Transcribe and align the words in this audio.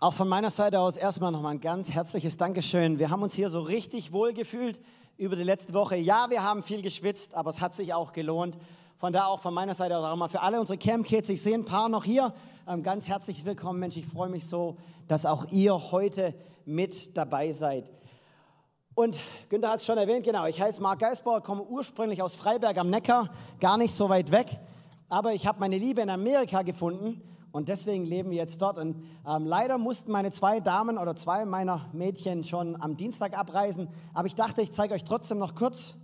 Auch 0.00 0.14
von 0.14 0.28
meiner 0.28 0.50
Seite 0.50 0.78
aus 0.78 0.96
erstmal 0.96 1.32
nochmal 1.32 1.54
ein 1.54 1.60
ganz 1.60 1.90
herzliches 1.90 2.36
Dankeschön. 2.36 3.00
Wir 3.00 3.10
haben 3.10 3.20
uns 3.20 3.34
hier 3.34 3.50
so 3.50 3.58
richtig 3.58 4.12
wohl 4.12 4.32
gefühlt 4.32 4.80
über 5.16 5.34
die 5.34 5.42
letzte 5.42 5.74
Woche. 5.74 5.96
Ja, 5.96 6.30
wir 6.30 6.44
haben 6.44 6.62
viel 6.62 6.82
geschwitzt, 6.82 7.34
aber 7.34 7.50
es 7.50 7.60
hat 7.60 7.74
sich 7.74 7.92
auch 7.92 8.12
gelohnt. 8.12 8.56
Von 8.96 9.12
da 9.12 9.26
auch 9.26 9.40
von 9.40 9.52
meiner 9.52 9.74
Seite 9.74 9.98
auch 9.98 10.14
mal 10.14 10.28
für 10.28 10.40
alle 10.40 10.60
unsere 10.60 10.78
Camp 10.78 11.04
Kids. 11.04 11.28
Ich 11.30 11.42
sehe 11.42 11.54
ein 11.54 11.64
paar 11.64 11.88
noch 11.88 12.04
hier. 12.04 12.32
Ähm, 12.68 12.84
ganz 12.84 13.08
herzlich 13.08 13.44
willkommen, 13.44 13.80
Mensch. 13.80 13.96
Ich 13.96 14.06
freue 14.06 14.28
mich 14.28 14.46
so, 14.46 14.76
dass 15.08 15.26
auch 15.26 15.46
ihr 15.50 15.74
heute 15.90 16.32
mit 16.64 17.16
dabei 17.16 17.50
seid. 17.50 17.90
Und 18.94 19.18
Günther 19.48 19.70
hat 19.70 19.80
es 19.80 19.86
schon 19.86 19.98
erwähnt, 19.98 20.24
genau. 20.24 20.46
Ich 20.46 20.60
heiße 20.60 20.80
Marc 20.80 21.00
Geisbauer, 21.00 21.42
komme 21.42 21.64
ursprünglich 21.64 22.22
aus 22.22 22.36
Freiberg 22.36 22.78
am 22.78 22.88
Neckar, 22.88 23.30
gar 23.58 23.76
nicht 23.76 23.92
so 23.92 24.08
weit 24.08 24.30
weg. 24.30 24.60
Aber 25.08 25.32
ich 25.32 25.44
habe 25.44 25.58
meine 25.58 25.76
Liebe 25.76 26.02
in 26.02 26.10
Amerika 26.10 26.62
gefunden 26.62 27.20
und 27.52 27.68
deswegen 27.68 28.04
leben 28.04 28.30
wir 28.30 28.36
jetzt 28.36 28.60
dort. 28.60 28.78
Und 28.78 29.02
ähm, 29.26 29.46
leider 29.46 29.78
mussten 29.78 30.12
meine 30.12 30.30
zwei 30.30 30.60
Damen 30.60 30.98
oder 30.98 31.16
zwei 31.16 31.44
meiner 31.44 31.88
Mädchen 31.92 32.44
schon 32.44 32.80
am 32.80 32.96
Dienstag 32.96 33.36
abreisen. 33.36 33.88
Aber 34.14 34.26
ich 34.26 34.34
dachte, 34.34 34.62
ich 34.62 34.72
zeige 34.72 34.94
euch 34.94 35.04
trotzdem 35.04 35.38
noch 35.38 35.54
kurz, 35.54 35.94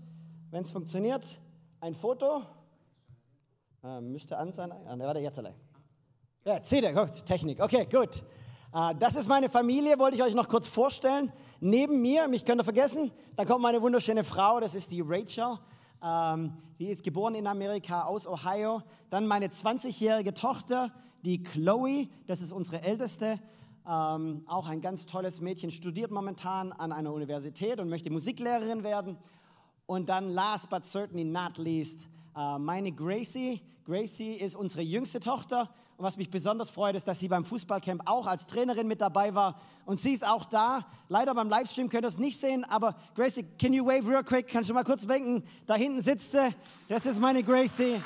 wenn 0.50 0.62
es 0.62 0.70
funktioniert, 0.70 1.41
ein 1.80 1.95
Foto. 1.95 2.42
Äh, 3.83 4.00
müsste 4.00 4.38
an 4.38 4.52
sein. 4.52 4.72
Ah, 4.72 4.98
warte, 4.98 5.20
jetzt 5.20 5.38
allein. 5.38 5.55
Ja, 6.45 6.62
seht 6.62 6.83
ihr, 6.83 6.92
gut, 6.92 7.24
Technik. 7.27 7.62
Okay, 7.62 7.86
gut. 7.91 8.22
Äh, 8.74 8.95
das 8.98 9.14
ist 9.14 9.28
meine 9.28 9.48
Familie, 9.48 9.98
wollte 9.98 10.16
ich 10.16 10.22
euch 10.22 10.34
noch 10.34 10.48
kurz 10.48 10.66
vorstellen. 10.66 11.33
Neben 11.61 12.00
mir, 12.00 12.27
mich 12.28 12.45
könnt 12.45 12.61
ihr 12.61 12.64
vergessen, 12.64 13.11
da 13.36 13.45
kommt 13.45 13.62
meine 13.62 13.80
wunderschöne 13.80 14.24
Frau, 14.24 14.61
das 14.61 14.74
ist 14.74 14.91
die 14.91 15.02
Rachel. 15.02 15.58
Ähm, 16.02 16.56
die 16.78 16.88
ist 16.88 17.05
geboren 17.05 17.34
in 17.34 17.47
Amerika 17.47 18.02
aus 18.02 18.27
Ohio. 18.27 18.83
Dann 19.11 19.27
meine 19.27 19.47
20-jährige 19.47 20.34
Tochter, 20.34 20.91
die 21.24 21.42
Chloe, 21.42 22.09
das 22.27 22.42
ist 22.42 22.52
unsere 22.52 22.83
älteste, 22.83 23.41
ähm, 23.87 24.42
auch 24.46 24.66
ein 24.66 24.80
ganz 24.80 25.06
tolles 25.06 25.41
Mädchen, 25.41 25.70
studiert 25.70 26.10
momentan 26.10 26.73
an 26.73 26.92
einer 26.92 27.12
Universität 27.12 27.80
und 27.80 27.89
möchte 27.89 28.11
Musiklehrerin 28.11 28.83
werden. 28.83 29.17
Und 29.86 30.08
dann 30.08 30.28
last 30.28 30.70
but 30.70 30.84
certainly 30.84 31.25
not 31.25 31.58
least, 31.58 32.08
äh, 32.36 32.58
meine 32.58 32.92
Gracie. 32.92 33.61
Gracie 33.84 34.34
ist 34.34 34.56
unsere 34.56 34.83
jüngste 34.83 35.20
Tochter. 35.20 35.70
Und 35.97 36.05
was 36.05 36.17
mich 36.17 36.28
besonders 36.28 36.70
freut, 36.70 36.97
ist, 36.97 37.06
dass 37.06 37.20
sie 37.20 37.28
beim 37.28 37.45
Fußballcamp 37.45 38.02
auch 38.06 38.27
als 38.27 38.47
Trainerin 38.47 38.89
mit 38.89 39.00
dabei 39.00 39.34
war. 39.34 39.61
Und 39.86 40.00
sie 40.00 40.12
ist 40.12 40.27
auch 40.27 40.45
da. 40.45 40.86
Leider 41.08 41.34
beim 41.34 41.48
Livestream 41.48 41.89
könnt 41.89 42.05
ihr 42.05 42.08
es 42.08 42.19
nicht 42.19 42.41
sehen, 42.41 42.64
aber 42.64 42.97
Gracie, 43.14 43.45
can 43.58 43.72
you 43.72 43.86
wave 43.86 44.08
real 44.08 44.25
quick? 44.25 44.48
Kannst 44.48 44.70
du 44.70 44.75
mal 44.75 44.84
kurz 44.84 45.06
winken? 45.06 45.45
Da 45.67 45.75
hinten 45.75 46.00
sitzt 46.00 46.33
sie. 46.33 46.55
Das 46.89 47.06
ist 47.06 47.20
meine 47.20 47.42
Gracie. 47.42 48.00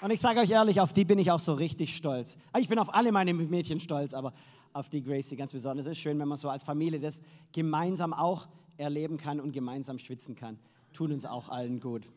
Und 0.00 0.12
ich 0.12 0.20
sage 0.20 0.38
euch 0.38 0.50
ehrlich, 0.50 0.80
auf 0.80 0.92
die 0.92 1.04
bin 1.04 1.18
ich 1.18 1.32
auch 1.32 1.40
so 1.40 1.54
richtig 1.54 1.96
stolz. 1.96 2.36
Ah, 2.52 2.60
ich 2.60 2.68
bin 2.68 2.78
auf 2.78 2.94
alle 2.94 3.10
meine 3.10 3.34
Mädchen 3.34 3.80
stolz, 3.80 4.14
aber 4.14 4.32
auf 4.72 4.88
die 4.88 5.02
Gracie 5.02 5.34
ganz 5.34 5.50
besonders. 5.50 5.86
Es 5.86 5.92
ist 5.92 5.98
schön, 5.98 6.16
wenn 6.20 6.28
man 6.28 6.38
so 6.38 6.48
als 6.48 6.62
Familie 6.62 7.00
das 7.00 7.20
gemeinsam 7.52 8.12
auch 8.12 8.46
erleben 8.76 9.16
kann 9.16 9.40
und 9.40 9.50
gemeinsam 9.50 9.98
schwitzen 9.98 10.36
kann. 10.36 10.56
Tut 10.92 11.10
uns 11.10 11.26
auch 11.26 11.48
allen 11.48 11.80
gut. 11.80 12.08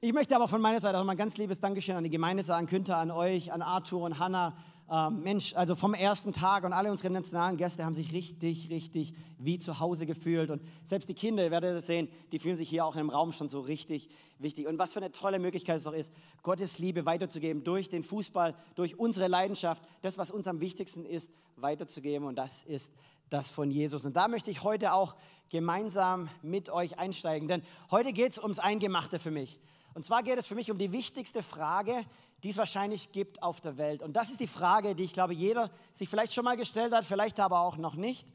Ich 0.00 0.12
möchte 0.12 0.34
aber 0.34 0.48
von 0.48 0.60
meiner 0.60 0.80
Seite 0.80 0.98
auch 0.98 1.04
mal 1.04 1.12
ein 1.12 1.16
ganz 1.16 1.36
liebes 1.36 1.60
Dankeschön 1.60 1.94
an 1.94 2.02
die 2.02 2.10
Gemeinde 2.10 2.42
sagen, 2.42 2.66
Günther, 2.66 2.98
an 2.98 3.12
euch, 3.12 3.52
an 3.52 3.62
Arthur 3.62 4.02
und 4.02 4.18
Hannah, 4.18 4.56
ähm, 4.90 5.22
Mensch, 5.22 5.54
also 5.54 5.76
vom 5.76 5.94
ersten 5.94 6.32
Tag 6.32 6.64
und 6.64 6.72
alle 6.72 6.90
unsere 6.90 7.10
nationalen 7.10 7.56
Gäste 7.56 7.84
haben 7.84 7.94
sich 7.94 8.12
richtig, 8.12 8.68
richtig 8.68 9.14
wie 9.38 9.58
zu 9.58 9.80
Hause 9.80 10.04
gefühlt. 10.04 10.50
Und 10.50 10.62
selbst 10.82 11.08
die 11.08 11.14
Kinder, 11.14 11.42
ihr 11.42 11.50
werdet 11.50 11.74
das 11.74 11.86
sehen, 11.86 12.08
die 12.32 12.38
fühlen 12.38 12.56
sich 12.56 12.68
hier 12.68 12.84
auch 12.84 12.96
im 12.96 13.08
Raum 13.08 13.32
schon 13.32 13.48
so 13.48 13.60
richtig 13.60 14.10
wichtig. 14.38 14.66
Und 14.66 14.78
was 14.78 14.92
für 14.92 15.00
eine 15.00 15.10
tolle 15.12 15.38
Möglichkeit 15.38 15.78
es 15.78 15.84
doch 15.84 15.94
ist, 15.94 16.12
Gottes 16.42 16.78
Liebe 16.78 17.06
weiterzugeben 17.06 17.64
durch 17.64 17.88
den 17.88 18.02
Fußball, 18.02 18.54
durch 18.74 18.98
unsere 18.98 19.28
Leidenschaft, 19.28 19.82
das, 20.02 20.18
was 20.18 20.30
uns 20.30 20.46
am 20.46 20.60
wichtigsten 20.60 21.06
ist, 21.06 21.30
weiterzugeben. 21.56 22.26
Und 22.26 22.36
das 22.36 22.62
ist 22.62 22.92
das 23.30 23.48
von 23.48 23.70
Jesus. 23.70 24.04
Und 24.04 24.14
da 24.16 24.28
möchte 24.28 24.50
ich 24.50 24.62
heute 24.64 24.92
auch 24.92 25.16
gemeinsam 25.48 26.28
mit 26.42 26.68
euch 26.68 26.98
einsteigen. 26.98 27.48
Denn 27.48 27.62
heute 27.90 28.12
geht 28.12 28.32
es 28.32 28.38
ums 28.38 28.58
Eingemachte 28.58 29.18
für 29.18 29.30
mich. 29.30 29.58
Und 29.94 30.04
zwar 30.04 30.22
geht 30.22 30.38
es 30.38 30.46
für 30.46 30.56
mich 30.56 30.70
um 30.70 30.78
die 30.78 30.92
wichtigste 30.92 31.42
Frage, 31.42 32.04
die 32.42 32.50
es 32.50 32.56
wahrscheinlich 32.56 33.12
gibt 33.12 33.42
auf 33.42 33.60
der 33.60 33.78
Welt. 33.78 34.02
Und 34.02 34.14
das 34.14 34.28
ist 34.30 34.40
die 34.40 34.48
Frage, 34.48 34.94
die 34.94 35.04
ich 35.04 35.12
glaube, 35.12 35.32
jeder 35.32 35.70
sich 35.92 36.08
vielleicht 36.08 36.34
schon 36.34 36.44
mal 36.44 36.56
gestellt 36.56 36.92
hat, 36.92 37.04
vielleicht 37.04 37.38
aber 37.40 37.60
auch 37.60 37.76
noch 37.76 37.94
nicht. 37.94 38.26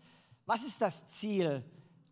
Was 0.46 0.64
ist 0.64 0.82
das 0.82 1.06
Ziel 1.08 1.64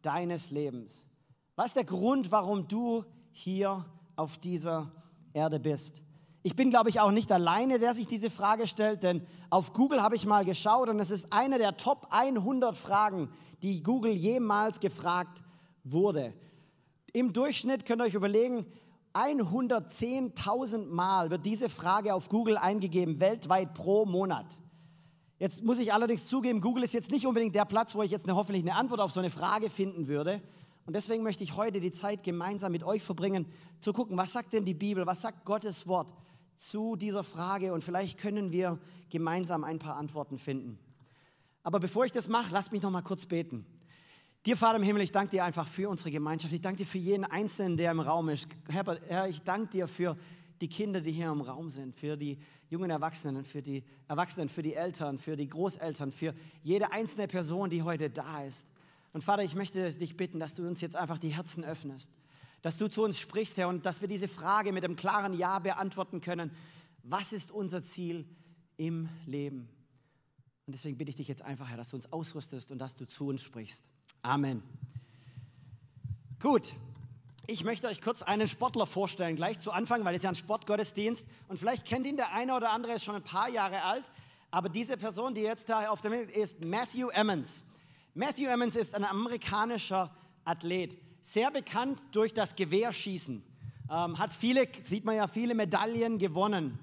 deines 0.02 0.52
Lebens? 0.52 1.08
Was 1.56 1.68
ist 1.68 1.78
der 1.78 1.86
Grund, 1.86 2.32
warum 2.32 2.68
du 2.68 3.04
hier 3.32 3.86
auf 4.16 4.38
dieser 4.38 4.92
Erde 5.34 5.60
bist? 5.60 6.04
Ich 6.44 6.56
bin, 6.56 6.70
glaube 6.70 6.90
ich, 6.90 7.00
auch 7.00 7.12
nicht 7.12 7.32
alleine, 7.32 7.80
der 7.80 7.94
sich 7.94 8.06
diese 8.06 8.30
Frage 8.30 8.68
stellt, 8.68 9.04
denn 9.04 9.26
auf 9.50 9.74
Google 9.74 10.02
habe 10.02 10.16
ich 10.16 10.26
mal 10.26 10.46
geschaut 10.46 10.88
und 10.88 11.00
es 11.00 11.10
ist 11.10 11.34
eine 11.34 11.58
der 11.58 11.78
Top 11.78 12.08
100 12.12 12.76
Fragen, 12.76 13.30
die 13.64 13.82
Google 13.82 14.14
jemals 14.14 14.80
gefragt 14.80 15.42
wurde. 15.84 16.34
Im 17.12 17.34
Durchschnitt 17.34 17.86
könnt 17.86 18.02
ihr 18.02 18.06
euch 18.06 18.14
überlegen, 18.14 18.66
110.000 19.14 20.86
Mal 20.86 21.30
wird 21.30 21.46
diese 21.46 21.70
Frage 21.70 22.14
auf 22.14 22.30
Google 22.30 22.58
eingegeben, 22.58 23.20
weltweit 23.20 23.74
pro 23.74 24.06
Monat. 24.06 24.46
Jetzt 25.40 25.64
muss 25.64 25.80
ich 25.80 25.94
allerdings 25.94 26.28
zugeben, 26.28 26.62
Google 26.62 26.84
ist 26.84 26.94
jetzt 26.94 27.12
nicht 27.12 27.28
unbedingt 27.28 27.54
der 27.54 27.66
Platz, 27.66 27.94
wo 27.96 28.02
ich 28.02 28.12
jetzt 28.12 28.26
eine, 28.26 28.36
hoffentlich 28.36 28.64
eine 28.64 28.76
Antwort 28.76 29.00
auf 29.00 29.12
so 29.12 29.20
eine 29.20 29.30
Frage 29.30 29.70
finden 29.70 30.08
würde. 30.08 30.42
Und 30.86 30.96
deswegen 30.96 31.24
möchte 31.24 31.44
ich 31.44 31.56
heute 31.56 31.80
die 31.80 31.92
Zeit 31.92 32.24
gemeinsam 32.24 32.72
mit 32.72 32.84
euch 32.84 33.04
verbringen, 33.04 33.46
zu 33.80 33.94
gucken, 33.94 34.18
was 34.18 34.34
sagt 34.34 34.54
denn 34.54 34.66
die 34.66 34.74
Bibel, 34.74 35.06
was 35.06 35.22
sagt 35.22 35.46
Gottes 35.46 35.88
Wort 35.88 36.14
zu 36.56 36.96
dieser 36.96 37.24
Frage 37.24 37.74
und 37.74 37.84
vielleicht 37.84 38.18
können 38.18 38.52
wir 38.52 38.80
gemeinsam 39.10 39.64
ein 39.64 39.80
paar 39.80 39.96
Antworten 39.98 40.40
finden. 40.40 40.80
Aber 41.62 41.80
bevor 41.80 42.06
ich 42.06 42.12
das 42.12 42.28
mache, 42.28 42.52
lasst 42.52 42.72
mich 42.72 42.82
noch 42.82 42.90
mal 42.90 43.02
kurz 43.02 43.26
beten. 43.26 43.66
Dir, 44.48 44.56
Vater 44.56 44.78
im 44.78 44.84
Himmel, 44.84 45.02
ich 45.02 45.12
danke 45.12 45.32
dir 45.32 45.44
einfach 45.44 45.68
für 45.68 45.90
unsere 45.90 46.10
Gemeinschaft. 46.10 46.54
Ich 46.54 46.62
danke 46.62 46.78
dir 46.78 46.86
für 46.86 46.98
jeden 46.98 47.26
Einzelnen, 47.26 47.76
der 47.76 47.92
im 47.92 48.00
Raum 48.00 48.30
ist. 48.30 48.48
Herr, 48.70 49.28
ich 49.28 49.42
danke 49.42 49.72
dir 49.72 49.90
für 49.90 50.16
die 50.62 50.70
Kinder, 50.70 51.02
die 51.02 51.12
hier 51.12 51.30
im 51.30 51.42
Raum 51.42 51.70
sind, 51.70 51.94
für 51.94 52.16
die 52.16 52.38
jungen 52.70 52.90
Erwachsenen, 52.90 53.44
für 53.44 53.62
die 53.62 53.84
Erwachsenen, 54.08 54.48
für 54.48 54.62
die 54.62 54.74
Eltern, 54.74 55.20
für 55.20 55.36
die 55.36 55.50
Großeltern, 55.50 56.14
für 56.14 56.34
jede 56.64 56.94
einzelne 56.94 57.28
Person, 57.28 57.70
die 57.70 57.84
heute 57.84 58.10
da 58.10 58.46
ist. 58.46 58.68
Und 59.12 59.22
Vater, 59.22 59.44
ich 59.44 59.54
möchte 59.54 59.92
dich 59.92 60.16
bitten, 60.16 60.40
dass 60.40 60.54
du 60.54 60.66
uns 60.66 60.80
jetzt 60.80 60.96
einfach 60.96 61.20
die 61.20 61.36
Herzen 61.36 61.66
öffnest, 61.66 62.10
dass 62.62 62.78
du 62.78 62.88
zu 62.88 63.04
uns 63.04 63.20
sprichst, 63.20 63.58
Herr, 63.58 63.68
und 63.68 63.86
dass 63.86 64.00
wir 64.00 64.08
diese 64.08 64.30
Frage 64.30 64.72
mit 64.72 64.86
einem 64.86 64.96
klaren 64.96 65.34
Ja 65.34 65.60
beantworten 65.60 66.22
können. 66.22 66.52
Was 67.04 67.34
ist 67.34 67.52
unser 67.52 67.82
Ziel 67.82 68.26
im 68.78 69.10
Leben? 69.26 69.68
Und 70.68 70.74
deswegen 70.74 70.98
bitte 70.98 71.10
ich 71.10 71.18
dich 71.18 71.28
jetzt 71.28 71.42
einfach, 71.42 71.68
Herr, 71.68 71.76
dass 71.76 71.90
du 71.90 71.98
uns 71.98 72.14
ausrüstest 72.14 72.72
und 72.72 72.80
dass 72.80 72.96
du 72.96 73.06
zu 73.06 73.28
uns 73.28 73.42
sprichst. 73.42 73.84
Amen. 74.22 74.64
Gut, 76.40 76.74
ich 77.48 77.64
möchte 77.64 77.88
euch 77.88 78.02
kurz 78.02 78.22
einen 78.22 78.48
Sportler 78.48 78.86
vorstellen, 78.86 79.38
gleich 79.38 79.60
zu 79.60 79.72
Anfang, 79.72 80.04
weil 80.04 80.16
es 80.16 80.24
ja 80.24 80.30
ein 80.30 80.36
Sportgottesdienst 80.36 81.26
und 81.48 81.58
vielleicht 81.58 81.86
kennt 81.86 82.06
ihn 82.06 82.18
der 82.18 82.34
eine 82.34 82.54
oder 82.54 82.72
andere, 82.72 82.94
ist 82.94 83.06
schon 83.06 83.16
ein 83.16 83.24
paar 83.24 83.50
Jahre 83.50 83.84
alt, 83.84 84.12
aber 84.52 84.70
diese 84.70 84.98
Person, 84.98 85.34
die 85.34 85.42
jetzt 85.42 85.70
da 85.70 85.88
auf 85.90 86.02
der 86.02 86.10
Bild 86.10 86.32
ist, 86.32 86.64
Matthew 86.64 87.10
Emmons. 87.10 87.64
Matthew 88.14 88.48
Emmons 88.48 88.76
ist 88.76 88.96
ein 88.96 89.06
amerikanischer 89.06 90.14
Athlet, 90.44 90.98
sehr 91.22 91.52
bekannt 91.52 92.02
durch 92.12 92.34
das 92.34 92.56
Gewehrschießen, 92.56 93.44
ähm, 93.90 94.18
hat 94.18 94.34
viele, 94.34 94.68
sieht 94.84 95.06
man 95.06 95.16
ja, 95.16 95.28
viele 95.28 95.56
Medaillen 95.56 96.18
gewonnen. 96.18 96.80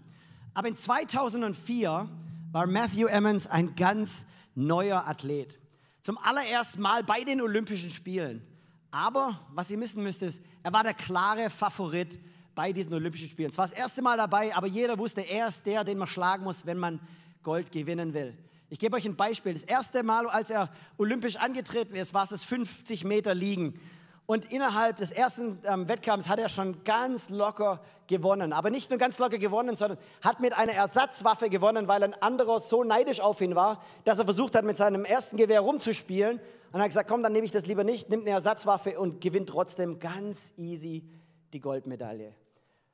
Aber 0.55 0.69
in 0.69 0.77
2004 0.77 2.09
war 2.53 2.67
Matthew 2.67 3.07
Emmons 3.07 3.47
ein 3.47 3.75
ganz 3.75 4.27
neuer 4.55 5.07
Athlet. 5.07 5.59
Zum 6.05 6.19
allerersten 6.19 6.83
Mal 6.83 7.03
bei 7.03 7.25
den 7.25 7.41
Olympischen 7.41 7.89
Spielen. 7.89 8.43
Aber 8.91 9.41
was 9.55 9.71
ihr 9.71 9.81
wissen 9.81 10.03
müsst 10.03 10.21
ist, 10.21 10.43
er 10.63 10.71
war 10.71 10.83
der 10.83 10.93
klare 10.93 11.49
Favorit 11.49 12.21
bei 12.55 12.75
diesen 12.75 12.93
Olympischen 12.93 13.27
Spielen. 13.27 13.51
Zwar 13.51 13.69
das 13.69 13.75
erste 13.75 14.03
Mal 14.03 14.19
dabei, 14.19 14.55
aber 14.55 14.67
jeder 14.67 14.99
wusste, 14.99 15.23
er 15.23 15.49
ist 15.49 15.65
der, 15.65 15.83
den 15.83 15.97
man 15.97 16.07
schlagen 16.07 16.45
muss, 16.45 16.67
wenn 16.67 16.77
man 16.77 17.01
Gold 17.43 17.73
gewinnen 17.73 18.13
will. 18.13 18.37
Ich 18.69 18.79
gebe 18.79 18.97
euch 18.97 19.07
ein 19.07 19.17
Beispiel. 19.17 19.55
Das 19.55 19.63
erste 19.63 20.03
Mal, 20.03 20.27
als 20.27 20.51
er 20.51 20.69
olympisch 20.99 21.37
angetreten 21.37 21.95
ist, 21.95 22.13
war 22.13 22.25
es 22.25 22.31
das 22.31 22.45
50 22.45 23.05
Meter 23.05 23.35
Liegen. 23.35 23.81
Und 24.27 24.51
innerhalb 24.51 24.97
des 24.97 25.11
ersten 25.11 25.61
ähm, 25.67 25.87
Wettkampfs 25.87 26.29
hat 26.29 26.39
er 26.39 26.49
schon 26.49 26.83
ganz 26.85 27.29
locker 27.29 27.81
gewonnen. 28.07 28.55
Aber 28.55 28.71
nicht 28.71 28.89
nur 28.89 28.99
ganz 28.99 29.19
locker 29.19 29.37
gewonnen, 29.37 29.77
sondern 29.77 29.99
hat 30.23 30.41
mit 30.41 30.57
einer 30.57 30.73
Ersatzwaffe 30.73 31.51
gewonnen, 31.51 31.89
weil 31.89 32.03
ein 32.03 32.15
anderer 32.23 32.59
so 32.59 32.85
neidisch 32.85 33.21
auf 33.21 33.43
ihn 33.43 33.55
war, 33.55 33.83
dass 34.05 34.19
er 34.19 34.25
versucht 34.25 34.55
hat, 34.55 34.65
mit 34.65 34.79
seinem 34.79 35.05
ersten 35.05 35.37
Gewehr 35.37 35.61
rumzuspielen. 35.61 36.41
Und 36.73 36.81
hat 36.81 36.89
gesagt, 36.89 37.09
komm, 37.09 37.23
dann 37.23 37.33
nehme 37.33 37.45
ich 37.45 37.53
das 37.53 37.67
lieber 37.67 37.85
nicht, 37.85 38.09
nimmt 38.09 38.23
eine 38.23 38.31
Ersatzwaffe 38.31 38.99
und 38.99 39.21
gewinnt 39.21 39.49
trotzdem 39.51 40.01
ganz 40.01 40.55
easy 40.57 41.05
die 41.53 41.61
Goldmedaille. 41.61 42.35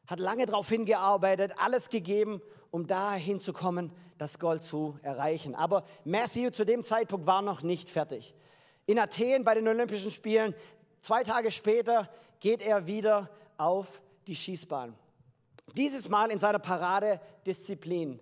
Hat 0.07 0.19
lange 0.19 0.47
darauf 0.47 0.69
hingearbeitet, 0.69 1.55
alles 1.59 1.89
gegeben, 1.89 2.43
um 2.73 2.89
dahin 2.89 3.39
zu 3.39 3.53
kommen, 3.53 3.93
das 4.19 4.39
Gold 4.41 4.65
zu 4.65 4.99
erreichen. 5.03 5.55
Aber 5.55 5.85
Matthew 6.05 6.51
zu 6.51 6.67
dem 6.67 6.83
Zeitpunkt 6.83 7.27
war 7.27 7.41
noch 7.41 7.63
nicht 7.63 7.89
fertig. 7.89 8.35
In 8.87 8.99
Athen 8.99 9.45
bei 9.45 9.55
den 9.55 9.69
Olympischen 9.69 10.11
Spielen 10.11 10.55
Zwei 11.03 11.25
Tage 11.25 11.51
später 11.51 12.09
geht 12.41 12.63
er 12.63 12.87
wieder 12.87 13.31
auf 13.57 14.01
die 14.27 14.37
Schießbahn. 14.37 14.95
Dieses 15.77 16.09
Mal 16.09 16.31
in 16.31 16.39
seiner 16.39 16.59
Paradedisziplin. 16.59 18.21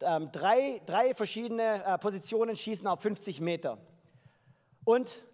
Ähm, 0.00 0.30
drei, 0.30 0.80
drei 0.86 1.14
verschiedene 1.14 1.84
äh, 1.84 1.98
Positionen 1.98 2.54
schießen 2.54 2.86
auf 2.86 3.00
50 3.00 3.40
Meter. 3.40 3.78
Und 4.84 5.24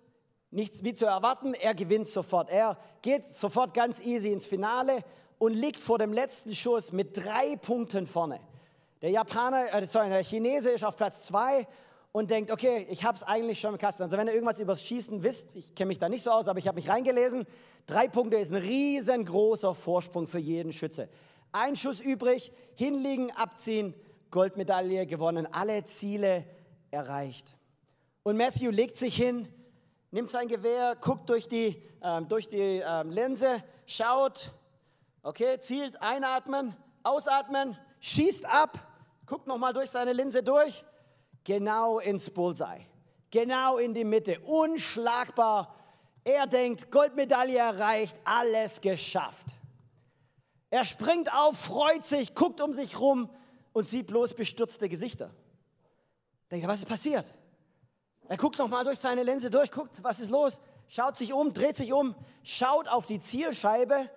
nichts 0.50 0.84
wie 0.84 0.94
zu 0.94 1.06
erwarten, 1.06 1.54
er 1.54 1.74
gewinnt 1.74 2.08
sofort. 2.08 2.50
Er 2.50 2.78
geht 3.02 3.28
sofort 3.28 3.74
ganz 3.74 4.00
easy 4.00 4.32
ins 4.32 4.46
Finale 4.46 5.04
und 5.38 5.52
liegt 5.52 5.76
vor 5.76 5.98
dem 5.98 6.12
letzten 6.12 6.54
Schuss 6.54 6.92
mit 6.92 7.16
drei 7.16 7.56
Punkten 7.56 8.06
vorne. 8.06 8.40
Der 9.02 9.10
Japaner, 9.10 9.74
äh, 9.74 9.86
sorry, 9.86 10.08
der 10.08 10.24
Chinese 10.24 10.70
ist 10.70 10.84
auf 10.84 10.96
Platz 10.96 11.26
zwei 11.26 11.66
und 12.14 12.30
denkt, 12.30 12.52
okay, 12.52 12.86
ich 12.90 13.02
habe 13.02 13.16
es 13.16 13.24
eigentlich 13.24 13.58
schon 13.58 13.72
im 13.72 13.78
Kasten. 13.78 14.04
Also 14.04 14.16
wenn 14.16 14.28
ihr 14.28 14.34
irgendwas 14.34 14.60
übers 14.60 14.84
Schießen 14.84 15.24
wisst, 15.24 15.48
ich 15.56 15.74
kenne 15.74 15.88
mich 15.88 15.98
da 15.98 16.08
nicht 16.08 16.22
so 16.22 16.30
aus, 16.30 16.46
aber 16.46 16.60
ich 16.60 16.68
habe 16.68 16.76
mich 16.76 16.88
reingelesen, 16.88 17.44
drei 17.86 18.06
Punkte 18.06 18.36
ist 18.36 18.52
ein 18.52 18.62
riesengroßer 18.62 19.74
Vorsprung 19.74 20.28
für 20.28 20.38
jeden 20.38 20.72
Schütze. 20.72 21.08
Ein 21.50 21.74
Schuss 21.74 22.00
übrig, 22.00 22.52
hinlegen, 22.76 23.32
abziehen, 23.32 23.94
Goldmedaille 24.30 25.06
gewonnen, 25.06 25.48
alle 25.50 25.84
Ziele 25.86 26.44
erreicht. 26.92 27.56
Und 28.22 28.36
Matthew 28.36 28.70
legt 28.70 28.96
sich 28.96 29.16
hin, 29.16 29.48
nimmt 30.12 30.30
sein 30.30 30.46
Gewehr, 30.46 30.96
guckt 31.00 31.28
durch 31.28 31.48
die, 31.48 31.82
ähm, 32.00 32.28
durch 32.28 32.48
die 32.48 32.80
ähm, 32.86 33.10
Linse, 33.10 33.60
schaut, 33.86 34.52
okay, 35.24 35.58
zielt, 35.58 36.00
einatmen, 36.00 36.76
ausatmen, 37.02 37.76
schießt 37.98 38.46
ab, 38.46 38.78
guckt 39.26 39.48
nochmal 39.48 39.72
durch 39.72 39.90
seine 39.90 40.12
Linse 40.12 40.44
durch 40.44 40.84
genau 41.44 41.98
ins 41.98 42.30
Bullseye, 42.30 42.86
genau 43.30 43.78
in 43.78 43.94
die 43.94 44.04
Mitte, 44.04 44.40
unschlagbar. 44.40 45.74
Er 46.24 46.46
denkt, 46.46 46.90
Goldmedaille 46.90 47.58
erreicht, 47.58 48.16
alles 48.24 48.80
geschafft. 48.80 49.46
Er 50.70 50.84
springt 50.84 51.32
auf, 51.32 51.56
freut 51.56 52.04
sich, 52.04 52.34
guckt 52.34 52.60
um 52.60 52.72
sich 52.72 52.98
rum 52.98 53.30
und 53.72 53.86
sieht 53.86 54.06
bloß 54.08 54.34
bestürzte 54.34 54.88
Gesichter. 54.88 55.30
Denkt, 56.50 56.66
was 56.66 56.78
ist 56.78 56.88
passiert? 56.88 57.32
Er 58.26 58.36
guckt 58.38 58.58
nochmal 58.58 58.84
durch 58.84 58.98
seine 58.98 59.22
Linse 59.22 59.50
durch, 59.50 59.70
guckt, 59.70 60.02
was 60.02 60.18
ist 60.18 60.30
los, 60.30 60.60
schaut 60.88 61.16
sich 61.16 61.32
um, 61.32 61.52
dreht 61.52 61.76
sich 61.76 61.92
um, 61.92 62.14
schaut 62.42 62.88
auf 62.88 63.06
die 63.06 63.20
Zielscheibe 63.20 64.08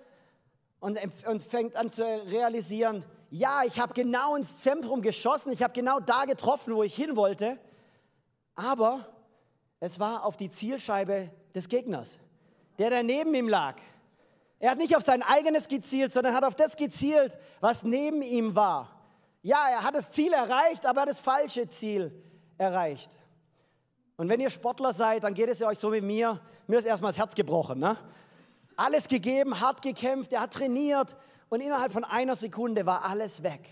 und, 0.80 0.98
und 1.28 1.44
fängt 1.44 1.76
an 1.76 1.92
zu 1.92 2.04
realisieren, 2.04 3.04
ja, 3.30 3.64
ich 3.66 3.80
habe 3.80 3.94
genau 3.94 4.36
ins 4.36 4.60
Zentrum 4.60 5.02
geschossen, 5.02 5.52
ich 5.52 5.64
habe 5.64 5.74
genau 5.74 6.00
da 6.00 6.26
getroffen, 6.26 6.76
wo 6.76 6.84
ich 6.84 6.96
hin 6.96 7.16
wollte, 7.16 7.60
aber 8.56 9.06
es 9.80 10.00
war 10.00 10.26
auf 10.26 10.38
die 10.38 10.50
Zielscheibe 10.50 11.30
des 11.54 11.68
Gegners, 11.68 12.20
der 12.80 12.90
da 12.90 13.04
neben 13.04 13.34
ihm 13.34 13.48
lag. 13.48 13.76
Er 14.60 14.72
hat 14.72 14.78
nicht 14.78 14.96
auf 14.96 15.04
sein 15.04 15.22
eigenes 15.22 15.68
gezielt, 15.68 16.12
sondern 16.12 16.34
hat 16.34 16.44
auf 16.44 16.56
das 16.56 16.76
gezielt, 16.76 17.38
was 17.60 17.84
neben 17.84 18.22
ihm 18.22 18.56
war. 18.56 18.90
Ja, 19.44 19.68
er 19.70 19.84
hat 19.84 19.94
das 19.94 20.12
Ziel 20.12 20.34
erreicht, 20.34 20.86
aber 20.86 21.00
er 21.00 21.02
hat 21.04 21.10
das 21.10 21.20
falsche 21.20 21.68
Ziel 21.70 22.12
erreicht. 22.58 23.12
Und 24.16 24.30
wenn 24.30 24.40
ihr 24.40 24.50
Sportler 24.50 24.94
seid, 24.94 25.24
dann 25.24 25.36
geht 25.36 25.50
es 25.50 25.62
euch 25.62 25.78
so 25.78 25.94
wie 25.94 26.02
mir. 26.02 26.42
Mir 26.66 26.80
ist 26.80 26.86
erstmal 26.86 27.12
das 27.12 27.20
Herz 27.20 27.36
gebrochen. 27.36 27.78
Ne? 27.78 27.96
Alles 28.76 29.08
gegeben, 29.08 29.60
hart 29.60 29.84
gekämpft, 29.84 30.34
er 30.34 30.42
hat 30.42 30.54
trainiert 30.54 31.16
und 31.50 31.62
innerhalb 31.62 31.94
von 31.94 32.04
einer 32.04 32.36
Sekunde 32.36 32.86
war 32.86 33.06
alles 33.06 33.44
weg. 33.44 33.68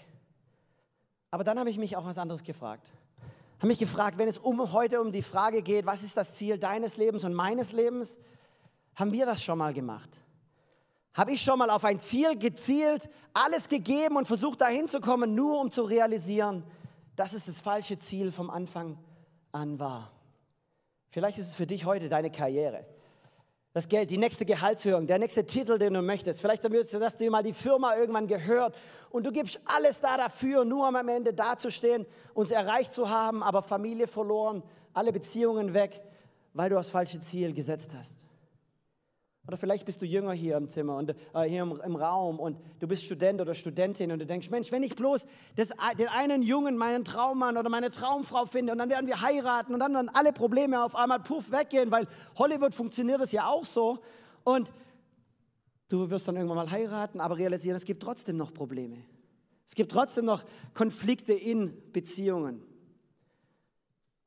Aber 1.32 1.44
dann 1.44 1.60
habe 1.60 1.70
ich 1.70 1.78
mich 1.78 1.98
auch 1.98 2.06
was 2.06 2.18
anderes 2.18 2.44
gefragt. 2.44 2.92
Habe 3.58 3.68
mich 3.68 3.80
gefragt, 3.80 4.18
wenn 4.18 4.28
es 4.28 4.38
um 4.38 4.72
heute 4.72 5.02
um 5.02 5.12
die 5.12 5.22
Frage 5.22 5.62
geht, 5.62 5.86
was 5.86 6.04
ist 6.04 6.16
das 6.16 6.34
Ziel 6.34 6.58
deines 6.58 6.98
Lebens 6.98 7.24
und 7.24 7.34
meines 7.34 7.72
Lebens, 7.72 8.18
haben 8.96 9.12
wir 9.12 9.26
das 9.26 9.44
schon 9.44 9.58
mal 9.58 9.74
gemacht? 9.74 10.10
Habe 11.14 11.32
ich 11.32 11.42
schon 11.42 11.60
mal 11.60 11.70
auf 11.70 11.84
ein 11.86 12.00
Ziel 12.00 12.38
gezielt, 12.38 13.10
alles 13.34 13.68
gegeben 13.68 14.18
und 14.18 14.28
versucht 14.28 14.62
dahin 14.62 14.88
zu 14.88 15.00
kommen, 15.00 15.36
nur 15.36 15.60
um 15.60 15.72
zu 15.72 15.84
realisieren, 15.84 16.64
dass 17.16 17.34
es 17.34 17.46
das 17.46 17.62
falsche 17.62 17.98
Ziel 18.00 18.32
vom 18.32 18.50
Anfang 18.50 18.98
an 19.52 19.80
war? 19.80 20.12
Vielleicht 21.10 21.38
ist 21.38 21.48
es 21.48 21.56
für 21.56 21.68
dich 21.68 21.86
heute 21.86 22.10
deine 22.10 22.32
Karriere 22.32 22.86
das 23.76 23.90
Geld, 23.90 24.10
die 24.10 24.18
nächste 24.18 24.46
Gehaltserhöhung, 24.46 25.06
der 25.06 25.20
nächste 25.20 25.46
Titel, 25.46 25.78
den 25.78 25.96
du 25.96 26.02
möchtest. 26.02 26.40
Vielleicht 26.40 26.64
dass 26.64 27.18
du 27.18 27.30
mal 27.30 27.44
die 27.44 27.52
Firma 27.52 27.98
irgendwann 27.98 28.26
gehört 28.26 28.74
und 29.10 29.26
du 29.26 29.34
gibst 29.34 29.60
alles 29.66 30.00
da 30.00 30.16
dafür, 30.16 30.64
nur 30.64 30.88
um 30.88 30.96
am 30.96 31.10
Ende 31.10 31.34
dazustehen, 31.34 32.06
uns 32.34 32.52
erreicht 32.52 32.94
zu 32.94 33.10
haben, 33.10 33.44
aber 33.44 33.62
Familie 33.62 34.08
verloren, 34.08 34.64
alle 34.94 35.12
Beziehungen 35.12 35.74
weg, 35.74 36.02
weil 36.54 36.70
du 36.70 36.78
das 36.78 36.90
falsche 36.90 37.20
Ziel 37.20 37.52
gesetzt 37.52 37.90
hast. 38.00 38.26
Oder 39.48 39.58
vielleicht 39.58 39.86
bist 39.86 40.02
du 40.02 40.06
jünger 40.06 40.32
hier 40.32 40.58
im 40.58 40.70
Zimmer 40.70 40.98
und 40.98 41.12
äh, 41.12 41.44
hier 41.44 41.62
im, 41.62 41.80
im, 41.80 41.96
Raum 41.96 42.40
und 42.40 42.58
du 42.80 42.88
bist 42.88 43.04
Student 43.04 43.42
oder 43.42 43.54
Studentin 43.54 44.12
und 44.12 44.20
du 44.20 44.26
denkst, 44.26 44.50
Mensch, 44.50 44.72
wenn 44.72 44.82
ich 44.82 44.96
bloß 44.96 45.28
das, 45.56 45.70
den 46.00 46.08
einen 46.08 46.42
Jungen, 46.42 46.78
meinen 46.78 47.06
Traummann 47.06 47.58
oder 47.58 47.70
meine 47.70 47.92
Traumfrau 47.92 48.46
finde 48.46 48.72
und 48.72 48.80
dann 48.80 48.90
werden 48.90 49.08
wir 49.08 49.22
heiraten 49.22 49.74
und 49.74 49.80
dann 49.80 49.94
werden 49.94 50.10
alle 50.14 50.34
Probleme 50.34 50.84
auf 50.84 50.96
einmal 50.96 51.20
puff 51.20 51.52
weggehen, 51.52 51.92
weil 51.92 52.08
Hollywood 52.40 52.74
funktioniert 52.74 53.22
das 53.22 53.32
ja 53.32 53.48
auch 53.48 53.66
so 53.66 54.00
und 54.44 54.74
du 55.90 56.10
wirst 56.10 56.28
dann 56.28 56.38
irgendwann 56.38 56.58
mal 56.58 56.72
heiraten, 56.72 57.22
aber 57.22 57.38
realisieren, 57.38 57.78
es 57.78 57.86
gibt 57.86 58.02
trotzdem 58.02 58.38
noch 58.38 58.52
Probleme. 58.52 58.98
Es 59.68 59.76
gibt 59.76 59.92
trotzdem 59.92 60.26
noch 60.26 60.44
Konflikte 60.74 61.34
in 61.34 61.92
Beziehungen. 61.92 62.64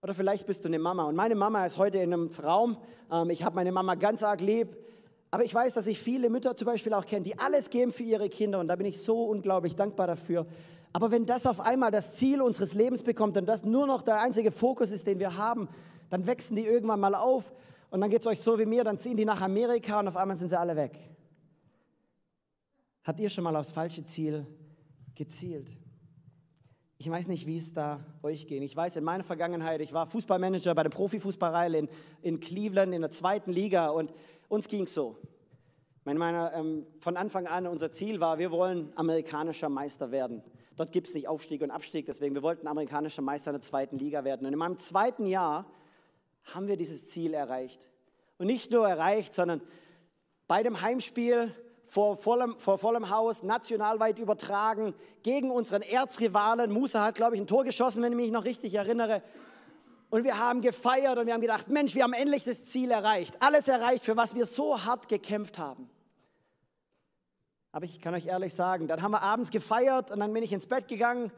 Oder 0.02 0.14
vielleicht 0.14 0.46
bist 0.46 0.64
du 0.64 0.68
eine 0.68 0.78
Mama 0.78 1.04
und 1.04 1.16
meine 1.16 1.34
Mama 1.34 1.66
ist 1.66 1.76
heute 1.76 1.98
in 1.98 2.12
einem 2.12 2.30
Raum. 2.42 2.78
Ähm, 3.10 3.30
ich 3.30 3.42
habe 3.42 3.56
meine 3.56 3.72
Mama 3.72 3.96
ganz 3.96 4.22
arg 4.22 4.40
lieb. 4.40 4.76
Aber 5.30 5.44
ich 5.44 5.54
weiß, 5.54 5.74
dass 5.74 5.86
ich 5.86 5.98
viele 5.98 6.30
Mütter 6.30 6.56
zum 6.56 6.66
Beispiel 6.66 6.94
auch 6.94 7.04
kenne, 7.04 7.22
die 7.22 7.38
alles 7.38 7.68
geben 7.68 7.92
für 7.92 8.02
ihre 8.02 8.28
Kinder 8.28 8.60
und 8.60 8.68
da 8.68 8.76
bin 8.76 8.86
ich 8.86 9.00
so 9.00 9.24
unglaublich 9.24 9.76
dankbar 9.76 10.06
dafür. 10.06 10.46
Aber 10.92 11.10
wenn 11.10 11.26
das 11.26 11.46
auf 11.46 11.60
einmal 11.60 11.90
das 11.90 12.16
Ziel 12.16 12.40
unseres 12.40 12.72
Lebens 12.74 13.02
bekommt 13.02 13.36
und 13.36 13.46
das 13.46 13.62
nur 13.62 13.86
noch 13.86 14.02
der 14.02 14.20
einzige 14.20 14.50
Fokus 14.50 14.90
ist, 14.90 15.06
den 15.06 15.18
wir 15.18 15.36
haben, 15.36 15.68
dann 16.08 16.26
wachsen 16.26 16.56
die 16.56 16.64
irgendwann 16.64 17.00
mal 17.00 17.14
auf 17.14 17.52
und 17.90 18.00
dann 18.00 18.08
geht 18.08 18.22
es 18.22 18.26
euch 18.26 18.40
so 18.40 18.58
wie 18.58 18.64
mir, 18.64 18.84
dann 18.84 18.98
ziehen 18.98 19.16
die 19.16 19.26
nach 19.26 19.42
Amerika 19.42 20.00
und 20.00 20.08
auf 20.08 20.16
einmal 20.16 20.36
sind 20.36 20.48
sie 20.48 20.58
alle 20.58 20.76
weg. 20.76 20.98
Habt 23.04 23.20
ihr 23.20 23.28
schon 23.28 23.44
mal 23.44 23.56
aufs 23.56 23.72
falsche 23.72 24.04
Ziel 24.04 24.46
gezielt? 25.14 25.76
Ich 27.00 27.08
weiß 27.08 27.28
nicht, 27.28 27.46
wie 27.46 27.56
es 27.56 27.72
da 27.72 28.00
euch 28.22 28.46
ging. 28.48 28.62
Ich 28.62 28.74
weiß, 28.74 28.96
in 28.96 29.04
meiner 29.04 29.22
Vergangenheit, 29.22 29.80
ich 29.80 29.92
war 29.92 30.06
Fußballmanager 30.06 30.74
bei 30.74 30.82
der 30.82 30.90
Profifußballreihe 30.90 31.78
in, 31.78 31.88
in 32.22 32.40
Cleveland 32.40 32.92
in 32.92 33.02
der 33.02 33.10
zweiten 33.10 33.52
Liga 33.52 33.90
und 33.90 34.12
uns 34.48 34.68
ging 34.68 34.86
so. 34.86 35.16
Meine, 36.04 36.18
meine, 36.18 36.52
ähm, 36.54 36.86
von 37.00 37.16
Anfang 37.16 37.46
an 37.46 37.66
unser 37.66 37.92
Ziel 37.92 38.20
war, 38.20 38.38
wir 38.38 38.50
wollen 38.50 38.92
amerikanischer 38.96 39.68
Meister 39.68 40.10
werden. 40.10 40.42
Dort 40.76 40.92
gibt 40.92 41.08
es 41.08 41.14
nicht 41.14 41.28
Aufstieg 41.28 41.60
und 41.62 41.70
Abstieg, 41.70 42.06
deswegen 42.06 42.34
wir 42.34 42.42
wollten 42.42 42.66
amerikanischer 42.66 43.20
Meister 43.20 43.50
in 43.50 43.56
der 43.56 43.62
zweiten 43.62 43.98
Liga 43.98 44.24
werden. 44.24 44.46
Und 44.46 44.52
in 44.52 44.58
meinem 44.58 44.78
zweiten 44.78 45.26
Jahr 45.26 45.66
haben 46.54 46.68
wir 46.68 46.76
dieses 46.76 47.08
Ziel 47.08 47.34
erreicht. 47.34 47.90
Und 48.38 48.46
nicht 48.46 48.70
nur 48.70 48.88
erreicht, 48.88 49.34
sondern 49.34 49.60
bei 50.46 50.62
dem 50.62 50.80
Heimspiel 50.80 51.52
vor 51.84 52.16
vollem, 52.16 52.58
vor 52.58 52.78
vollem 52.78 53.10
Haus, 53.10 53.42
nationalweit 53.42 54.18
übertragen, 54.18 54.94
gegen 55.22 55.50
unseren 55.50 55.82
Erzrivalen. 55.82 56.70
Musa 56.70 57.04
hat, 57.04 57.16
glaube 57.16 57.34
ich, 57.34 57.40
ein 57.40 57.46
Tor 57.46 57.64
geschossen, 57.64 58.02
wenn 58.02 58.12
ich 58.12 58.16
mich 58.16 58.30
noch 58.30 58.44
richtig 58.44 58.74
erinnere. 58.74 59.22
Und 60.10 60.24
wir 60.24 60.38
haben 60.38 60.62
gefeiert 60.62 61.18
und 61.18 61.26
wir 61.26 61.34
haben 61.34 61.40
gedacht, 61.40 61.68
Mensch, 61.68 61.94
wir 61.94 62.02
haben 62.02 62.14
endlich 62.14 62.44
das 62.44 62.64
Ziel 62.64 62.90
erreicht. 62.90 63.42
Alles 63.42 63.68
erreicht, 63.68 64.04
für 64.04 64.16
was 64.16 64.34
wir 64.34 64.46
so 64.46 64.84
hart 64.84 65.08
gekämpft 65.08 65.58
haben. 65.58 65.90
Aber 67.72 67.84
ich 67.84 68.00
kann 68.00 68.14
euch 68.14 68.26
ehrlich 68.26 68.54
sagen, 68.54 68.88
dann 68.88 69.02
haben 69.02 69.12
wir 69.12 69.22
abends 69.22 69.50
gefeiert 69.50 70.10
und 70.10 70.20
dann 70.20 70.32
bin 70.32 70.42
ich 70.42 70.52
ins 70.52 70.66
Bett 70.66 70.88
gegangen, 70.88 71.30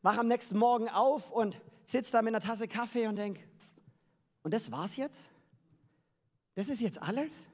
wache 0.00 0.20
am 0.20 0.28
nächsten 0.28 0.56
Morgen 0.56 0.88
auf 0.88 1.30
und 1.30 1.60
sitze 1.84 2.12
da 2.12 2.22
mit 2.22 2.34
einer 2.34 2.42
Tasse 2.42 2.66
Kaffee 2.66 3.06
und 3.06 3.16
denke, 3.16 3.42
und 4.42 4.54
das 4.54 4.72
war's 4.72 4.96
jetzt? 4.96 5.28
Das 6.54 6.68
ist 6.68 6.80
jetzt 6.80 7.02
alles? 7.02 7.46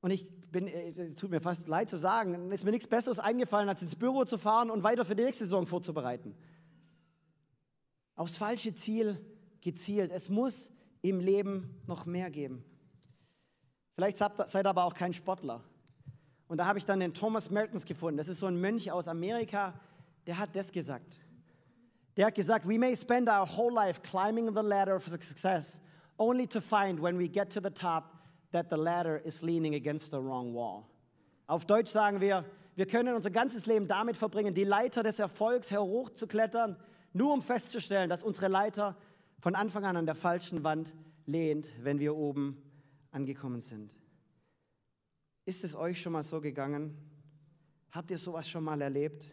Und 0.00 0.12
ich 0.12 0.28
bin, 0.52 0.68
äh, 0.68 0.90
es 0.90 1.16
tut 1.16 1.30
mir 1.30 1.40
fast 1.40 1.66
leid 1.66 1.90
zu 1.90 1.96
sagen, 1.96 2.52
ist 2.52 2.64
mir 2.64 2.70
nichts 2.70 2.86
Besseres 2.86 3.18
eingefallen, 3.18 3.68
als 3.68 3.82
ins 3.82 3.96
Büro 3.96 4.24
zu 4.24 4.38
fahren 4.38 4.70
und 4.70 4.84
weiter 4.84 5.04
für 5.04 5.16
die 5.16 5.24
nächste 5.24 5.44
Saison 5.44 5.66
vorzubereiten 5.66 6.36
aufs 8.16 8.36
falsche 8.36 8.74
Ziel 8.74 9.18
gezielt. 9.60 10.10
Es 10.10 10.28
muss 10.28 10.72
im 11.02 11.20
Leben 11.20 11.80
noch 11.86 12.06
mehr 12.06 12.30
geben. 12.30 12.64
Vielleicht 13.94 14.18
seid 14.18 14.66
ihr 14.66 14.66
aber 14.66 14.84
auch 14.84 14.94
kein 14.94 15.12
Sportler. 15.12 15.62
Und 16.48 16.58
da 16.58 16.66
habe 16.66 16.78
ich 16.78 16.84
dann 16.84 17.00
den 17.00 17.14
Thomas 17.14 17.50
Mertens 17.50 17.84
gefunden. 17.84 18.18
Das 18.18 18.28
ist 18.28 18.40
so 18.40 18.46
ein 18.46 18.60
Mönch 18.60 18.90
aus 18.90 19.08
Amerika, 19.08 19.74
der 20.26 20.38
hat 20.38 20.54
das 20.54 20.70
gesagt. 20.72 21.20
Der 22.16 22.26
hat 22.26 22.34
gesagt, 22.34 22.66
we 22.66 22.78
may 22.78 22.96
spend 22.96 23.28
our 23.28 23.46
whole 23.46 23.74
life 23.74 24.00
climbing 24.02 24.48
the 24.54 24.62
ladder 24.62 24.96
of 24.96 25.06
success, 25.06 25.80
only 26.18 26.46
to 26.46 26.60
find 26.60 27.02
when 27.02 27.18
we 27.18 27.28
get 27.28 27.52
to 27.52 27.60
the 27.60 27.70
top 27.70 28.16
that 28.52 28.70
the 28.70 28.76
ladder 28.76 29.20
is 29.24 29.42
leaning 29.42 29.74
against 29.74 30.10
the 30.10 30.18
wrong 30.18 30.54
wall. 30.54 30.84
Auf 31.46 31.66
Deutsch 31.66 31.90
sagen 31.90 32.20
wir, 32.20 32.44
wir 32.74 32.86
können 32.86 33.14
unser 33.14 33.30
ganzes 33.30 33.66
Leben 33.66 33.86
damit 33.86 34.16
verbringen, 34.16 34.54
die 34.54 34.64
Leiter 34.64 35.02
des 35.02 35.18
Erfolgs 35.18 35.70
hochzuklettern, 35.70 36.76
nur 37.16 37.32
um 37.32 37.42
festzustellen, 37.42 38.08
dass 38.10 38.22
unsere 38.22 38.48
Leiter 38.48 38.96
von 39.38 39.54
Anfang 39.54 39.84
an 39.84 39.96
an 39.96 40.06
der 40.06 40.14
falschen 40.14 40.64
Wand 40.64 40.94
lehnt, 41.26 41.68
wenn 41.82 41.98
wir 41.98 42.16
oben 42.16 42.62
angekommen 43.10 43.60
sind. 43.60 43.92
Ist 45.44 45.64
es 45.64 45.74
euch 45.74 46.00
schon 46.00 46.12
mal 46.12 46.22
so 46.22 46.40
gegangen, 46.40 46.96
Habt 47.96 48.10
ihr 48.10 48.18
sowas 48.18 48.46
schon 48.46 48.62
mal 48.62 48.78
erlebt? 48.82 49.30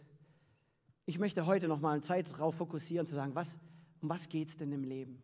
Ich 1.06 1.20
möchte 1.20 1.46
heute 1.46 1.68
noch 1.68 1.82
mal 1.82 2.02
Zeit 2.02 2.32
darauf 2.32 2.56
fokussieren, 2.56 3.06
zu 3.06 3.14
sagen, 3.14 3.36
was, 3.36 3.58
um 4.02 4.08
was 4.08 4.30
geht 4.30 4.48
es 4.48 4.56
denn 4.56 4.72
im 4.72 4.86
Leben? 4.86 5.22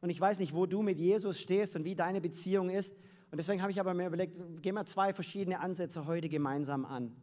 Und 0.00 0.10
ich 0.10 0.20
weiß 0.20 0.38
nicht, 0.38 0.54
wo 0.54 0.64
du 0.64 0.82
mit 0.82 0.96
Jesus 0.96 1.40
stehst 1.40 1.74
und 1.74 1.84
wie 1.84 1.96
deine 1.96 2.20
Beziehung 2.20 2.70
ist. 2.70 2.94
Und 3.32 3.38
deswegen 3.38 3.62
habe 3.62 3.72
ich 3.72 3.80
aber 3.80 3.94
mir 3.94 4.06
überlegt, 4.06 4.62
gehen 4.62 4.76
wir 4.76 4.86
zwei 4.86 5.12
verschiedene 5.12 5.58
Ansätze 5.58 6.06
heute 6.06 6.28
gemeinsam 6.28 6.84
an. 6.84 7.16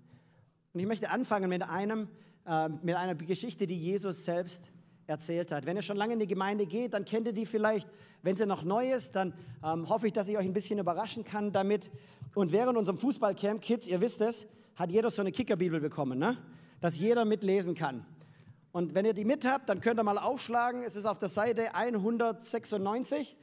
Und 0.74 0.80
ich 0.82 0.88
möchte 0.88 1.10
anfangen 1.10 1.48
mit, 1.48 1.64
einem, 1.64 2.10
äh, 2.48 2.70
mit 2.70 2.96
einer 2.96 3.16
Geschichte, 3.16 3.66
die 3.68 3.78
Jesus 3.78 4.24
selbst 4.26 4.72
erzählt 5.08 5.52
hat. 5.52 5.66
Wenn 5.66 5.76
ihr 5.76 5.82
schon 5.82 5.98
lange 5.98 6.14
in 6.14 6.20
die 6.20 6.28
Gemeinde 6.28 6.66
geht, 6.66 6.94
dann 6.94 7.06
kennt 7.06 7.28
ihr 7.28 7.34
die 7.34 7.46
vielleicht. 7.46 7.88
Wenn 8.22 8.38
sie 8.38 8.46
noch 8.46 8.64
neu 8.64 8.92
ist, 8.92 9.16
dann 9.16 9.34
ähm, 9.64 9.88
hoffe 9.90 10.08
ich, 10.08 10.14
dass 10.14 10.28
ich 10.28 10.38
euch 10.38 10.46
ein 10.46 10.54
bisschen 10.54 10.80
überraschen 10.80 11.24
kann 11.24 11.52
damit. 11.52 11.92
Und 12.34 12.52
während 12.52 12.78
unserem 12.78 13.00
Fußballcamp, 13.00 13.62
Kids, 13.62 13.88
ihr 13.88 14.02
wisst 14.02 14.22
es, 14.22 14.46
hat 14.76 14.92
jeder 14.92 15.10
so 15.10 15.22
eine 15.22 15.32
Kickerbibel 15.32 15.80
bekommen, 15.80 16.20
ne? 16.20 16.38
dass 16.82 16.98
jeder 16.98 17.26
mitlesen 17.26 17.76
kann. 17.76 18.06
Und 18.72 18.94
wenn 18.94 19.06
ihr 19.06 19.14
die 19.14 19.26
mit 19.26 19.46
habt, 19.46 19.70
dann 19.70 19.80
könnt 19.80 20.00
ihr 20.00 20.04
mal 20.04 20.18
aufschlagen. 20.18 20.84
Es 20.84 20.96
ist 20.96 21.06
auf 21.06 21.18
der 21.18 21.30
Seite 21.30 21.76
196. 21.76 23.38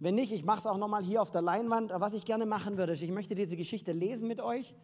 Wenn 0.00 0.16
nicht, 0.16 0.32
ich 0.32 0.44
mache 0.44 0.58
es 0.58 0.66
auch 0.66 0.78
nochmal 0.78 1.04
hier 1.04 1.22
auf 1.22 1.30
der 1.30 1.42
Leinwand. 1.42 1.92
Was 1.94 2.14
ich 2.14 2.24
gerne 2.24 2.46
machen 2.46 2.76
würde, 2.76 2.92
ich 2.92 3.10
möchte 3.10 3.36
diese 3.36 3.56
Geschichte 3.56 3.92
lesen 3.92 4.26
mit 4.26 4.40
euch. 4.40 4.74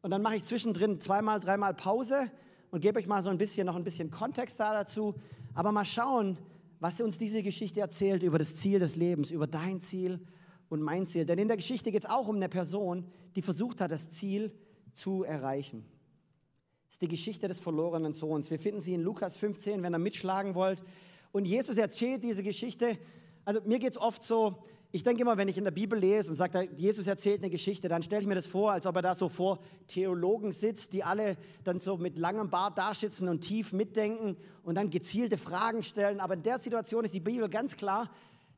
Und 0.00 0.10
dann 0.10 0.22
mache 0.22 0.36
ich 0.36 0.44
zwischendrin 0.44 1.00
zweimal, 1.00 1.40
dreimal 1.40 1.74
Pause 1.74 2.30
und 2.74 2.80
gebe 2.80 2.98
euch 2.98 3.06
mal 3.06 3.22
so 3.22 3.30
ein 3.30 3.38
bisschen, 3.38 3.66
noch 3.66 3.76
ein 3.76 3.84
bisschen 3.84 4.10
Kontext 4.10 4.58
da 4.58 4.72
dazu. 4.72 5.14
Aber 5.54 5.70
mal 5.70 5.84
schauen, 5.84 6.36
was 6.80 7.00
uns 7.00 7.18
diese 7.18 7.40
Geschichte 7.40 7.78
erzählt 7.78 8.24
über 8.24 8.36
das 8.36 8.56
Ziel 8.56 8.80
des 8.80 8.96
Lebens, 8.96 9.30
über 9.30 9.46
dein 9.46 9.80
Ziel 9.80 10.18
und 10.68 10.82
mein 10.82 11.06
Ziel. 11.06 11.24
Denn 11.24 11.38
in 11.38 11.46
der 11.46 11.56
Geschichte 11.56 11.92
geht 11.92 12.02
es 12.02 12.10
auch 12.10 12.26
um 12.26 12.34
eine 12.34 12.48
Person, 12.48 13.06
die 13.36 13.42
versucht 13.42 13.80
hat, 13.80 13.92
das 13.92 14.08
Ziel 14.10 14.50
zu 14.92 15.22
erreichen. 15.22 15.84
Das 16.88 16.96
ist 16.96 17.02
die 17.02 17.06
Geschichte 17.06 17.46
des 17.46 17.60
verlorenen 17.60 18.12
Sohns. 18.12 18.50
Wir 18.50 18.58
finden 18.58 18.80
sie 18.80 18.94
in 18.94 19.02
Lukas 19.02 19.36
15, 19.36 19.80
wenn 19.84 19.94
ihr 19.94 19.98
mitschlagen 20.00 20.56
wollt. 20.56 20.82
Und 21.30 21.44
Jesus 21.44 21.76
erzählt 21.76 22.24
diese 22.24 22.42
Geschichte. 22.42 22.98
Also 23.44 23.60
mir 23.64 23.78
geht 23.78 23.92
es 23.92 23.98
oft 23.98 24.20
so, 24.20 24.64
ich 24.94 25.02
denke 25.02 25.22
immer, 25.22 25.36
wenn 25.36 25.48
ich 25.48 25.58
in 25.58 25.64
der 25.64 25.72
Bibel 25.72 25.98
lese 25.98 26.30
und 26.30 26.36
sage, 26.36 26.68
Jesus 26.76 27.08
erzählt 27.08 27.40
eine 27.40 27.50
Geschichte, 27.50 27.88
dann 27.88 28.04
stelle 28.04 28.22
ich 28.22 28.28
mir 28.28 28.36
das 28.36 28.46
vor, 28.46 28.70
als 28.70 28.86
ob 28.86 28.94
er 28.94 29.02
da 29.02 29.16
so 29.16 29.28
vor 29.28 29.58
Theologen 29.88 30.52
sitzt, 30.52 30.92
die 30.92 31.02
alle 31.02 31.36
dann 31.64 31.80
so 31.80 31.96
mit 31.96 32.16
langem 32.16 32.48
Bart 32.48 32.78
da 32.78 32.94
sitzen 32.94 33.28
und 33.28 33.40
tief 33.40 33.72
mitdenken 33.72 34.36
und 34.62 34.76
dann 34.76 34.90
gezielte 34.90 35.36
Fragen 35.36 35.82
stellen. 35.82 36.20
Aber 36.20 36.34
in 36.34 36.44
der 36.44 36.60
Situation 36.60 37.04
ist 37.04 37.12
die 37.12 37.18
Bibel 37.18 37.48
ganz 37.48 37.76
klar, 37.76 38.08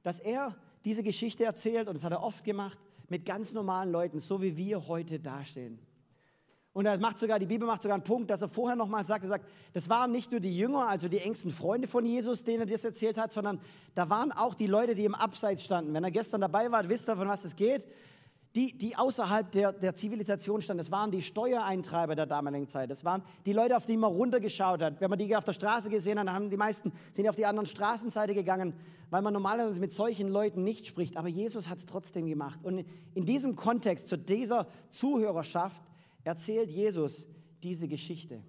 dass 0.02 0.20
er 0.20 0.54
diese 0.84 1.02
Geschichte 1.02 1.44
erzählt, 1.44 1.88
und 1.88 1.94
das 1.94 2.04
hat 2.04 2.12
er 2.12 2.22
oft 2.22 2.44
gemacht, 2.44 2.78
mit 3.08 3.24
ganz 3.24 3.54
normalen 3.54 3.90
Leuten, 3.90 4.18
so 4.18 4.42
wie 4.42 4.58
wir 4.58 4.88
heute 4.88 5.18
dastehen. 5.18 5.78
Und 6.76 6.84
er 6.84 6.98
macht 6.98 7.18
sogar, 7.18 7.38
die 7.38 7.46
Bibel 7.46 7.66
macht 7.66 7.80
sogar 7.80 7.94
einen 7.94 8.04
Punkt, 8.04 8.28
dass 8.28 8.42
er 8.42 8.50
vorher 8.50 8.76
nochmal 8.76 9.02
sagt, 9.06 9.24
er 9.24 9.30
sagt, 9.30 9.46
das 9.72 9.88
waren 9.88 10.12
nicht 10.12 10.30
nur 10.30 10.40
die 10.40 10.54
Jünger, 10.54 10.86
also 10.86 11.08
die 11.08 11.20
engsten 11.20 11.50
Freunde 11.50 11.88
von 11.88 12.04
Jesus, 12.04 12.44
denen 12.44 12.60
er 12.60 12.66
das 12.66 12.84
erzählt 12.84 13.16
hat, 13.16 13.32
sondern 13.32 13.58
da 13.94 14.10
waren 14.10 14.30
auch 14.30 14.52
die 14.52 14.66
Leute, 14.66 14.94
die 14.94 15.06
im 15.06 15.14
Abseits 15.14 15.64
standen. 15.64 15.94
Wenn 15.94 16.04
er 16.04 16.10
gestern 16.10 16.42
dabei 16.42 16.70
war, 16.70 16.86
wisst 16.86 17.08
ihr, 17.08 17.16
von 17.16 17.28
was 17.28 17.46
es 17.46 17.56
geht. 17.56 17.88
Die, 18.54 18.76
die 18.76 18.94
außerhalb 18.94 19.50
der, 19.52 19.72
der 19.72 19.96
Zivilisation 19.96 20.60
standen, 20.60 20.76
das 20.76 20.90
waren 20.90 21.10
die 21.10 21.22
Steuereintreiber 21.22 22.14
der 22.14 22.26
damaligen 22.26 22.68
Zeit. 22.68 22.90
Das 22.90 23.06
waren 23.06 23.22
die 23.46 23.54
Leute, 23.54 23.74
auf 23.74 23.86
die 23.86 23.96
man 23.96 24.12
runtergeschaut 24.12 24.82
hat. 24.82 25.00
Wenn 25.00 25.08
man 25.08 25.18
die 25.18 25.34
auf 25.34 25.44
der 25.44 25.54
Straße 25.54 25.88
gesehen 25.88 26.18
hat, 26.18 26.26
dann 26.26 26.34
haben 26.34 26.50
die 26.50 26.58
meisten 26.58 26.92
sind 27.14 27.26
auf 27.26 27.36
die 27.36 27.46
anderen 27.46 27.64
Straßenseite 27.64 28.34
gegangen, 28.34 28.74
weil 29.08 29.22
man 29.22 29.32
normalerweise 29.32 29.80
mit 29.80 29.92
solchen 29.92 30.28
Leuten 30.28 30.62
nicht 30.62 30.86
spricht. 30.86 31.16
Aber 31.16 31.28
Jesus 31.28 31.70
hat 31.70 31.78
es 31.78 31.86
trotzdem 31.86 32.26
gemacht. 32.26 32.60
Und 32.62 32.84
in 33.14 33.24
diesem 33.24 33.56
Kontext, 33.56 34.08
zu 34.08 34.18
dieser 34.18 34.66
Zuhörerschaft, 34.90 35.80
erzählt 36.26 36.70
Jesus 36.70 37.28
diese 37.62 37.86
Geschichte 37.88 38.42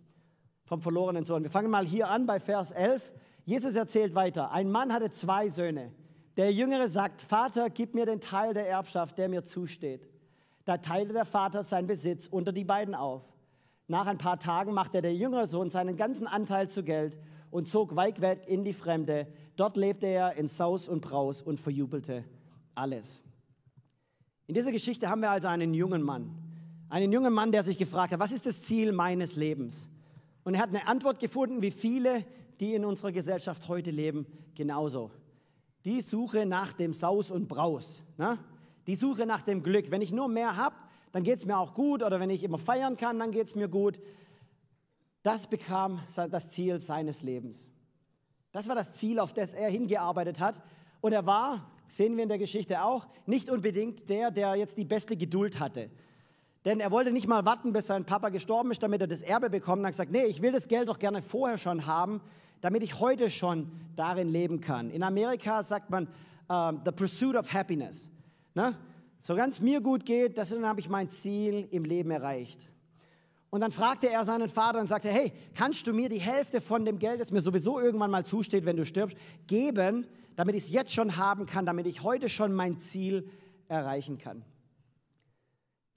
vom 0.65 0.81
verlorenen 0.81 1.25
Sohn. 1.25 1.43
Wir 1.43 1.49
fangen 1.49 1.69
mal 1.69 1.85
hier 1.85 2.09
an 2.09 2.25
bei 2.25 2.39
Vers 2.39 2.71
11. 2.71 3.13
Jesus 3.45 3.75
erzählt 3.75 4.15
weiter. 4.15 4.51
Ein 4.51 4.69
Mann 4.69 4.91
hatte 4.91 5.11
zwei 5.11 5.49
Söhne. 5.49 5.93
Der 6.35 6.51
Jüngere 6.51 6.89
sagt, 6.89 7.21
Vater, 7.21 7.69
gib 7.69 7.93
mir 7.93 8.05
den 8.05 8.19
Teil 8.19 8.53
der 8.53 8.67
Erbschaft, 8.67 9.17
der 9.17 9.29
mir 9.29 9.43
zusteht. 9.43 10.09
Da 10.65 10.77
teilte 10.77 11.13
der 11.13 11.25
Vater 11.25 11.63
seinen 11.63 11.87
Besitz 11.87 12.27
unter 12.27 12.51
die 12.51 12.65
beiden 12.65 12.95
auf. 12.95 13.23
Nach 13.87 14.07
ein 14.07 14.17
paar 14.17 14.39
Tagen 14.39 14.73
machte 14.73 15.01
der 15.01 15.15
jüngere 15.15 15.47
Sohn 15.47 15.69
seinen 15.69 15.95
ganzen 15.95 16.27
Anteil 16.27 16.69
zu 16.69 16.83
Geld 16.83 17.17
und 17.51 17.69
zog 17.69 17.95
weit 17.95 18.19
weg 18.21 18.43
in 18.47 18.65
die 18.65 18.73
Fremde. 18.73 19.27
Dort 19.55 19.77
lebte 19.77 20.07
er 20.07 20.33
in 20.33 20.47
Saus 20.47 20.89
und 20.89 21.01
Braus 21.01 21.41
und 21.41 21.59
verjubelte 21.59 22.25
alles. 22.75 23.21
In 24.47 24.55
dieser 24.55 24.71
Geschichte 24.71 25.09
haben 25.09 25.21
wir 25.21 25.31
also 25.31 25.47
einen 25.47 25.73
jungen 25.73 26.01
Mann. 26.01 26.46
Einen 26.89 27.11
jungen 27.11 27.33
Mann, 27.33 27.51
der 27.51 27.63
sich 27.63 27.77
gefragt 27.77 28.13
hat, 28.13 28.19
was 28.19 28.31
ist 28.31 28.45
das 28.45 28.61
Ziel 28.61 28.91
meines 28.91 29.35
Lebens? 29.35 29.89
Und 30.43 30.53
er 30.53 30.61
hat 30.61 30.69
eine 30.69 30.87
Antwort 30.87 31.19
gefunden, 31.19 31.61
wie 31.61 31.71
viele, 31.71 32.25
die 32.59 32.73
in 32.73 32.85
unserer 32.85 33.11
Gesellschaft 33.11 33.67
heute 33.67 33.91
leben, 33.91 34.25
genauso. 34.55 35.11
Die 35.83 36.01
Suche 36.01 36.45
nach 36.45 36.73
dem 36.73 36.93
Saus 36.93 37.31
und 37.31 37.47
Braus. 37.47 38.01
Ne? 38.17 38.37
Die 38.87 38.95
Suche 38.95 39.25
nach 39.25 39.41
dem 39.41 39.63
Glück. 39.63 39.91
Wenn 39.91 40.01
ich 40.01 40.11
nur 40.11 40.27
mehr 40.27 40.55
habe, 40.55 40.75
dann 41.11 41.23
geht 41.23 41.39
es 41.39 41.45
mir 41.45 41.57
auch 41.57 41.73
gut. 41.73 42.03
Oder 42.03 42.19
wenn 42.19 42.29
ich 42.29 42.43
immer 42.43 42.57
feiern 42.57 42.95
kann, 42.95 43.19
dann 43.19 43.31
geht 43.31 43.47
es 43.47 43.55
mir 43.55 43.67
gut. 43.67 43.99
Das 45.23 45.47
bekam 45.47 45.99
das 46.15 46.49
Ziel 46.51 46.79
seines 46.79 47.21
Lebens. 47.21 47.69
Das 48.51 48.67
war 48.67 48.75
das 48.75 48.93
Ziel, 48.93 49.19
auf 49.19 49.33
das 49.33 49.53
er 49.53 49.69
hingearbeitet 49.69 50.39
hat. 50.39 50.63
Und 51.01 51.11
er 51.11 51.25
war, 51.25 51.69
sehen 51.87 52.15
wir 52.15 52.23
in 52.23 52.29
der 52.29 52.37
Geschichte 52.37 52.83
auch, 52.83 53.07
nicht 53.25 53.49
unbedingt 53.49 54.09
der, 54.09 54.31
der 54.31 54.55
jetzt 54.55 54.77
die 54.77 54.85
beste 54.85 55.17
Geduld 55.17 55.59
hatte. 55.59 55.89
Denn 56.67 56.81
er 56.81 56.91
wollte 56.91 57.13
nicht 57.13 57.27
mal 57.27 57.45
warten, 57.45 57.71
bis 57.71 57.87
sein 57.87 58.03
Papa 58.03 58.27
gestorben 58.27 58.71
ist, 58.71 58.83
damit 58.83 58.99
er 58.99 59.07
das 59.07 59.21
Erbe 59.21 59.49
bekommt. 59.49 59.83
Er 59.83 59.85
hat 59.85 59.93
gesagt, 59.93 60.11
nee, 60.11 60.25
ich 60.25 60.41
will 60.41 60.51
das 60.51 60.67
Geld 60.67 60.89
doch 60.89 60.99
gerne 60.99 61.21
vorher 61.21 61.57
schon 61.57 61.85
haben, 61.85 62.19
damit 62.59 62.83
ich 62.83 62.99
heute 62.99 63.31
schon 63.31 63.71
darin 63.95 64.27
leben 64.27 64.59
kann. 64.59 64.89
In 64.89 65.01
Amerika 65.01 65.63
sagt 65.63 65.89
man 65.89 66.09
uh, 66.51 66.73
the 66.83 66.91
pursuit 66.91 67.37
of 67.37 67.53
happiness. 67.53 68.09
Ne? 68.53 68.75
So 69.21 69.33
ganz 69.35 69.61
mir 69.61 69.79
gut 69.79 70.05
geht, 70.05 70.37
dann 70.37 70.65
habe 70.65 70.81
ich 70.81 70.89
mein 70.89 71.07
Ziel 71.07 71.69
im 71.71 71.85
Leben 71.85 72.11
erreicht. 72.11 72.69
Und 73.49 73.61
dann 73.61 73.71
fragte 73.71 74.09
er 74.09 74.25
seinen 74.25 74.49
Vater 74.49 74.81
und 74.81 74.89
sagte, 74.89 75.07
hey, 75.07 75.31
kannst 75.55 75.87
du 75.87 75.93
mir 75.93 76.09
die 76.09 76.19
Hälfte 76.19 76.59
von 76.59 76.83
dem 76.83 76.99
Geld, 76.99 77.21
das 77.21 77.31
mir 77.31 77.39
sowieso 77.39 77.79
irgendwann 77.79 78.11
mal 78.11 78.25
zusteht, 78.25 78.65
wenn 78.65 78.75
du 78.75 78.83
stirbst, 78.83 79.15
geben, 79.47 80.05
damit 80.35 80.53
ich 80.53 80.65
es 80.65 80.71
jetzt 80.71 80.91
schon 80.91 81.15
haben 81.15 81.45
kann, 81.45 81.65
damit 81.65 81.87
ich 81.87 82.03
heute 82.03 82.27
schon 82.27 82.53
mein 82.53 82.77
Ziel 82.77 83.29
erreichen 83.69 84.17
kann. 84.17 84.43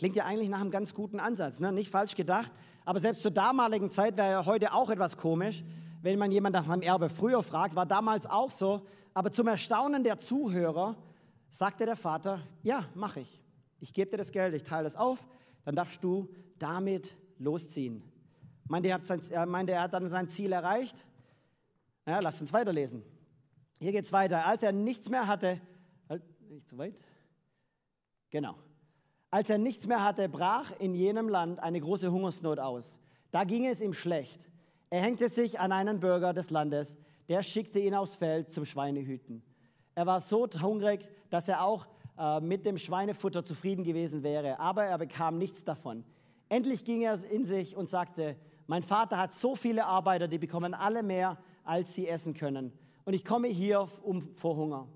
Klingt 0.00 0.16
ja 0.16 0.25
eigentlich 0.25 0.49
nach 0.49 0.62
einem 0.62 0.71
ganz 0.71 0.95
guten 0.95 1.21
Ansatz, 1.21 1.61
ne? 1.61 1.73
nicht 1.73 1.90
falsch 1.90 2.14
gedacht. 2.14 2.50
Aber 2.87 3.00
selbst 3.00 3.21
zur 3.21 3.33
damaligen 3.33 3.90
Zeit 3.90 4.16
wäre 4.16 4.30
ja 4.30 4.47
heute 4.47 4.73
auch 4.73 4.88
etwas 4.88 5.19
komisch, 5.19 5.62
wenn 6.00 6.19
man 6.19 6.33
jemand 6.33 6.54
nach 6.54 6.66
einem 6.66 6.80
Erbe 6.80 7.11
früher 7.11 7.42
fragt, 7.42 7.76
war 7.76 7.85
damals 7.85 8.25
auch 8.25 8.50
so. 8.50 8.87
Aber 9.12 9.30
zum 9.30 9.47
Erstaunen 9.47 10.02
der 10.02 10.16
Zuhörer 10.16 10.97
sagte 11.50 11.85
der 11.85 11.97
Vater, 11.97 12.40
ja, 12.62 12.87
mache 12.95 13.21
ich. 13.21 13.42
Ich 13.78 13.92
gebe 13.92 14.11
dir 14.11 14.16
das 14.16 14.33
Geld, 14.33 14.54
ich 14.54 14.64
teile 14.64 14.87
es 14.87 14.97
auf, 14.97 15.19
dann 15.66 15.76
darfst 15.76 16.02
du 16.02 16.30
damit 16.59 17.14
losziehen. 17.37 18.02
Meinte, 18.69 18.88
er 18.88 18.95
hat, 18.95 19.07
sein, 19.07 19.21
er 19.28 19.45
meinte, 19.45 19.73
er 19.73 19.83
hat 19.83 19.92
dann 19.92 20.09
sein 20.09 20.30
Ziel 20.30 20.52
erreicht? 20.52 21.04
Ja, 22.07 22.21
lasst 22.21 22.40
uns 22.40 22.54
weiterlesen. 22.54 23.02
Hier 23.78 23.92
geht 23.92 24.07
es 24.07 24.12
weiter. 24.14 24.47
Als 24.47 24.62
er 24.62 24.73
nichts 24.73 25.11
mehr 25.11 25.26
hatte, 25.26 25.61
halt, 26.09 26.23
nicht 26.49 26.71
zu 26.71 26.78
weit. 26.78 27.04
Genau. 28.30 28.57
Als 29.31 29.49
er 29.49 29.59
nichts 29.59 29.87
mehr 29.87 30.05
hatte, 30.05 30.29
brach 30.29 30.73
in 30.79 30.95
jenem 30.95 31.29
Land 31.29 31.61
eine 31.61 31.81
große 31.81 32.11
Hungersnot 32.11 32.59
aus. 32.59 32.99
Da 33.31 33.45
ging 33.45 33.67
es 33.67 33.81
ihm 33.81 33.93
schlecht. 33.93 34.49
Er 34.91 35.03
hängte 35.03 35.29
sich 35.29 35.61
an 35.61 35.71
einen 35.71 36.01
Bürger 36.01 36.33
des 36.33 36.51
Landes, 36.51 36.97
der 37.29 37.45
schickte 37.45 37.79
ihn 37.79 37.95
aufs 37.95 38.17
Feld 38.17 38.51
zum 38.51 38.65
Schweinehüten. 38.65 39.43
Er 39.95 40.07
war 40.07 40.21
so 40.21 40.49
hungrig, 40.61 41.07
dass 41.31 41.47
er 41.49 41.63
auch 41.65 41.87
äh, 42.19 42.41
mit 42.41 42.67
dem 42.67 42.77
Schweinefutter 42.77 43.45
zufrieden 43.45 43.85
gewesen 43.85 44.25
wäre, 44.25 44.59
aber 44.59 44.85
er 44.85 44.99
bekam 44.99 45.39
nichts 45.39 45.63
davon. 45.63 46.05
Endlich 46.49 46.85
ging 46.85 47.03
er 47.03 47.23
in 47.31 47.45
sich 47.45 47.77
und 47.77 47.89
sagte, 47.89 48.35
mein 48.67 48.83
Vater 48.83 49.17
hat 49.17 49.33
so 49.33 49.55
viele 49.55 49.87
Arbeiter, 49.87 50.27
die 50.27 50.39
bekommen 50.39 50.75
alle 50.75 51.05
mehr, 51.05 51.39
als 51.63 51.95
sie 51.95 52.09
essen 52.09 52.35
können. 52.35 52.73
Und 53.05 53.15
ich 53.15 53.25
komme 53.25 53.47
hier 53.47 53.87
um, 54.03 54.23
vor 54.35 54.57
Hunger. 54.57 54.89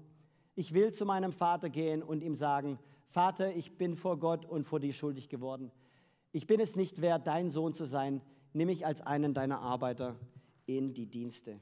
Ich 0.57 0.75
will 0.75 0.93
zu 0.93 1.05
meinem 1.05 1.33
Vater 1.33 1.71
gehen 1.71 2.03
und 2.03 2.23
ihm 2.23 2.35
sagen, 2.35 2.79
Vater, 3.09 3.55
ich 3.55 3.77
bin 3.77 3.97
vor 3.97 4.19
Gott 4.19 4.45
und 4.47 4.65
vor 4.65 4.81
dir 4.81 4.93
schuldig 4.93 5.29
geworden. 5.29 5.71
Ich 6.33 6.47
bin 6.47 6.61
es 6.61 6.75
nicht 6.75 7.01
wert, 7.01 7.27
dein 7.27 7.49
Sohn 7.51 7.75
zu 7.75 7.85
sein. 7.85 8.21
Nimm 8.53 8.67
mich 8.67 8.87
als 8.87 9.01
einen 9.01 9.35
deiner 9.35 9.61
Arbeiter 9.61 10.17
in 10.67 10.95
die 10.95 11.07
Dienste. 11.07 11.61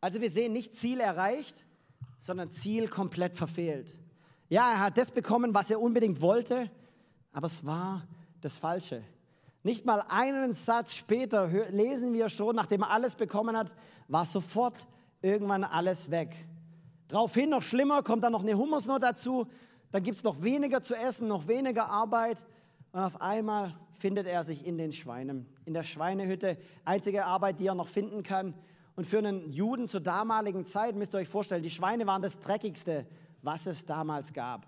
Also 0.00 0.20
wir 0.20 0.30
sehen 0.30 0.52
nicht 0.52 0.74
Ziel 0.74 1.00
erreicht, 1.00 1.64
sondern 2.18 2.50
Ziel 2.50 2.88
komplett 2.88 3.36
verfehlt. 3.36 3.96
Ja, 4.48 4.70
er 4.72 4.80
hat 4.80 4.98
das 4.98 5.10
bekommen, 5.10 5.54
was 5.54 5.70
er 5.70 5.80
unbedingt 5.80 6.20
wollte, 6.20 6.70
aber 7.32 7.46
es 7.46 7.64
war 7.64 8.06
das 8.40 8.58
Falsche. 8.58 9.02
Nicht 9.62 9.84
mal 9.84 10.02
einen 10.08 10.52
Satz 10.52 10.94
später 10.94 11.48
lesen 11.70 12.12
wir 12.12 12.28
schon, 12.28 12.56
nachdem 12.56 12.82
er 12.82 12.90
alles 12.90 13.16
bekommen 13.16 13.56
hat, 13.56 13.74
war 14.06 14.24
sofort 14.24 14.86
irgendwann 15.20 15.64
alles 15.64 16.10
weg. 16.10 16.34
Daraufhin 17.08 17.50
noch 17.50 17.62
schlimmer, 17.62 18.02
kommt 18.02 18.24
dann 18.24 18.32
noch 18.32 18.42
eine 18.42 18.54
Hungersnot 18.54 19.02
dazu 19.02 19.46
dann 19.90 20.02
gibt 20.02 20.18
es 20.18 20.24
noch 20.24 20.42
weniger 20.42 20.82
zu 20.82 20.94
essen, 20.94 21.28
noch 21.28 21.48
weniger 21.48 21.88
Arbeit 21.88 22.44
Und 22.92 23.00
auf 23.00 23.20
einmal 23.20 23.74
findet 23.98 24.26
er 24.26 24.44
sich 24.44 24.66
in 24.66 24.78
den 24.78 24.92
Schweinen, 24.92 25.46
in 25.64 25.74
der 25.74 25.84
Schweinehütte, 25.84 26.56
einzige 26.84 27.24
Arbeit, 27.24 27.60
die 27.60 27.66
er 27.66 27.74
noch 27.74 27.88
finden 27.88 28.22
kann. 28.22 28.54
Und 28.96 29.06
für 29.06 29.18
einen 29.18 29.52
Juden 29.52 29.88
zur 29.88 30.00
damaligen 30.00 30.64
Zeit, 30.66 30.96
müsst 30.96 31.14
ihr 31.14 31.18
euch 31.18 31.28
vorstellen, 31.28 31.62
die 31.62 31.70
Schweine 31.70 32.06
waren 32.06 32.22
das 32.22 32.40
Dreckigste, 32.40 33.06
was 33.42 33.66
es 33.66 33.86
damals 33.86 34.32
gab. 34.32 34.66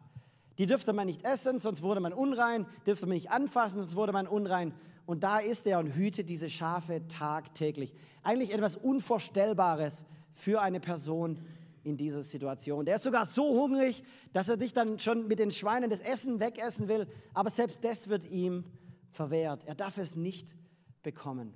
Die 0.59 0.67
dürfte 0.67 0.93
man 0.93 1.07
nicht 1.07 1.25
essen, 1.25 1.59
sonst 1.59 1.83
wurde 1.83 2.01
man 2.01 2.13
unrein, 2.13 2.67
dürfte 2.87 3.07
man 3.07 3.15
nicht 3.15 3.31
anfassen, 3.31 3.81
sonst 3.81 3.97
wurde 3.97 4.13
man 4.13 4.27
unrein. 4.27 4.75
Und 5.07 5.25
da 5.25 5.39
ist 5.39 5.67
er 5.67 5.79
und 5.79 5.95
hütet 5.95 6.29
diese 6.29 6.51
Schafe 6.51 7.07
tagtäglich. 7.09 7.95
Eigentlich 8.23 8.53
etwas 8.53 8.77
Unvorstellbares 8.77 10.05
für 10.35 10.61
eine 10.61 10.79
Person 10.79 11.41
in 11.83 11.97
dieser 11.97 12.23
Situation. 12.23 12.85
Der 12.85 12.97
ist 12.97 13.05
sogar 13.05 13.27
so 13.27 13.63
hungrig, 13.63 14.03
dass 14.33 14.49
er 14.49 14.57
dich 14.57 14.73
dann 14.73 14.99
schon 14.99 15.29
mit 15.29 15.39
den 15.39 15.51
Schweinen 15.51 15.91
das 15.91 16.01
Essen 16.01 16.41
wegessen 16.41 16.89
will, 16.89 17.07
aber 17.35 17.51
selbst 17.51 17.83
das 17.83 18.09
wird 18.09 18.31
ihm 18.31 18.65
verwehrt. 19.11 19.65
Er 19.67 19.75
darf 19.75 19.99
es 19.99 20.17
nicht 20.17 20.55
bekommen. 21.03 21.55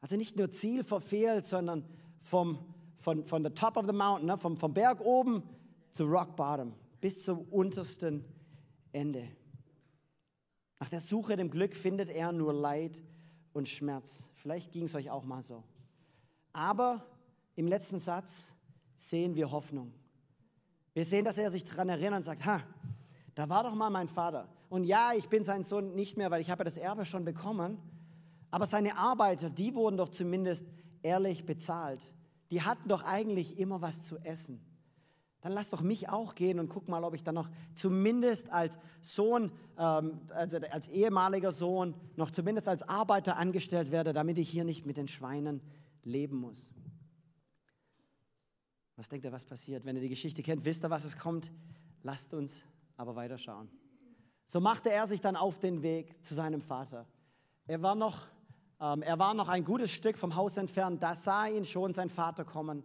Also 0.00 0.16
nicht 0.16 0.36
nur 0.36 0.50
Ziel 0.50 0.84
verfehlt, 0.84 1.44
sondern 1.44 1.84
vom, 2.22 2.58
von, 2.98 3.26
von 3.26 3.44
the 3.44 3.50
top 3.50 3.76
of 3.76 3.86
the 3.86 3.92
mountain, 3.92 4.26
ne, 4.26 4.38
vom, 4.38 4.56
vom 4.56 4.72
Berg 4.72 5.00
oben 5.00 5.42
zu 5.92 6.04
rock 6.04 6.36
bottom, 6.36 6.72
bis 7.00 7.24
zum 7.24 7.40
untersten 7.50 8.24
Ende. 8.92 9.28
Nach 10.78 10.88
der 10.88 11.00
Suche 11.00 11.36
dem 11.36 11.50
Glück 11.50 11.74
findet 11.74 12.08
er 12.08 12.32
nur 12.32 12.54
Leid 12.54 13.02
und 13.52 13.68
Schmerz. 13.68 14.32
Vielleicht 14.36 14.72
ging 14.72 14.84
es 14.84 14.94
euch 14.94 15.10
auch 15.10 15.24
mal 15.24 15.42
so. 15.42 15.62
Aber 16.52 17.04
im 17.56 17.66
letzten 17.66 18.00
Satz 18.00 18.54
sehen 19.00 19.34
wir 19.34 19.50
Hoffnung. 19.50 19.92
Wir 20.92 21.04
sehen, 21.04 21.24
dass 21.24 21.38
er 21.38 21.50
sich 21.50 21.64
daran 21.64 21.88
erinnert 21.88 22.18
und 22.18 22.24
sagt, 22.24 22.44
ha, 22.44 22.60
da 23.34 23.48
war 23.48 23.62
doch 23.62 23.74
mal 23.74 23.90
mein 23.90 24.08
Vater. 24.08 24.48
Und 24.68 24.84
ja, 24.84 25.12
ich 25.16 25.28
bin 25.28 25.42
sein 25.42 25.64
Sohn 25.64 25.94
nicht 25.94 26.16
mehr, 26.16 26.30
weil 26.30 26.40
ich 26.40 26.50
habe 26.50 26.64
das 26.64 26.76
Erbe 26.76 27.06
schon 27.06 27.24
bekommen. 27.24 27.78
Aber 28.50 28.66
seine 28.66 28.98
Arbeiter, 28.98 29.48
die 29.48 29.74
wurden 29.74 29.96
doch 29.96 30.10
zumindest 30.10 30.66
ehrlich 31.02 31.46
bezahlt. 31.46 32.12
Die 32.50 32.62
hatten 32.62 32.88
doch 32.88 33.02
eigentlich 33.04 33.58
immer 33.58 33.80
was 33.80 34.02
zu 34.02 34.18
essen. 34.18 34.60
Dann 35.40 35.52
lass 35.52 35.70
doch 35.70 35.80
mich 35.80 36.10
auch 36.10 36.34
gehen 36.34 36.58
und 36.58 36.68
guck 36.68 36.88
mal, 36.88 37.02
ob 37.02 37.14
ich 37.14 37.22
dann 37.22 37.36
noch 37.36 37.48
zumindest 37.74 38.50
als 38.50 38.78
Sohn, 39.00 39.52
ähm, 39.78 40.20
also 40.28 40.58
als 40.70 40.88
ehemaliger 40.88 41.52
Sohn, 41.52 41.94
noch 42.16 42.30
zumindest 42.30 42.68
als 42.68 42.82
Arbeiter 42.82 43.38
angestellt 43.38 43.90
werde, 43.90 44.12
damit 44.12 44.36
ich 44.36 44.50
hier 44.50 44.64
nicht 44.64 44.84
mit 44.84 44.98
den 44.98 45.08
Schweinen 45.08 45.62
leben 46.04 46.36
muss. 46.36 46.70
Was 49.00 49.08
denkt 49.08 49.24
ihr, 49.24 49.32
was 49.32 49.46
passiert? 49.46 49.86
Wenn 49.86 49.96
ihr 49.96 50.02
die 50.02 50.10
Geschichte 50.10 50.42
kennt, 50.42 50.62
wisst 50.66 50.84
ihr, 50.84 50.90
was 50.90 51.06
es 51.06 51.16
kommt? 51.16 51.50
Lasst 52.02 52.34
uns 52.34 52.66
aber 52.98 53.16
weiterschauen. 53.16 53.70
So 54.44 54.60
machte 54.60 54.90
er 54.90 55.06
sich 55.06 55.22
dann 55.22 55.36
auf 55.36 55.58
den 55.58 55.82
Weg 55.82 56.22
zu 56.22 56.34
seinem 56.34 56.60
Vater. 56.60 57.06
Er 57.66 57.80
war 57.80 57.94
noch, 57.94 58.26
ähm, 58.78 59.00
er 59.00 59.18
war 59.18 59.32
noch 59.32 59.48
ein 59.48 59.64
gutes 59.64 59.90
Stück 59.90 60.18
vom 60.18 60.36
Haus 60.36 60.58
entfernt. 60.58 61.02
Da 61.02 61.14
sah 61.14 61.46
ihn 61.46 61.64
schon 61.64 61.94
sein 61.94 62.10
Vater 62.10 62.44
kommen 62.44 62.82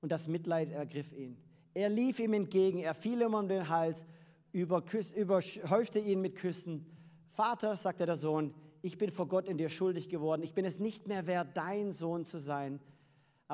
und 0.00 0.10
das 0.10 0.28
Mitleid 0.28 0.72
ergriff 0.72 1.12
ihn. 1.12 1.36
Er 1.74 1.90
lief 1.90 2.20
ihm 2.20 2.32
entgegen, 2.32 2.78
er 2.78 2.94
fiel 2.94 3.20
ihm 3.20 3.34
um 3.34 3.46
den 3.46 3.68
Hals, 3.68 4.06
überhäufte 4.50 5.98
ihn 5.98 6.22
mit 6.22 6.36
Küssen. 6.36 6.86
Vater, 7.32 7.76
sagte 7.76 8.06
der 8.06 8.16
Sohn, 8.16 8.54
ich 8.80 8.96
bin 8.96 9.10
vor 9.10 9.28
Gott 9.28 9.46
in 9.46 9.58
dir 9.58 9.68
schuldig 9.68 10.08
geworden. 10.08 10.42
Ich 10.42 10.54
bin 10.54 10.64
es 10.64 10.78
nicht 10.78 11.06
mehr 11.06 11.26
wert, 11.26 11.54
dein 11.54 11.92
Sohn 11.92 12.24
zu 12.24 12.38
sein. 12.38 12.80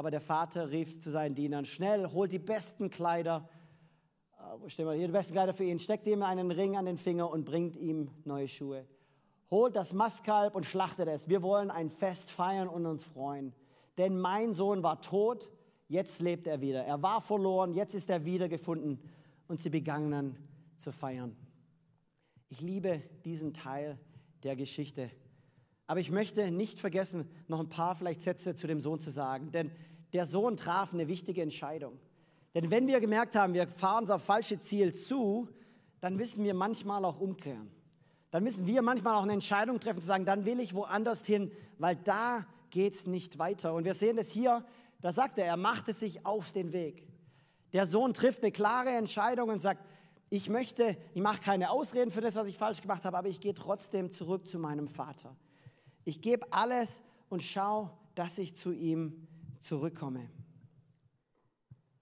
Aber 0.01 0.11
der 0.11 0.23
Vater 0.23 0.71
rief 0.71 0.99
zu 0.99 1.11
seinen 1.11 1.35
Dienern, 1.35 1.67
schnell, 1.67 2.11
holt 2.11 2.33
die 2.33 2.39
besten 2.39 2.89
Kleider, 2.89 3.47
äh, 4.33 4.79
wir 4.79 4.93
hier, 4.95 5.09
die 5.09 5.13
besten 5.13 5.35
Kleider 5.35 5.53
für 5.53 5.65
ihn, 5.65 5.79
steckt 5.79 6.07
ihm 6.07 6.23
einen 6.23 6.51
Ring 6.51 6.75
an 6.75 6.87
den 6.87 6.97
Finger 6.97 7.29
und 7.29 7.45
bringt 7.45 7.77
ihm 7.77 8.11
neue 8.25 8.49
Schuhe. 8.49 8.87
Holt 9.51 9.77
das 9.77 9.93
Mastkalb 9.93 10.55
und 10.55 10.65
schlachtet 10.65 11.07
es. 11.07 11.29
Wir 11.29 11.43
wollen 11.43 11.71
ein 11.71 11.91
Fest 11.91 12.31
feiern 12.31 12.67
und 12.67 12.87
uns 12.87 13.05
freuen. 13.05 13.53
Denn 13.99 14.19
mein 14.19 14.55
Sohn 14.55 14.83
war 14.83 15.03
tot, 15.03 15.51
jetzt 15.87 16.21
lebt 16.21 16.47
er 16.47 16.63
wieder. 16.63 16.83
Er 16.83 17.03
war 17.03 17.21
verloren, 17.21 17.75
jetzt 17.75 17.95
ist 17.95 18.09
er 18.09 18.25
wiedergefunden. 18.25 18.99
Und 19.49 19.61
sie 19.61 19.69
begannen 19.69 20.35
zu 20.79 20.93
feiern. 20.93 21.37
Ich 22.49 22.63
liebe 22.63 23.03
diesen 23.27 23.53
Teil 23.53 23.99
der 24.45 24.57
Geschichte. 24.57 25.11
Aber 25.91 25.99
ich 25.99 26.13
möchte 26.13 26.53
nicht 26.53 26.79
vergessen, 26.79 27.29
noch 27.49 27.59
ein 27.59 27.69
paar 27.69 27.97
vielleicht 27.97 28.23
Sätze 28.23 28.55
zu 28.55 28.69
dem 28.69 28.81
Sohn 28.81 29.01
zu 29.01 29.11
sagen, 29.11 29.51
denn 29.51 29.73
der 30.13 30.27
Sohn 30.27 30.57
traf 30.57 30.93
eine 30.93 31.09
wichtige 31.09 31.43
Entscheidung. 31.43 31.99
Denn 32.55 32.71
wenn 32.71 32.87
wir 32.87 33.01
gemerkt 33.01 33.37
haben, 33.37 33.55
wir 33.55 33.67
fahren 33.69 34.11
auf 34.11 34.23
falsche 34.23 34.59
Ziel 34.59 34.93
zu, 34.93 35.49
dann 36.01 36.17
müssen 36.17 36.43
wir 36.45 36.55
manchmal 36.55 37.05
auch 37.05 37.21
umkehren. 37.21 37.71
Dann 38.31 38.45
müssen 38.45 38.67
wir 38.67 38.83
manchmal 38.83 39.15
auch 39.15 39.23
eine 39.23 39.33
Entscheidung 39.33 39.81
treffen, 39.81 40.01
zu 40.01 40.07
sagen, 40.07 40.25
dann 40.25 40.45
will 40.45 40.61
ich 40.61 40.75
woanders 40.75 41.25
hin, 41.25 41.51
weil 41.79 41.97
da 41.97 42.47
geht 42.71 42.95
es 42.95 43.07
nicht 43.07 43.39
weiter. 43.39 43.75
Und 43.75 43.85
wir 43.85 43.95
sehen 43.95 44.19
es 44.19 44.31
hier, 44.31 44.65
da 45.01 45.13
sagt 45.13 45.39
er, 45.39 45.47
er 45.47 45.57
machte 45.57 45.93
sich 45.93 46.25
auf 46.27 46.53
den 46.53 46.73
Weg. 46.73 47.07
Der 47.73 47.87
Sohn 47.87 48.15
trifft 48.15 48.43
eine 48.43 48.53
klare 48.53 48.91
Entscheidung 48.91 49.49
und 49.49 49.61
sagt, 49.61 49.85
ich 50.29 50.49
möchte, 50.49 50.97
ich 51.15 51.23
mache 51.23 51.41
keine 51.41 51.71
Ausreden 51.71 52.11
für 52.11 52.21
das, 52.21 52.37
was 52.37 52.47
ich 52.47 52.57
falsch 52.57 52.83
gemacht 52.83 53.05
habe, 53.05 53.19
aber 53.19 53.29
ich 53.29 53.41
gehe 53.41 53.55
trotzdem 53.55 54.13
zurück 54.13 54.47
zu 54.47 54.59
meinem 54.59 54.89
Vater. 54.89 55.37
Ich 56.05 56.21
gebe 56.21 56.53
alles 56.53 57.03
und 57.29 57.43
schau, 57.43 57.91
dass 58.15 58.39
ich 58.39 58.55
zu 58.55 58.73
ihm 58.73 59.27
zurückkomme. 59.61 60.29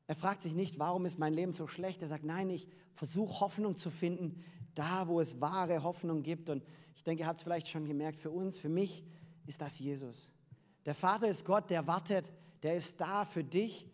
Er 0.06 0.16
fragt 0.16 0.42
sich 0.42 0.54
nicht, 0.54 0.78
warum 0.78 1.04
ist 1.04 1.18
mein 1.18 1.34
Leben 1.34 1.52
so 1.52 1.66
schlecht. 1.66 2.00
Er 2.00 2.08
sagt, 2.08 2.24
nein, 2.24 2.48
ich 2.48 2.66
versuche 2.94 3.40
Hoffnung 3.40 3.76
zu 3.76 3.90
finden, 3.90 4.42
da 4.74 5.06
wo 5.06 5.20
es 5.20 5.40
wahre 5.40 5.82
Hoffnung 5.82 6.22
gibt. 6.22 6.48
Und 6.48 6.64
ich 6.96 7.04
denke, 7.04 7.22
ihr 7.22 7.26
habt 7.26 7.38
es 7.38 7.42
vielleicht 7.42 7.68
schon 7.68 7.86
gemerkt, 7.86 8.18
für 8.18 8.30
uns, 8.30 8.56
für 8.56 8.70
mich 8.70 9.04
ist 9.46 9.60
das 9.60 9.78
Jesus. 9.78 10.30
Der 10.86 10.94
Vater 10.94 11.28
ist 11.28 11.44
Gott, 11.44 11.68
der 11.68 11.86
wartet, 11.86 12.32
der 12.62 12.76
ist 12.76 13.00
da 13.00 13.26
für 13.26 13.44
dich. 13.44 13.86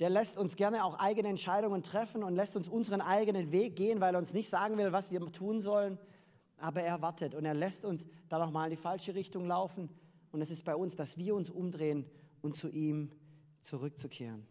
Der 0.00 0.10
lässt 0.10 0.36
uns 0.36 0.56
gerne 0.56 0.84
auch 0.84 0.98
eigene 0.98 1.28
Entscheidungen 1.28 1.82
treffen 1.82 2.22
und 2.22 2.34
lässt 2.34 2.56
uns 2.56 2.68
unseren 2.68 3.00
eigenen 3.00 3.52
Weg 3.52 3.76
gehen, 3.76 4.00
weil 4.00 4.14
er 4.14 4.18
uns 4.18 4.34
nicht 4.34 4.48
sagen 4.48 4.76
will, 4.76 4.92
was 4.92 5.10
wir 5.10 5.20
tun 5.32 5.60
sollen, 5.60 5.98
aber 6.58 6.82
er 6.82 7.00
wartet 7.00 7.34
und 7.34 7.44
er 7.44 7.54
lässt 7.54 7.84
uns 7.84 8.06
da 8.28 8.38
nochmal 8.38 8.66
in 8.66 8.76
die 8.76 8.82
falsche 8.82 9.14
Richtung 9.14 9.46
laufen. 9.46 9.88
Und 10.32 10.42
es 10.42 10.50
ist 10.50 10.64
bei 10.64 10.74
uns, 10.74 10.96
dass 10.96 11.16
wir 11.16 11.34
uns 11.34 11.50
umdrehen 11.50 12.06
und 12.42 12.56
zu 12.56 12.68
ihm 12.70 13.10
zurückzukehren. 13.62 14.46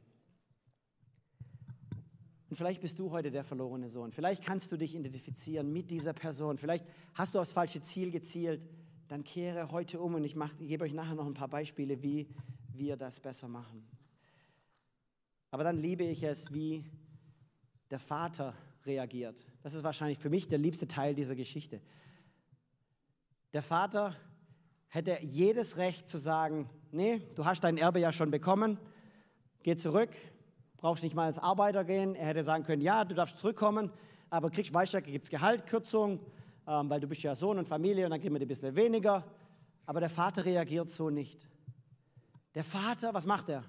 Und 2.49 2.56
vielleicht 2.56 2.82
bist 2.82 2.97
du 2.97 3.12
heute 3.12 3.30
der 3.30 3.43
verlorene 3.43 3.89
Sohn. 3.89 4.12
Vielleicht 4.12 4.43
kannst 4.43 4.71
du 4.71 4.78
dich 4.78 4.95
identifizieren 4.95 5.71
mit 5.71 5.91
dieser 5.91 6.13
Person. 6.13 6.58
Vielleicht 6.58 6.86
hast 7.13 7.36
du 7.36 7.39
aufs 7.39 7.52
falsche 7.52 7.82
Ziel 7.82 8.10
gezielt. 8.10 8.67
Dann 9.08 9.23
kehre 9.23 9.71
heute 9.71 9.99
um 9.99 10.15
und 10.15 10.23
ich, 10.23 10.36
mach, 10.36 10.54
ich 10.60 10.67
gebe 10.67 10.84
euch 10.84 10.93
nachher 10.93 11.15
noch 11.15 11.28
ein 11.28 11.36
paar 11.36 11.47
Beispiele, 11.47 12.02
wie 12.02 12.28
wir 12.73 12.97
das 12.97 13.19
besser 13.19 13.47
machen. 13.47 13.88
Aber 15.52 15.63
dann 15.63 15.78
liebe 15.78 16.04
ich 16.04 16.23
es, 16.23 16.52
wie 16.52 16.86
der 17.91 17.99
Vater 17.99 18.56
reagiert. 18.86 19.45
Das 19.62 19.73
ist 19.73 19.84
wahrscheinlich 19.84 20.17
für 20.17 20.30
mich 20.30 20.47
der 20.47 20.60
liebste 20.60 20.88
Teil 20.88 21.13
dieser 21.13 21.36
Geschichte. 21.36 21.82
Der 23.54 23.63
Vater 23.63 24.15
hätte 24.88 25.17
jedes 25.21 25.78
Recht 25.78 26.10
zu 26.10 26.17
sagen, 26.17 26.69
nee, 26.91 27.21
du 27.36 27.45
hast 27.45 27.63
dein 27.63 27.78
Erbe 27.78 27.99
ja 27.99 28.12
schon 28.12 28.32
bekommen, 28.32 28.78
geh 29.63 29.75
zurück, 29.75 30.10
brauchst 30.78 31.04
nicht 31.04 31.15
mal 31.15 31.25
als 31.25 31.39
Arbeiter 31.39 31.84
gehen. 31.84 32.15
Er 32.15 32.28
hätte 32.28 32.43
sagen 32.43 32.63
können, 32.63 32.82
ja, 32.82 33.06
du 33.06 33.15
darfst 33.15 33.38
zurückkommen, 33.39 33.91
aber 34.30 34.49
kriegst, 34.49 34.73
weißt 34.73 34.93
du, 34.93 35.02
gibt 35.02 35.25
es 35.25 35.30
Gehaltkürzung, 35.30 36.19
ähm, 36.67 36.89
weil 36.89 36.99
du 36.99 37.08
bist 37.08 37.21
ja 37.23 37.36
Sohn 37.36 37.58
und 37.58 37.67
Familie 37.67 38.06
und 38.06 38.12
dann 38.12 38.21
kriegen 38.21 38.34
wir 38.34 38.41
ein 38.41 38.47
bisschen 38.47 38.75
weniger. 38.75 39.23
Aber 39.86 39.99
der 39.99 40.10
Vater 40.10 40.45
reagiert 40.45 40.89
so 40.89 41.10
nicht. 41.10 41.47
Der 42.56 42.63
Vater, 42.63 43.13
was 43.13 43.25
macht 43.25 43.49
er? 43.49 43.63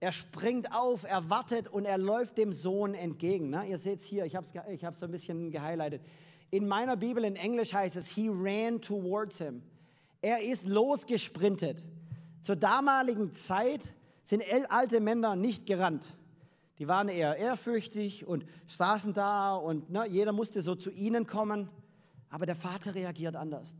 Er 0.00 0.12
springt 0.12 0.72
auf, 0.72 1.04
er 1.04 1.28
wartet 1.28 1.66
und 1.68 1.84
er 1.84 1.98
läuft 1.98 2.38
dem 2.38 2.52
Sohn 2.52 2.94
entgegen. 2.94 3.50
Ne? 3.50 3.66
Ihr 3.66 3.78
seht 3.78 4.00
es 4.00 4.04
hier, 4.04 4.24
ich 4.24 4.36
habe 4.36 4.46
es 4.46 4.80
ich 4.82 4.98
so 4.98 5.06
ein 5.06 5.10
bisschen 5.10 5.50
gehighlightet. 5.50 6.02
In 6.50 6.68
meiner 6.68 6.96
Bibel 6.96 7.24
in 7.24 7.34
Englisch 7.34 7.74
heißt 7.74 7.96
es, 7.96 8.06
he 8.08 8.30
ran 8.32 8.80
towards 8.80 9.38
him. 9.38 9.62
Er 10.22 10.42
ist 10.42 10.66
losgesprintet. 10.66 11.84
Zur 12.40 12.56
damaligen 12.56 13.32
Zeit 13.32 13.92
sind 14.22 14.42
alte 14.68 15.00
Männer 15.00 15.36
nicht 15.36 15.66
gerannt. 15.66 16.18
Die 16.78 16.86
waren 16.86 17.08
eher 17.08 17.36
ehrfürchtig 17.36 18.26
und 18.26 18.44
saßen 18.68 19.12
da 19.12 19.56
und 19.56 19.90
ne, 19.90 20.06
jeder 20.06 20.32
musste 20.32 20.62
so 20.62 20.74
zu 20.74 20.90
ihnen 20.90 21.26
kommen. 21.26 21.68
Aber 22.30 22.46
der 22.46 22.56
Vater 22.56 22.94
reagiert 22.94 23.36
anders. 23.36 23.76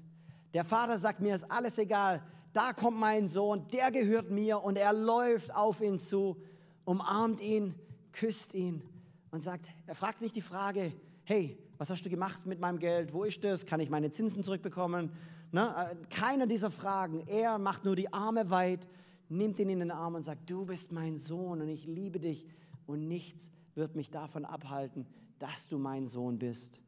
Der 0.54 0.64
Vater 0.64 0.98
sagt, 0.98 1.20
mir 1.20 1.34
ist 1.34 1.50
alles 1.50 1.78
egal, 1.78 2.22
da 2.52 2.72
kommt 2.72 2.98
mein 2.98 3.28
Sohn, 3.28 3.68
der 3.68 3.90
gehört 3.90 4.30
mir 4.30 4.62
und 4.62 4.76
er 4.76 4.92
läuft 4.92 5.54
auf 5.54 5.80
ihn 5.80 5.98
zu, 5.98 6.36
umarmt 6.84 7.40
ihn, 7.40 7.74
küsst 8.12 8.54
ihn 8.54 8.82
und 9.30 9.44
sagt, 9.44 9.66
er 9.86 9.94
fragt 9.94 10.22
nicht 10.22 10.34
die 10.34 10.42
Frage, 10.42 10.92
hey, 11.24 11.58
was 11.76 11.90
hast 11.90 12.04
du 12.04 12.10
gemacht 12.10 12.46
mit 12.46 12.58
meinem 12.58 12.78
Geld? 12.78 13.12
Wo 13.12 13.24
ist 13.24 13.44
das? 13.44 13.66
Kann 13.66 13.80
ich 13.80 13.90
meine 13.90 14.10
Zinsen 14.10 14.42
zurückbekommen? 14.42 15.12
Ne? 15.52 15.74
Äh, 15.76 15.96
Keine 16.10 16.46
dieser 16.46 16.70
Fragen. 16.70 17.26
Er 17.26 17.58
macht 17.58 17.84
nur 17.84 17.96
die 17.96 18.12
Arme 18.12 18.50
weit, 18.50 18.86
nimmt 19.28 19.58
ihn 19.58 19.70
in 19.70 19.80
den 19.80 19.90
Arm 19.90 20.14
und 20.14 20.24
sagt, 20.24 20.48
du 20.50 20.66
bist 20.66 20.92
mein 20.92 21.16
Sohn 21.16 21.60
und 21.60 21.68
ich 21.68 21.86
liebe 21.86 22.18
dich 22.18 22.46
und 22.86 23.06
nichts 23.06 23.50
wird 23.74 23.94
mich 23.94 24.10
davon 24.10 24.44
abhalten, 24.44 25.06
dass 25.38 25.68
du 25.68 25.78
mein 25.78 26.06
Sohn 26.06 26.38
bist. 26.38 26.80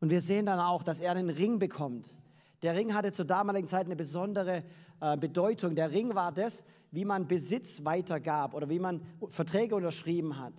Und 0.00 0.10
wir 0.10 0.20
sehen 0.20 0.46
dann 0.46 0.60
auch, 0.60 0.82
dass 0.82 1.00
er 1.00 1.12
einen 1.12 1.30
Ring 1.30 1.58
bekommt. 1.58 2.08
Der 2.62 2.74
Ring 2.74 2.94
hatte 2.94 3.12
zur 3.12 3.24
damaligen 3.24 3.68
Zeit 3.68 3.86
eine 3.86 3.96
besondere 3.96 4.64
äh, 5.00 5.16
Bedeutung. 5.16 5.74
Der 5.74 5.90
Ring 5.90 6.14
war 6.14 6.32
das, 6.32 6.64
wie 6.90 7.04
man 7.04 7.26
Besitz 7.26 7.84
weitergab 7.84 8.54
oder 8.54 8.68
wie 8.68 8.78
man 8.78 9.00
Verträge 9.28 9.76
unterschrieben 9.76 10.38
hat. 10.38 10.54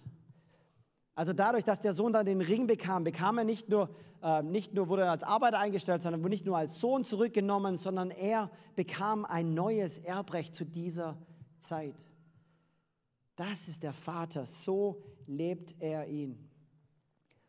Also 1.21 1.33
dadurch, 1.33 1.63
dass 1.63 1.79
der 1.79 1.93
Sohn 1.93 2.13
dann 2.13 2.25
den 2.25 2.41
Ring 2.41 2.65
bekam, 2.65 3.03
bekam 3.03 3.37
er 3.37 3.43
nicht 3.43 3.69
nur, 3.69 3.91
äh, 4.23 4.41
nicht 4.41 4.73
nur 4.73 4.89
wurde 4.89 5.03
er 5.03 5.11
als 5.11 5.21
Arbeiter 5.21 5.59
eingestellt, 5.59 6.01
sondern 6.01 6.23
wurde 6.23 6.31
nicht 6.31 6.47
nur 6.47 6.57
als 6.57 6.79
Sohn 6.79 7.03
zurückgenommen, 7.03 7.77
sondern 7.77 8.09
er 8.09 8.49
bekam 8.75 9.23
ein 9.25 9.53
neues 9.53 9.99
Erbrecht 9.99 10.55
zu 10.55 10.65
dieser 10.65 11.19
Zeit. 11.59 11.93
Das 13.35 13.67
ist 13.67 13.83
der 13.83 13.93
Vater, 13.93 14.47
so 14.47 15.03
lebt 15.27 15.75
er 15.77 16.07
ihn. 16.07 16.49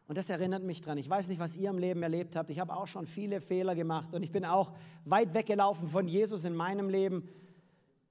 Und 0.06 0.18
das 0.18 0.28
erinnert 0.28 0.64
mich 0.64 0.82
dran. 0.82 0.98
Ich 0.98 1.08
weiß 1.08 1.28
nicht, 1.28 1.40
was 1.40 1.56
ihr 1.56 1.70
im 1.70 1.78
Leben 1.78 2.02
erlebt 2.02 2.36
habt. 2.36 2.50
Ich 2.50 2.58
habe 2.58 2.76
auch 2.76 2.86
schon 2.86 3.06
viele 3.06 3.40
Fehler 3.40 3.74
gemacht 3.74 4.12
und 4.12 4.22
ich 4.22 4.32
bin 4.32 4.44
auch 4.44 4.74
weit 5.06 5.32
weggelaufen 5.32 5.88
von 5.88 6.06
Jesus 6.06 6.44
in 6.44 6.54
meinem 6.54 6.90
Leben. 6.90 7.26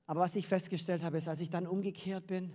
Aber 0.08 0.22
was 0.22 0.36
ich 0.36 0.48
festgestellt 0.48 1.04
habe, 1.04 1.20
ist, 1.20 1.28
als 1.28 1.40
ich 1.40 1.52
dann 1.52 1.68
umgekehrt 1.68 2.26
bin, 2.26 2.52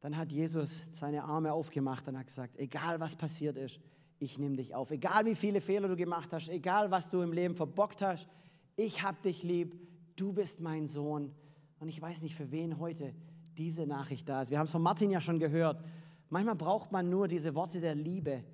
dann 0.00 0.16
hat 0.16 0.32
Jesus 0.32 0.82
seine 0.92 1.24
Arme 1.24 1.52
aufgemacht 1.52 2.08
und 2.08 2.18
hat 2.18 2.26
gesagt, 2.26 2.58
egal 2.58 3.00
was 3.00 3.16
passiert 3.16 3.56
ist, 3.56 3.80
ich 4.18 4.38
nehme 4.38 4.56
dich 4.56 4.74
auf. 4.74 4.90
Egal 4.90 5.26
wie 5.26 5.34
viele 5.34 5.60
Fehler 5.60 5.88
du 5.88 5.96
gemacht 5.96 6.32
hast, 6.32 6.48
egal 6.48 6.90
was 6.90 7.10
du 7.10 7.22
im 7.22 7.32
Leben 7.32 7.54
verbockt 7.54 8.02
hast, 8.02 8.28
ich 8.76 9.02
habe 9.02 9.18
dich 9.22 9.42
lieb, 9.42 9.76
du 10.16 10.32
bist 10.32 10.60
mein 10.60 10.86
Sohn. 10.86 11.32
Und 11.78 11.88
ich 11.88 12.00
weiß 12.00 12.22
nicht, 12.22 12.34
für 12.34 12.50
wen 12.50 12.78
heute 12.78 13.14
diese 13.56 13.86
Nachricht 13.86 14.28
da 14.28 14.42
ist. 14.42 14.50
Wir 14.50 14.58
haben 14.58 14.66
es 14.66 14.70
von 14.70 14.82
Martin 14.82 15.10
ja 15.10 15.20
schon 15.20 15.38
gehört. 15.38 15.82
Manchmal 16.28 16.54
braucht 16.54 16.92
man 16.92 17.10
nur 17.10 17.28
diese 17.28 17.54
Worte 17.54 17.80
der 17.80 17.94
Liebe 17.94 18.44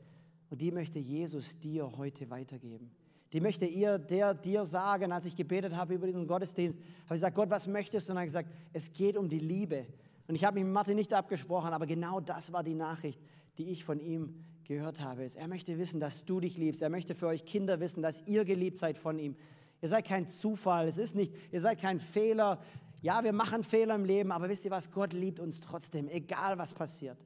und 0.51 0.61
die 0.61 0.71
möchte 0.71 0.99
Jesus 0.99 1.59
dir 1.59 1.97
heute 1.97 2.31
weitergeben. 2.31 2.91
Die 3.33 3.41
möchte 3.41 3.67
ihr, 3.67 3.99
der 3.99 4.35
dir 4.35 4.65
sagen, 4.65 5.13
als 5.13 5.27
ich 5.27 5.37
gebetet 5.37 5.75
habe 5.75 5.95
über 5.95 6.07
diesen 6.07 6.27
Gottesdienst, 6.27 6.79
habe 6.79 7.17
ich 7.17 7.21
gesagt, 7.21 7.35
Gott, 7.35 7.51
was 7.51 7.67
möchtest 7.67 8.09
du? 8.09 8.13
Und 8.13 8.19
er 8.19 8.21
hat 8.23 8.29
gesagt, 8.29 8.51
es 8.73 8.93
geht 8.93 9.17
um 9.17 9.29
die 9.29 9.41
Liebe. 9.41 9.87
Und 10.29 10.35
ich 10.35 10.45
habe 10.45 10.55
mich 10.57 10.65
mit 10.65 10.73
Martin 10.73 10.97
nicht 10.97 11.13
abgesprochen, 11.15 11.73
aber 11.73 11.87
genau 11.87 12.21
das 12.21 12.53
war 12.53 12.63
die 12.63 12.75
Nachricht, 12.75 13.21
die 13.59 13.71
ich 13.71 13.85
von 13.85 14.01
ihm 14.01 14.43
gehört 14.65 15.01
habe. 15.01 15.27
Er 15.35 15.49
möchte 15.49 15.79
wissen, 15.79 16.01
dass 16.01 16.25
du 16.25 16.41
dich 16.41 16.59
liebst. 16.59 16.83
Er 16.83 16.91
möchte 16.91 17.15
für 17.15 17.29
euch 17.29 17.45
Kinder 17.45 17.81
wissen, 17.81 18.03
dass 18.03 18.27
ihr 18.27 18.45
geliebt 18.45 18.79
seid 18.79 18.99
von 18.99 19.19
ihm. 19.19 19.37
Ihr 19.83 19.89
seid 19.89 20.07
kein 20.07 20.27
Zufall, 20.27 20.89
es 20.89 20.99
ist 20.99 21.15
nicht, 21.15 21.35
ihr 21.53 21.61
seid 21.61 21.81
kein 21.81 22.01
Fehler. 22.01 22.61
Ja, 23.03 23.23
wir 23.23 23.33
machen 23.33 23.63
Fehler 23.63 23.95
im 23.95 24.05
Leben, 24.05 24.33
aber 24.33 24.49
wisst 24.49 24.65
ihr 24.65 24.71
was? 24.71 24.91
Gott 24.91 25.13
liebt 25.13 25.39
uns 25.39 25.61
trotzdem, 25.61 26.09
egal 26.09 26.59
was 26.59 26.75
passiert. 26.75 27.19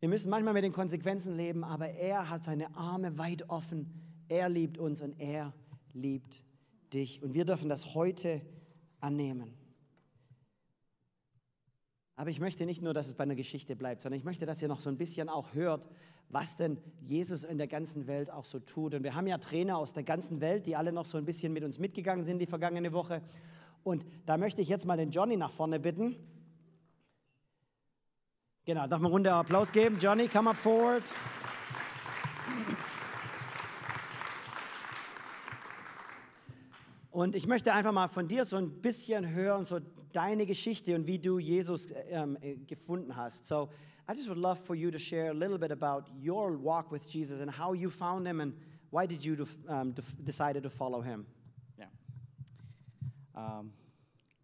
Wir 0.00 0.08
müssen 0.08 0.30
manchmal 0.30 0.54
mit 0.54 0.64
den 0.64 0.72
Konsequenzen 0.72 1.36
leben, 1.36 1.64
aber 1.64 1.88
er 1.90 2.28
hat 2.28 2.44
seine 2.44 2.74
Arme 2.76 3.18
weit 3.18 3.48
offen. 3.48 4.24
Er 4.28 4.48
liebt 4.48 4.78
uns 4.78 5.00
und 5.00 5.20
er 5.20 5.52
liebt 5.92 6.42
dich. 6.92 7.22
Und 7.22 7.34
wir 7.34 7.44
dürfen 7.44 7.68
das 7.68 7.94
heute 7.94 8.42
annehmen. 9.00 9.54
Aber 12.18 12.30
ich 12.30 12.40
möchte 12.40 12.64
nicht 12.64 12.80
nur, 12.80 12.94
dass 12.94 13.08
es 13.08 13.12
bei 13.12 13.24
einer 13.24 13.34
Geschichte 13.34 13.76
bleibt, 13.76 14.00
sondern 14.00 14.18
ich 14.18 14.24
möchte, 14.24 14.46
dass 14.46 14.62
ihr 14.62 14.68
noch 14.68 14.80
so 14.80 14.88
ein 14.88 14.96
bisschen 14.96 15.28
auch 15.28 15.52
hört, 15.52 15.86
was 16.30 16.56
denn 16.56 16.78
Jesus 17.02 17.44
in 17.44 17.58
der 17.58 17.66
ganzen 17.66 18.06
Welt 18.06 18.30
auch 18.30 18.46
so 18.46 18.58
tut. 18.58 18.94
Und 18.94 19.02
wir 19.02 19.14
haben 19.14 19.26
ja 19.26 19.36
Trainer 19.36 19.76
aus 19.76 19.92
der 19.92 20.02
ganzen 20.02 20.40
Welt, 20.40 20.64
die 20.64 20.76
alle 20.76 20.92
noch 20.92 21.04
so 21.04 21.18
ein 21.18 21.26
bisschen 21.26 21.52
mit 21.52 21.62
uns 21.62 21.78
mitgegangen 21.78 22.24
sind 22.24 22.38
die 22.38 22.46
vergangene 22.46 22.94
Woche. 22.94 23.20
Und 23.84 24.06
da 24.24 24.38
möchte 24.38 24.62
ich 24.62 24.68
jetzt 24.68 24.86
mal 24.86 24.96
den 24.96 25.10
Johnny 25.10 25.36
nach 25.36 25.50
vorne 25.50 25.78
bitten. 25.78 26.16
Genau, 28.64 28.86
darf 28.86 29.00
man 29.00 29.12
runter 29.12 29.34
Applaus 29.34 29.70
geben? 29.70 29.98
Johnny, 30.00 30.26
come 30.26 30.50
up 30.50 30.56
forward. 30.56 31.02
Und 37.10 37.36
ich 37.36 37.46
möchte 37.46 37.74
einfach 37.74 37.92
mal 37.92 38.08
von 38.08 38.26
dir 38.26 38.46
so 38.46 38.56
ein 38.56 38.80
bisschen 38.80 39.30
hören, 39.30 39.64
so 39.64 39.80
deine 40.12 40.46
Geschichte 40.46 40.94
und 40.94 41.06
wie 41.06 41.18
du 41.18 41.38
Jesus 41.38 41.88
ähm, 42.10 42.36
äh, 42.40 42.56
gefunden 42.56 43.16
hast. 43.16 43.46
So, 43.46 43.68
I 44.08 44.12
just 44.12 44.28
would 44.28 44.38
love 44.38 44.58
for 44.64 44.76
you 44.76 44.90
to 44.90 44.98
share 44.98 45.30
a 45.30 45.34
little 45.34 45.58
bit 45.58 45.72
about 45.72 46.04
your 46.22 46.56
walk 46.56 46.92
with 46.92 47.06
Jesus 47.08 47.40
and 47.40 47.50
how 47.50 47.74
you 47.74 47.90
found 47.90 48.26
him 48.26 48.40
and 48.40 48.54
why 48.90 49.06
did 49.06 49.24
you 49.24 49.46
um, 49.68 49.94
decided 50.22 50.62
to 50.62 50.70
follow 50.70 51.00
him. 51.00 51.26
Yeah. 51.76 51.86
Um, 53.34 53.72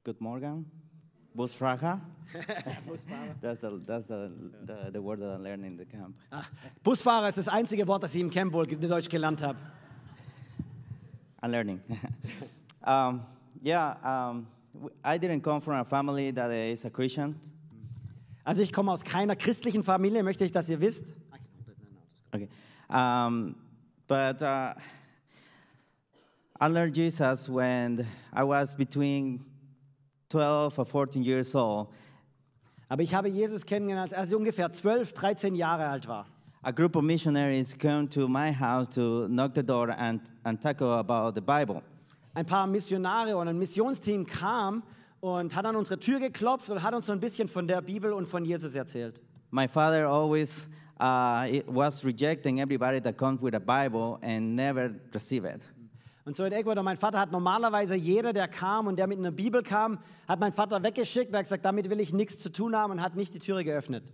good 0.02 0.20
morning. 0.20 0.66
Busfahrer. 1.36 2.00
that's 3.40 3.60
the, 3.60 3.80
that's 3.86 4.06
the, 4.06 4.32
the, 4.64 4.90
the 4.92 5.00
word 5.00 5.20
that 5.20 5.30
I 5.30 5.36
learned 5.36 5.64
in 5.64 5.76
the 5.76 5.84
camp. 5.84 6.16
Ah, 6.32 6.46
Busfahrer 6.82 7.28
ist 7.28 7.38
das 7.38 7.48
einzige 7.48 7.86
Wort, 7.86 8.02
das 8.02 8.14
ich 8.14 8.20
im 8.20 8.30
Camp 8.30 8.52
wohl 8.52 8.66
Deutsch 8.66 9.08
gelernt 9.08 9.42
habe. 9.42 9.58
I'm 11.42 11.50
learning. 11.50 11.80
um, 12.84 13.22
yeah, 13.64 13.96
um, 14.02 14.46
I 15.04 15.18
didn't 15.18 15.42
come 15.42 15.60
from 15.60 15.74
a 15.74 15.84
family 15.84 16.30
that 16.32 16.50
is 16.50 16.84
a 16.84 16.90
Christian. 16.90 17.36
Also 18.44 18.62
ich 18.62 18.72
komme 18.72 18.90
aus 18.90 19.04
keiner 19.04 19.36
christlichen 19.36 19.84
Familie, 19.84 20.22
möchte 20.22 20.44
ich, 20.44 20.52
dass 20.52 20.68
ihr 20.68 20.80
wisst. 20.80 21.14
Okay. 22.32 22.48
Um, 22.88 23.54
but 24.08 24.42
uh, 24.42 24.74
I 26.60 26.66
learned 26.68 26.96
Jesus 26.96 27.48
when 27.48 28.06
I 28.32 28.42
was 28.42 28.74
between 28.74 29.44
12 30.30 30.78
or 30.78 30.86
14 30.86 31.22
years 31.22 31.54
old. 31.54 31.88
Aber 32.88 33.02
ich 33.02 33.14
habe 33.14 33.28
Jesus 33.28 33.64
kennengelernt, 33.64 34.12
als 34.14 34.32
er 34.32 34.38
ungefähr 34.38 34.72
12, 34.72 35.12
13 35.12 35.54
Jahre 35.54 35.86
alt 35.86 36.06
war. 36.08 36.26
A 36.62 36.70
group 36.70 36.94
of 36.94 37.02
missionaries 37.02 37.76
came 37.76 38.08
to 38.08 38.28
my 38.28 38.52
house 38.52 38.88
to 38.90 39.26
knock 39.28 39.54
the 39.54 39.62
door 39.62 39.90
and, 39.90 40.20
and 40.44 40.60
talk 40.60 40.80
about 40.80 41.34
the 41.34 41.40
Bible. 41.40 41.82
Ein 42.34 42.46
paar 42.46 42.66
Missionare 42.66 43.36
und 43.36 43.48
ein 43.48 43.58
Missionsteam 43.58 44.24
kam 44.24 44.82
und 45.20 45.54
hat 45.54 45.66
an 45.66 45.76
unsere 45.76 46.00
Tür 46.00 46.18
geklopft 46.18 46.70
und 46.70 46.82
hat 46.82 46.94
uns 46.94 47.06
so 47.06 47.12
ein 47.12 47.20
bisschen 47.20 47.46
von 47.48 47.68
der 47.68 47.80
Bibel 47.80 48.12
und 48.12 48.26
von 48.26 48.44
Jesus 48.44 48.74
erzählt. 48.74 49.22
My 49.50 49.68
father 49.68 50.06
always 50.08 50.68
uh, 50.98 51.62
was 51.66 52.04
rejecting 52.04 52.58
everybody 52.58 53.00
that 53.00 53.16
comes 53.16 53.40
with 53.42 53.54
a 53.54 53.60
Bible 53.60 54.18
and 54.22 54.56
never 54.56 54.94
receive 55.14 55.44
it. 55.44 55.70
Und 56.24 56.36
so 56.36 56.44
in 56.44 56.52
Ecuador, 56.52 56.84
mein 56.84 56.96
Vater 56.96 57.18
hat 57.18 57.32
normalerweise 57.32 57.96
jeder, 57.96 58.32
der 58.32 58.46
kam 58.46 58.86
und 58.86 58.96
der 58.96 59.08
mit 59.08 59.18
einer 59.18 59.32
Bibel 59.32 59.62
kam, 59.62 59.98
hat 60.28 60.38
mein 60.38 60.52
Vater 60.52 60.80
weggeschickt 60.82 61.30
und 61.30 61.36
hat 61.36 61.44
gesagt, 61.44 61.64
damit 61.64 61.90
will 61.90 61.98
ich 61.98 62.12
nichts 62.12 62.38
zu 62.38 62.50
tun 62.50 62.76
haben 62.76 62.92
und 62.92 63.02
hat 63.02 63.16
nicht 63.16 63.34
die 63.34 63.40
Türe 63.40 63.64
geöffnet. 63.64 64.04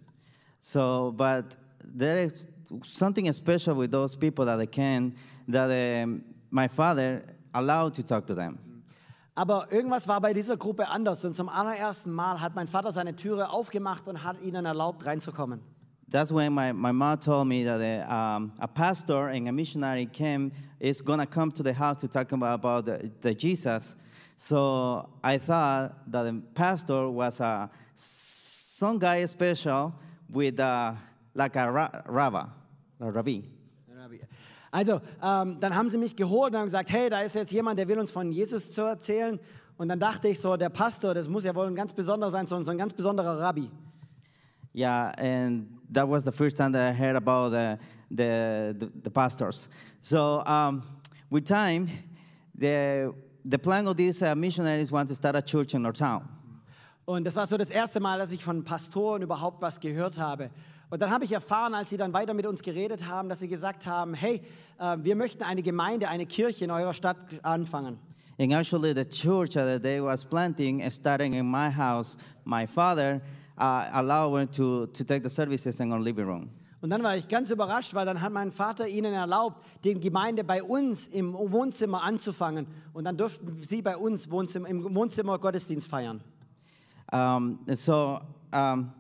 So, 0.61 1.13
but 1.17 1.57
there 1.97 2.25
is 2.25 2.49
something 2.83 3.31
special 3.33 3.77
with 3.77 3.91
those 3.91 4.17
people 4.17 4.47
that 4.47 4.59
they 4.59 4.67
can, 4.67 5.15
that 5.49 5.71
um, 5.71 6.25
my 6.51 6.67
father 6.67 7.23
allowed 7.53 7.95
to 7.95 8.03
talk 8.03 8.27
to 8.27 8.35
them. 8.35 8.59
Aber 9.35 9.71
irgendwas 9.71 10.09
war 10.09 10.21
bei 10.21 10.35
dieser 10.35 10.57
Gruppe 10.57 10.89
anders 10.89 11.25
und 11.25 11.37
zum 11.37 11.49
allerersten 11.49 12.11
Mal 12.11 12.41
hat 12.41 12.57
mein 12.57 12.67
Vater 12.67 12.91
seine 12.91 13.15
Türe 13.15 13.51
aufgemacht 13.51 14.09
und 14.09 14.25
hat 14.25 14.41
ihnen 14.43 14.65
erlaubt, 14.65 15.07
reinzukommen. 15.07 15.61
That's 16.11 16.33
when 16.33 16.53
my, 16.55 16.73
my 16.73 16.91
mom 16.91 17.21
told 17.21 17.47
me 17.47 17.65
that 17.65 17.81
a, 17.81 18.37
um, 18.37 18.53
a 18.59 18.67
pastor 18.67 19.29
and 19.29 19.47
a 19.47 19.53
missionary 19.53 20.07
came, 20.07 20.51
is 20.81 21.01
gonna 21.03 21.27
come 21.27 21.53
to 21.53 21.63
the 21.63 21.73
house 21.73 21.99
to 21.99 22.09
talk 22.09 22.33
about, 22.33 22.55
about 22.55 22.87
the, 22.87 23.13
the 23.21 23.35
Jesus. 23.35 23.95
So 24.37 25.09
I 25.23 25.39
thought 25.39 26.11
that 26.11 26.23
the 26.25 26.43
pastor 26.55 27.09
was 27.09 27.41
a, 27.41 27.71
some 27.95 28.99
guy 28.99 29.25
special 29.27 29.95
with 30.33 30.59
a, 30.59 30.97
like 31.35 31.57
a 31.57 31.71
rabbi, 31.71 32.47
a 33.01 33.11
rabbi. 33.11 33.41
Also, 34.71 35.01
ähm, 35.23 35.59
dann 35.61 35.75
haben 35.75 35.89
sie 35.89 35.99
mich 35.99 36.15
geholt 36.15 36.53
und 36.53 36.59
haben 36.59 36.67
gesagt, 36.67 36.91
hey, 36.91 37.09
da 37.09 37.21
ist 37.21 37.35
jetzt 37.35 37.53
jemand, 37.53 37.79
der 37.79 37.89
will 37.89 37.99
uns 37.99 38.11
von 38.11 38.31
Jesus 38.31 38.71
zu 38.71 38.83
erzählen. 38.83 39.39
Und 39.77 39.89
dann 39.89 40.01
dachte 40.01 40.29
ich 40.29 40.41
so, 40.41 40.57
der 40.57 40.69
Pastor, 40.69 41.15
das 41.15 41.29
muss 41.29 41.45
ja 41.45 41.55
wohl 41.55 41.67
ein 41.67 41.75
ganz 41.75 41.93
besonderer 41.93 42.31
sein, 42.31 42.47
so 42.47 42.71
ein 42.71 42.79
ganz 42.79 42.93
besonderer 42.93 43.39
Rabbi. 43.39 43.71
Yeah, 44.75 45.13
and 45.17 45.69
that 45.93 46.09
was 46.09 46.25
the 46.25 46.33
first 46.33 46.57
time 46.57 46.73
that 46.73 46.93
I 46.93 46.93
heard 46.93 47.17
about 47.17 47.51
the, 47.51 47.79
the, 48.11 48.75
the, 48.79 48.91
the 49.05 49.11
pastors. 49.11 49.69
So 50.01 50.43
um, 50.45 50.83
with 51.31 51.45
time, 51.45 51.89
the, 52.55 53.13
the 53.45 53.59
plan 53.59 53.87
of 53.87 53.97
these 53.97 54.23
uh, 54.23 54.35
missionaries 54.35 54.93
want 54.93 55.09
to 55.09 55.15
start 55.15 55.37
a 55.37 55.43
church 55.43 55.75
in 55.75 55.87
our 55.87 55.93
town. 55.93 56.29
Und 57.07 57.25
das 57.25 57.37
war 57.37 57.47
so 57.47 57.57
das 57.57 57.71
erste 57.71 58.01
Mal, 58.01 58.19
dass 58.19 58.33
ich 58.33 58.45
von 58.45 58.63
Pastoren 58.65 59.23
überhaupt 59.23 59.63
was 59.63 59.81
gehört 59.81 60.19
habe. 60.19 60.51
Und 60.91 61.03
dann 61.03 61.11
habe 61.11 61.25
ich 61.25 61.33
erfahren, 61.33 61.75
als 61.75 61.91
sie 61.91 61.97
dann 61.97 62.13
weiter 62.13 62.33
mit 62.33 62.47
uns 62.47 62.63
geredet 62.63 63.07
haben, 63.07 63.29
dass 63.29 63.41
sie 63.41 63.49
gesagt 63.49 63.87
haben, 63.87 64.15
hey, 64.15 64.41
äh, 64.79 64.97
wir 65.01 65.17
möchten 65.17 65.43
eine 65.43 65.63
Gemeinde, 65.63 66.09
eine 66.09 66.25
Kirche 66.25 66.65
in 66.65 66.71
eurer 66.71 66.95
Stadt 66.95 67.17
anfangen. 67.43 67.99
And 68.41 68.53
actually 68.53 68.95
the 68.95 69.05
church 69.05 69.55
that 69.55 69.83
they 69.83 70.01
was 70.01 70.25
planting, 70.25 70.89
starting 70.91 71.35
in 71.35 71.51
my 71.51 71.71
house, 71.71 72.17
my 72.45 72.67
father 72.67 73.21
uh, 73.59 73.91
allowed 73.93 74.53
to, 74.53 74.87
to 74.87 75.05
take 75.05 75.23
the 75.25 75.31
services 75.31 75.81
in 75.81 75.93
our 75.93 76.01
living 76.01 76.25
room. 76.25 76.51
Und 76.81 76.91
dann 76.91 77.03
war 77.03 77.17
ich 77.17 77.27
ganz 77.27 77.51
überrascht, 77.51 77.93
weil 77.95 78.07
dann 78.07 78.21
hat 78.21 78.33
mein 78.33 78.53
Vater 78.53 78.87
ihnen 78.87 79.13
erlaubt, 79.13 79.65
die 79.83 79.99
Gemeinde 79.99 80.45
bei 80.45 80.63
uns 80.63 81.09
im 81.09 81.35
Wohnzimmer 81.35 82.05
anzufangen. 82.05 82.69
Und 82.93 83.05
dann 83.05 83.17
durften 83.17 83.61
sie 83.63 83.83
bei 83.83 83.97
uns 83.97 84.31
Wohnzimmer, 84.31 84.69
im 84.69 84.95
Wohnzimmer 84.95 85.39
Gottesdienst 85.41 85.89
feiern. 85.89 86.21
Um, 87.11 87.59
so 87.75 88.21
um, 88.55 88.93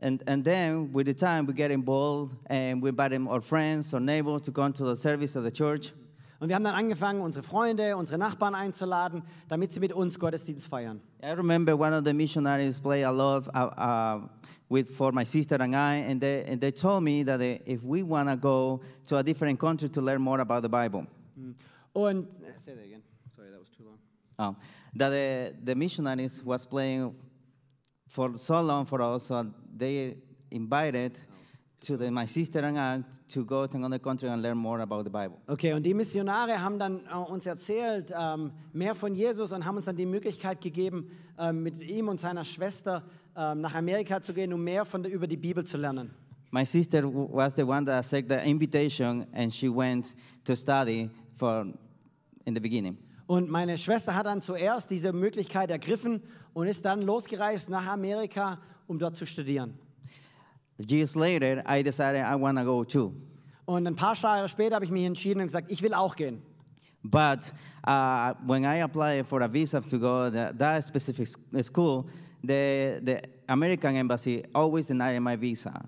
And, 0.00 0.22
and 0.26 0.44
then 0.44 0.92
with 0.92 1.06
the 1.06 1.14
time, 1.14 1.46
we 1.46 1.54
get 1.54 1.70
involved 1.70 2.36
and 2.46 2.80
we 2.80 2.90
invite 2.90 3.12
our 3.12 3.40
friends 3.40 3.92
or 3.92 4.00
neighbors 4.00 4.42
to 4.42 4.52
come 4.52 4.72
to 4.74 4.84
the 4.84 4.96
service 4.96 5.34
of 5.36 5.44
the 5.44 5.50
church. 5.50 5.92
Und 6.40 6.48
wir 6.48 6.54
haben 6.54 6.62
dann 6.62 6.76
angefangen, 6.76 7.20
unsere 7.20 7.42
Freunde, 7.42 7.96
unsere 7.96 8.16
Nachbarn 8.16 8.54
einzuladen, 8.54 9.24
damit 9.48 9.72
sie 9.72 9.80
mit 9.80 9.92
uns 9.92 10.16
Gottesdienst 10.20 10.68
feiern. 10.68 11.00
I 11.20 11.32
remember 11.32 11.76
one 11.76 11.92
of 11.92 12.04
the 12.04 12.14
missionaries 12.14 12.78
played 12.78 13.02
a 13.02 13.10
lot 13.10 13.48
uh, 13.52 13.58
uh, 13.76 14.20
with, 14.68 14.88
for 14.88 15.10
my 15.10 15.24
sister 15.24 15.56
and 15.60 15.74
I, 15.74 15.96
and 16.08 16.20
they, 16.20 16.44
and 16.44 16.60
they 16.60 16.70
told 16.70 17.02
me 17.02 17.24
that 17.24 17.38
they, 17.38 17.60
if 17.66 17.82
we 17.82 18.04
want 18.04 18.28
to 18.28 18.36
go 18.36 18.80
to 19.08 19.16
a 19.16 19.22
different 19.24 19.58
country 19.58 19.88
to 19.88 20.00
learn 20.00 20.22
more 20.22 20.38
about 20.38 20.62
the 20.62 20.68
Bible, 20.68 21.08
Und, 21.92 22.28
äh, 22.44 22.56
say 22.56 22.74
that 22.74 22.84
again. 22.84 23.02
Sorry, 23.34 23.50
that 23.50 23.58
was 23.58 23.70
too 23.70 23.82
long. 23.84 23.98
um, 24.38 24.56
that 24.94 25.10
the, 25.10 25.54
the 25.64 25.74
missionaries 25.74 26.40
was 26.44 26.64
playing 26.64 27.16
for 28.06 28.38
so 28.38 28.60
long 28.62 28.86
for 28.86 29.02
us, 29.02 29.24
so 29.24 29.44
they 29.78 30.16
invited 30.50 31.20
to 31.80 31.96
the, 31.96 32.10
my 32.10 32.26
sister 32.26 32.60
and 32.60 32.78
I 32.78 33.04
to 33.28 33.44
go 33.44 33.66
to 33.66 33.76
another 33.76 33.98
country 33.98 34.28
and 34.28 34.42
learn 34.42 34.58
more 34.58 34.80
about 34.80 35.04
the 35.04 35.10
Bible. 35.10 35.38
Okay, 35.46 35.72
und 35.72 35.84
die 35.84 35.94
Missionare 35.94 36.60
haben 36.60 36.78
dann 36.78 37.00
äh, 37.06 37.14
uns 37.14 37.46
erzählt 37.46 38.12
ähm, 38.16 38.52
mehr 38.72 38.94
von 38.94 39.14
Jesus 39.14 39.52
und 39.52 39.64
haben 39.64 39.76
uns 39.76 39.86
dann 39.86 39.96
die 39.96 40.06
Möglichkeit 40.06 40.60
gegeben, 40.60 41.10
ähm, 41.38 41.62
mit 41.62 41.82
ihm 41.88 42.08
und 42.08 42.18
seiner 42.18 42.44
Schwester 42.44 43.04
ähm, 43.36 43.60
nach 43.60 43.74
Amerika 43.74 44.20
zu 44.20 44.34
gehen, 44.34 44.52
um 44.52 44.62
mehr 44.62 44.84
von 44.84 45.04
über 45.04 45.26
die 45.26 45.36
Bibel 45.36 45.64
zu 45.64 45.76
lernen. 45.76 46.10
My 46.50 46.64
sister 46.64 47.02
was 47.04 47.54
the 47.54 47.62
one 47.62 47.84
that 47.84 47.98
accepted 47.98 48.40
the 48.40 48.50
invitation, 48.50 49.26
and 49.34 49.52
she 49.52 49.68
went 49.68 50.14
to 50.44 50.56
study 50.56 51.10
for 51.36 51.66
in 52.46 52.54
the 52.54 52.60
beginning. 52.60 52.96
Und 53.28 53.50
meine 53.50 53.76
Schwester 53.76 54.14
hat 54.14 54.24
dann 54.24 54.40
zuerst 54.40 54.90
diese 54.90 55.12
Möglichkeit 55.12 55.70
ergriffen 55.70 56.22
und 56.54 56.66
ist 56.66 56.82
dann 56.86 57.02
losgereist 57.02 57.68
nach 57.68 57.86
Amerika, 57.86 58.58
um 58.86 58.98
dort 58.98 59.18
zu 59.18 59.26
studieren. 59.26 59.78
Years 60.78 61.14
later, 61.14 61.62
I 61.68 61.82
decided 61.82 62.22
I 62.22 62.40
want 62.40 62.58
to 62.58 62.64
go 62.64 62.84
too. 62.84 63.12
Und 63.66 63.86
ein 63.86 63.94
paar 63.94 64.14
Jahre 64.14 64.48
später 64.48 64.76
habe 64.76 64.86
ich 64.86 64.90
mich 64.90 65.04
entschieden 65.04 65.40
und 65.40 65.48
gesagt, 65.48 65.70
ich 65.70 65.82
will 65.82 65.92
auch 65.92 66.16
gehen. 66.16 66.40
But 67.02 67.52
uh, 67.86 68.32
when 68.46 68.64
I 68.64 68.80
applied 68.82 69.26
for 69.26 69.42
a 69.42 69.52
visa 69.52 69.82
to 69.82 69.98
go 69.98 70.30
to 70.30 70.54
that 70.56 70.82
specific 70.82 71.28
school, 71.62 72.06
the, 72.42 72.98
the 73.02 73.20
American 73.46 73.94
embassy 73.96 74.42
always 74.54 74.86
denied 74.86 75.20
my 75.20 75.38
visa. 75.38 75.84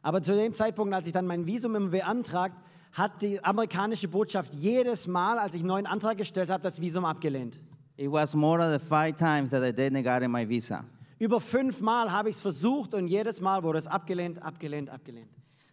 Aber 0.00 0.22
zu 0.22 0.36
dem 0.36 0.54
Zeitpunkt, 0.54 0.94
als 0.94 1.08
ich 1.08 1.12
dann 1.12 1.26
mein 1.26 1.44
Visum 1.44 1.74
immer 1.74 1.88
beantragt, 1.88 2.54
hat 2.94 3.20
die 3.20 3.44
amerikanische 3.44 4.08
Botschaft 4.08 4.54
jedes 4.54 5.06
Mal, 5.06 5.38
als 5.38 5.54
ich 5.54 5.60
einen 5.60 5.68
neuen 5.68 5.86
Antrag 5.86 6.16
gestellt 6.16 6.48
habe, 6.48 6.62
das 6.62 6.80
Visum 6.80 7.04
abgelehnt. 7.04 7.60
It 7.96 8.10
was 8.10 8.34
more 8.34 8.58
than 8.58 8.80
five 8.80 9.16
times 9.16 9.50
that 9.50 9.76
they 9.76 9.90
negated 9.90 10.28
my 10.28 10.48
visa. 10.48 10.84
Über 11.18 11.40
fünf 11.40 11.80
Mal 11.80 12.10
habe 12.10 12.30
ich 12.30 12.36
es 12.36 12.42
versucht 12.42 12.94
und 12.94 13.08
jedes 13.08 13.40
Mal 13.40 13.62
wurde 13.62 13.78
es 13.78 13.86
abgelehnt, 13.86 14.42
abgelehnt, 14.42 14.90
abgelehnt. 14.90 15.28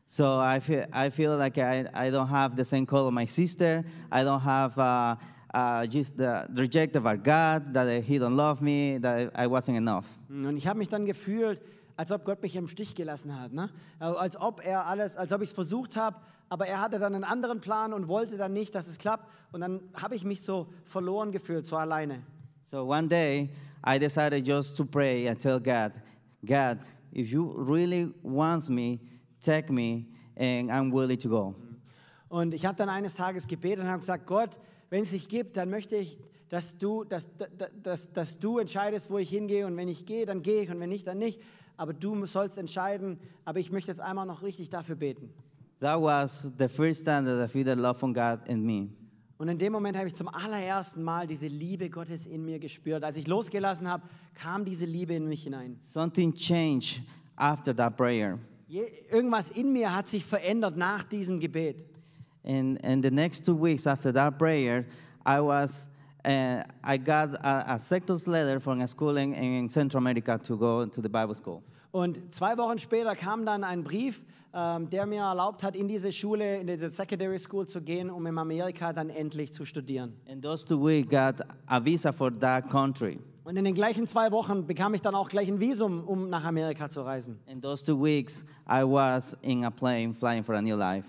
So 0.08 0.42
I 0.42 0.60
feel, 0.60 0.86
I 0.94 1.10
feel 1.10 1.32
like 1.38 1.58
I, 1.58 1.86
I 1.96 2.12
don't 2.12 2.30
have 2.30 2.56
the 2.58 2.66
same 2.66 2.86
call 2.86 3.08
of 3.08 3.14
my 3.14 3.26
sister. 3.26 3.84
I 4.12 4.24
don't 4.24 4.44
have 4.44 4.78
uh, 4.78 5.16
uh, 5.54 5.86
just 5.88 6.18
the 6.18 6.46
reject 6.56 6.96
of 6.96 7.06
our 7.06 7.18
God, 7.18 7.74
that 7.74 8.04
he 8.04 8.20
don't 8.20 8.36
love 8.36 8.62
me, 8.62 9.00
that 9.00 9.32
I 9.36 9.48
wasn't 9.48 9.78
enough. 9.78 10.06
Und 10.30 10.58
ich 10.58 10.68
habe 10.68 10.80
mich 10.80 10.90
dann 10.90 11.06
gefühlt, 11.06 11.62
als 11.98 12.12
ob 12.12 12.26
Gott 12.26 12.42
mich 12.42 12.56
im 12.56 12.68
Stich 12.68 12.96
gelassen 12.96 13.40
hat. 13.40 13.54
Ne? 13.54 13.70
Als 14.00 14.40
ob 14.40 14.66
er 14.66 14.86
alles, 14.86 15.16
als 15.16 15.32
ob 15.34 15.42
ich 15.42 15.50
es 15.50 15.54
versucht 15.54 15.96
habe, 15.96 16.18
aber 16.50 16.68
er 16.68 16.82
hatte 16.82 17.00
dann 17.00 17.16
einen 17.16 17.24
anderen 17.24 17.62
Plan 17.62 17.94
und 17.94 18.08
wollte 18.08 18.38
dann 18.38 18.52
nicht, 18.52 18.76
dass 18.76 18.88
es 18.88 18.98
klappt. 18.98 19.32
Und 19.54 19.62
dann 19.62 19.82
habe 19.94 20.16
ich 20.16 20.26
mich 20.26 20.42
so 20.42 20.68
verloren 20.86 21.32
gefühlt, 21.32 21.66
so 21.66 21.78
alleine. 21.78 22.24
So 22.64 22.84
one 22.84 23.08
day, 23.08 23.50
I 23.88 23.98
decided 23.98 24.46
just 24.46 24.76
to 24.78 24.86
pray 24.86 25.28
and 25.30 25.40
tell 25.40 25.60
God, 25.60 25.94
God, 26.46 26.80
if 27.14 27.32
you 27.32 27.52
really 27.58 28.14
want 28.22 28.70
me, 28.70 29.00
take 29.40 29.72
me, 29.72 30.08
and 30.36 30.70
I'm 30.70 30.92
willing 30.92 31.20
to 31.20 31.30
go. 31.30 31.56
Und 32.28 32.54
ich 32.54 32.66
habe 32.66 32.76
dann 32.76 32.90
eines 32.90 33.16
Tages 33.16 33.48
gebetet 33.48 33.80
und 33.80 33.90
habe 33.90 34.00
gesagt, 34.00 34.28
Gott, 34.28 34.60
wenn 34.90 35.04
es 35.04 35.12
dich 35.12 35.28
gibt, 35.28 35.58
dann 35.58 35.70
möchte 35.70 35.96
ich, 35.96 36.18
dass 36.50 36.78
du, 36.78 37.06
dass, 37.06 37.30
dass, 37.38 37.72
dass, 37.82 38.12
dass 38.12 38.40
du 38.40 38.60
entscheidest, 38.60 39.10
wo 39.10 39.18
ich 39.18 39.30
hingehe. 39.30 39.66
Und 39.66 39.78
wenn 39.78 39.88
ich 39.88 40.06
gehe, 40.06 40.26
dann 40.26 40.42
gehe 40.42 40.64
ich 40.64 40.70
und 40.70 40.80
wenn 40.82 40.90
nicht, 40.90 41.08
dann 41.08 41.18
nicht. 41.18 41.42
Aber 41.82 41.94
du 41.94 42.28
sollst 42.28 42.60
entscheiden. 42.60 43.17
Aber 43.44 43.58
ich 43.58 43.72
möchte 43.72 43.89
jetzt 43.89 44.00
einmal 44.00 44.28
noch 44.28 44.44
richtig 44.44 44.70
dafür 44.70 44.96
beten. 44.96 45.34
That 45.80 46.00
was 46.00 46.54
the 46.60 46.67
first 46.67 47.06
time 47.06 47.26
that 47.26 47.44
I 47.44 47.52
feel 47.52 47.65
the 47.65 47.74
love 47.74 47.98
from 47.98 48.13
God 48.13 48.48
in 48.48 48.63
me. 48.63 48.89
Und 49.39 49.48
in 49.48 49.58
dem 49.58 49.74
Moment 49.74 49.98
habe 49.98 50.08
ich 50.08 50.13
zum 50.13 50.28
allerersten 50.28 51.02
Mal 51.02 51.26
diese 51.26 51.48
Liebe 51.48 51.89
Gottes 51.89 52.28
in 52.28 52.46
mir 52.46 52.60
gespürt. 52.60 53.04
Als 53.04 53.17
ich 53.17 53.26
losgelassen 53.26 53.88
habe, 53.88 54.04
kam 54.36 54.63
diese 54.63 54.86
Liebe 54.86 55.15
in 55.15 55.28
mich 55.28 55.41
hinein. 55.41 55.78
Something 55.82 56.32
changed 56.36 57.02
after 57.36 57.76
that 57.76 57.98
prayer. 57.98 58.38
Je, 58.67 58.84
irgendwas 59.10 59.50
in 59.50 59.74
mir 59.74 59.91
hat 59.91 60.08
sich 60.08 60.24
verändert 60.24 60.78
nach 60.78 61.02
diesem 61.02 61.39
Gebet. 61.39 61.84
And, 62.44 62.80
and 62.86 63.04
the 63.04 63.10
next 63.10 63.44
two 63.44 63.60
weeks 63.60 63.88
after 63.88 64.13
that 64.13 64.38
prayer, 64.38 64.86
I 65.26 65.39
was, 65.39 65.89
uh, 66.24 66.62
I 66.84 67.00
got 67.00 67.34
a, 67.44 67.76
a 67.76 68.30
letter 68.30 68.60
from 68.60 68.82
a 68.82 68.88
school 68.88 69.17
in, 69.17 69.34
in 69.34 69.67
Central 69.67 69.98
America 69.98 70.38
to 70.38 70.56
go 70.56 70.86
to 70.86 71.02
the 71.02 71.10
Bible 71.10 71.34
school. 71.34 71.63
Und 71.92 72.34
zwei 72.34 72.58
Wochen 72.58 72.78
später 72.78 73.16
kam 73.16 73.46
dann 73.46 73.64
ein 73.64 73.84
Brief, 73.84 74.24
ähm, 74.54 74.90
der 74.90 75.06
mir 75.06 75.22
erlaubt 75.22 75.64
hat, 75.64 75.76
in 75.76 75.88
diese 75.88 76.12
Schule, 76.12 76.60
in 76.60 76.68
diese 76.68 76.90
Secondary 76.90 77.40
School 77.40 77.68
zu 77.68 77.82
gehen, 77.82 78.10
um 78.10 78.26
in 78.26 78.38
Amerika 78.38 78.94
dann 78.94 79.10
endlich 79.10 79.54
zu 79.54 79.66
studieren. 79.66 80.14
And 80.30 80.42
those 80.44 80.66
two 80.66 80.78
weeks 80.78 81.10
got 81.10 81.42
a 81.68 81.84
visa 81.84 82.12
for 82.12 82.32
that 82.40 82.70
country. 82.70 83.20
Und 83.44 83.58
in 83.58 83.66
den 83.66 83.74
gleichen 83.74 84.08
zwei 84.08 84.32
Wochen 84.32 84.68
bekam 84.68 84.94
ich 84.94 85.02
dann 85.02 85.16
auch 85.16 85.28
gleich 85.28 85.48
ein 85.48 85.60
Visum, 85.60 86.04
um 86.04 86.30
nach 86.30 86.46
Amerika 86.46 86.90
zu 86.90 87.02
reisen. 87.02 87.40
In 87.48 87.62
those 87.62 87.84
two 87.84 88.02
weeks, 88.02 88.46
I 88.70 88.84
was 88.84 89.36
in 89.42 89.66
a 89.66 89.70
plane 89.72 90.14
flying 90.14 90.44
for 90.44 90.56
a 90.56 90.62
new 90.62 90.76
life. 90.76 91.08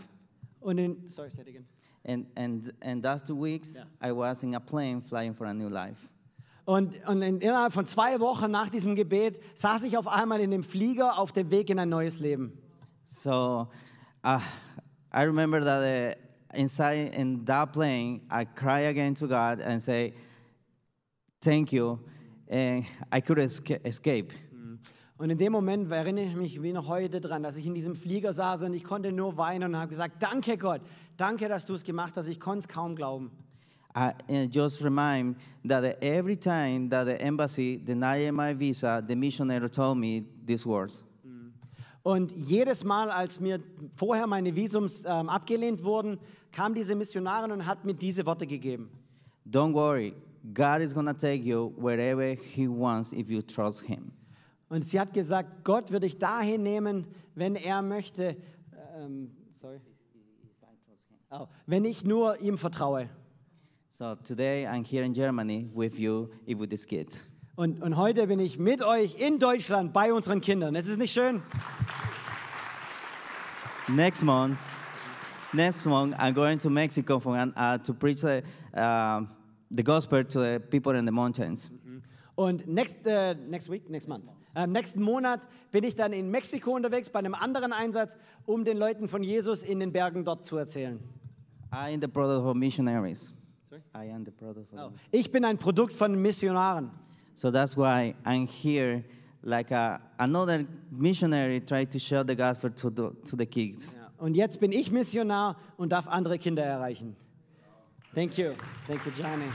Und 0.61 0.79
in, 0.79 1.09
sorry, 1.09 1.31
say 1.31 1.42
it 1.42 1.49
again. 1.49 1.66
And, 2.05 2.27
and, 2.37 2.73
and 2.81 3.05
those 3.05 3.23
two 3.23 3.37
weeks, 3.37 3.77
Yeah. 3.77 3.85
I 4.01 4.12
was 4.12 4.42
in 4.42 4.55
a 4.55 4.61
plane 4.61 5.01
flying 5.01 5.35
for 5.35 5.47
a 5.47 5.55
new 5.55 5.68
life. 5.68 6.09
Und, 6.64 6.94
und 7.09 7.22
in, 7.22 7.40
innerhalb 7.40 7.72
von 7.72 7.87
zwei 7.87 8.20
Wochen 8.20 8.51
nach 8.51 8.68
diesem 8.68 8.94
Gebet 8.94 9.40
saß 9.55 9.83
ich 9.83 9.98
auf 9.98 10.07
einmal 10.07 10.40
in 10.40 10.51
dem 10.51 10.62
Flieger 10.62 11.18
auf 11.18 11.33
dem 11.33 11.51
Weg 11.51 11.70
in 11.70 11.79
ein 11.79 11.88
neues 11.88 12.20
Leben. 12.20 12.57
So 13.05 13.68
uh, 14.25 14.38
I 15.12 15.25
remember 15.25 15.61
that 15.61 16.16
uh, 16.16 16.59
inside 16.59 17.12
in 17.14 17.44
that 17.46 17.72
plane, 17.72 18.20
I 18.31 18.44
cry 18.44 18.87
again 18.87 19.14
to 19.16 19.27
God 19.27 19.61
and 19.61 19.83
say, 19.83 20.14
Thank 21.40 21.72
you. 21.72 21.98
And 22.48 22.85
I 23.11 23.20
could 23.20 23.38
esca- 23.38 23.85
escape. 23.85 24.33
Und 25.18 25.31
in 25.31 25.38
dem 25.38 25.53
Moment 25.53 25.90
erinnere 25.90 26.25
ich 26.25 26.35
mich 26.35 26.62
wie 26.62 26.72
noch 26.72 26.88
heute 26.88 27.20
dran, 27.20 27.42
dass 27.42 27.57
ich 27.57 27.66
in 27.66 27.75
diesem 27.75 27.94
Flieger 27.94 28.33
saß 28.33 28.64
und 28.64 28.75
ich 28.75 28.83
konnte 28.83 29.12
nur 29.12 29.37
weinen 29.37 29.75
und 29.75 29.77
habe 29.77 29.88
gesagt, 29.88 30.20
danke 30.20 30.59
Gott, 30.59 30.81
danke, 31.16 31.48
dass 31.48 31.64
du 31.64 31.75
es 31.75 31.85
gemacht 31.85 32.16
hast. 32.16 32.27
Ich 32.27 32.40
konnte 32.40 32.61
es 32.61 32.68
kaum 32.68 32.96
glauben. 32.96 33.31
I 33.94 34.14
and 34.28 34.50
just 34.50 34.83
remind 34.83 35.37
that 35.64 36.02
every 36.02 36.37
time 36.37 36.88
that 36.88 37.05
the 37.05 37.20
embassy 37.20 37.76
denied 37.76 38.33
my 38.33 38.55
visa, 38.55 39.02
the 39.07 39.14
missionary 39.14 39.68
told 39.68 39.98
me 39.98 40.24
these 40.44 40.66
words. 40.66 41.05
Und 42.02 42.33
jedes 42.33 42.83
Mal, 42.83 43.11
als 43.11 43.38
mir 43.38 43.61
vorher 43.94 44.26
meine 44.26 44.55
Visums 44.55 45.05
ähm, 45.07 45.28
abgelehnt 45.28 45.85
wurden, 45.85 46.18
kam 46.50 46.74
diese 46.74 46.96
Missionarin 46.96 47.52
und 47.52 47.64
hat 47.64 47.85
mir 47.85 47.94
diese 47.94 48.26
Worte 48.26 48.46
gegeben. 48.46 48.90
Don't 49.48 49.72
worry, 49.72 50.14
God 50.52 50.81
is 50.81 50.92
to 50.94 51.12
take 51.12 51.44
you 51.44 51.72
wherever 51.76 52.35
He 52.35 52.66
wants 52.66 53.12
if 53.12 53.28
you 53.28 53.40
trust 53.40 53.83
Him. 53.83 54.11
Und 54.68 54.85
sie 54.87 54.98
hat 54.98 55.12
gesagt, 55.12 55.64
Gott 55.64 55.92
wird 55.92 56.02
dich 56.02 56.18
dahin 56.18 56.62
nehmen, 56.62 57.07
wenn 57.35 57.55
er 57.55 57.83
möchte, 57.83 58.37
ähm, 58.96 59.31
sorry. 59.61 59.81
Oh, 61.31 61.46
wenn 61.66 61.85
ich 61.85 62.05
nur 62.05 62.40
ihm 62.40 62.59
vertraue. 62.59 63.09
So 63.94 64.14
today 64.24 64.64
I'm 64.66 64.85
here 64.85 65.02
in 65.05 65.12
Germany 65.12 65.68
with 65.74 65.98
you, 65.98 66.31
with 66.46 66.70
this 66.70 66.87
kid. 66.87 67.14
Und, 67.57 67.83
und 67.83 67.98
heute 67.98 68.26
bin 68.26 68.40
ich 68.40 68.59
mit 68.59 68.83
euch 68.83 69.20
in 69.20 69.38
Deutschland 69.38 69.92
bei 69.92 70.14
unseren 70.14 70.40
Kindern. 70.40 70.74
Es 70.74 70.87
ist 70.87 70.96
nicht 70.96 71.12
schön? 71.12 71.42
Next 73.88 74.22
month, 74.24 74.57
next 75.52 75.85
month 75.85 76.14
I'm 76.18 76.33
going 76.33 76.59
to 76.61 76.70
Mexico 76.70 77.20
for, 77.20 77.37
an- 77.37 77.52
uh, 77.55 77.76
to 77.85 77.92
preach 77.92 78.22
the, 78.22 78.42
uh, 78.74 79.26
the 79.70 79.83
gospel 79.83 80.24
to 80.24 80.40
the 80.40 80.59
people 80.59 80.96
in 80.98 81.05
the 81.05 81.12
mountains. 81.12 81.70
Und 82.35 82.66
next, 82.66 83.07
äh, 83.07 83.35
next 83.35 83.68
week, 83.70 83.90
next 83.90 84.09
month, 84.09 84.24
ähm, 84.57 84.72
nächsten 84.72 85.02
Monat 85.02 85.46
bin 85.70 85.85
ich 85.85 85.94
dann 85.96 86.14
in 86.14 86.31
Mexiko 86.31 86.74
unterwegs 86.74 87.11
bei 87.11 87.18
einem 87.18 87.35
anderen 87.35 87.74
Einsatz, 87.74 88.16
um 88.46 88.64
den 88.64 88.78
Leuten 88.78 89.07
von 89.07 89.22
Jesus 89.22 89.62
in 89.62 89.81
den 89.81 89.92
Bergen 89.92 90.24
dort 90.24 90.46
zu 90.46 90.57
erzählen. 90.57 90.98
I 91.70 91.92
am 91.92 92.00
the 92.00 92.09
product 92.09 92.46
of 92.46 92.57
missionaries. 92.57 93.35
Sorry? 93.72 93.82
I 93.94 94.12
am 94.12 94.22
the 94.22 94.30
product 94.30 94.70
of 94.74 94.78
Oh. 94.78 94.92
Ich 95.11 95.30
bin 95.30 95.46
ein 95.46 95.56
Produkt 95.56 95.94
von 95.94 96.14
Missionaren. 96.20 96.90
So 97.32 97.50
that's 97.50 97.74
why 97.74 98.14
I'm 98.22 98.46
here 98.46 99.02
like 99.42 99.70
a, 99.70 99.98
another 100.18 100.66
missionary 100.90 101.61
trying 101.61 101.88
to 101.88 101.98
share 101.98 102.22
the 102.22 102.37
gospel 102.37 102.68
to 102.68 102.90
the, 102.90 103.11
to 103.30 103.35
the 103.37 103.46
kids. 103.46 103.96
Und 104.18 104.35
jetzt 104.35 104.61
bin 104.61 104.72
ich 104.72 104.90
Missionar 104.90 105.56
und 105.78 105.90
darf 105.90 106.06
andere 106.06 106.38
Kinder 106.38 106.62
erreichen. 106.62 107.16
Thank 108.14 108.37
you. 108.37 108.52
Thank 108.87 109.06
you, 109.06 109.12
Johnny. 109.12 109.46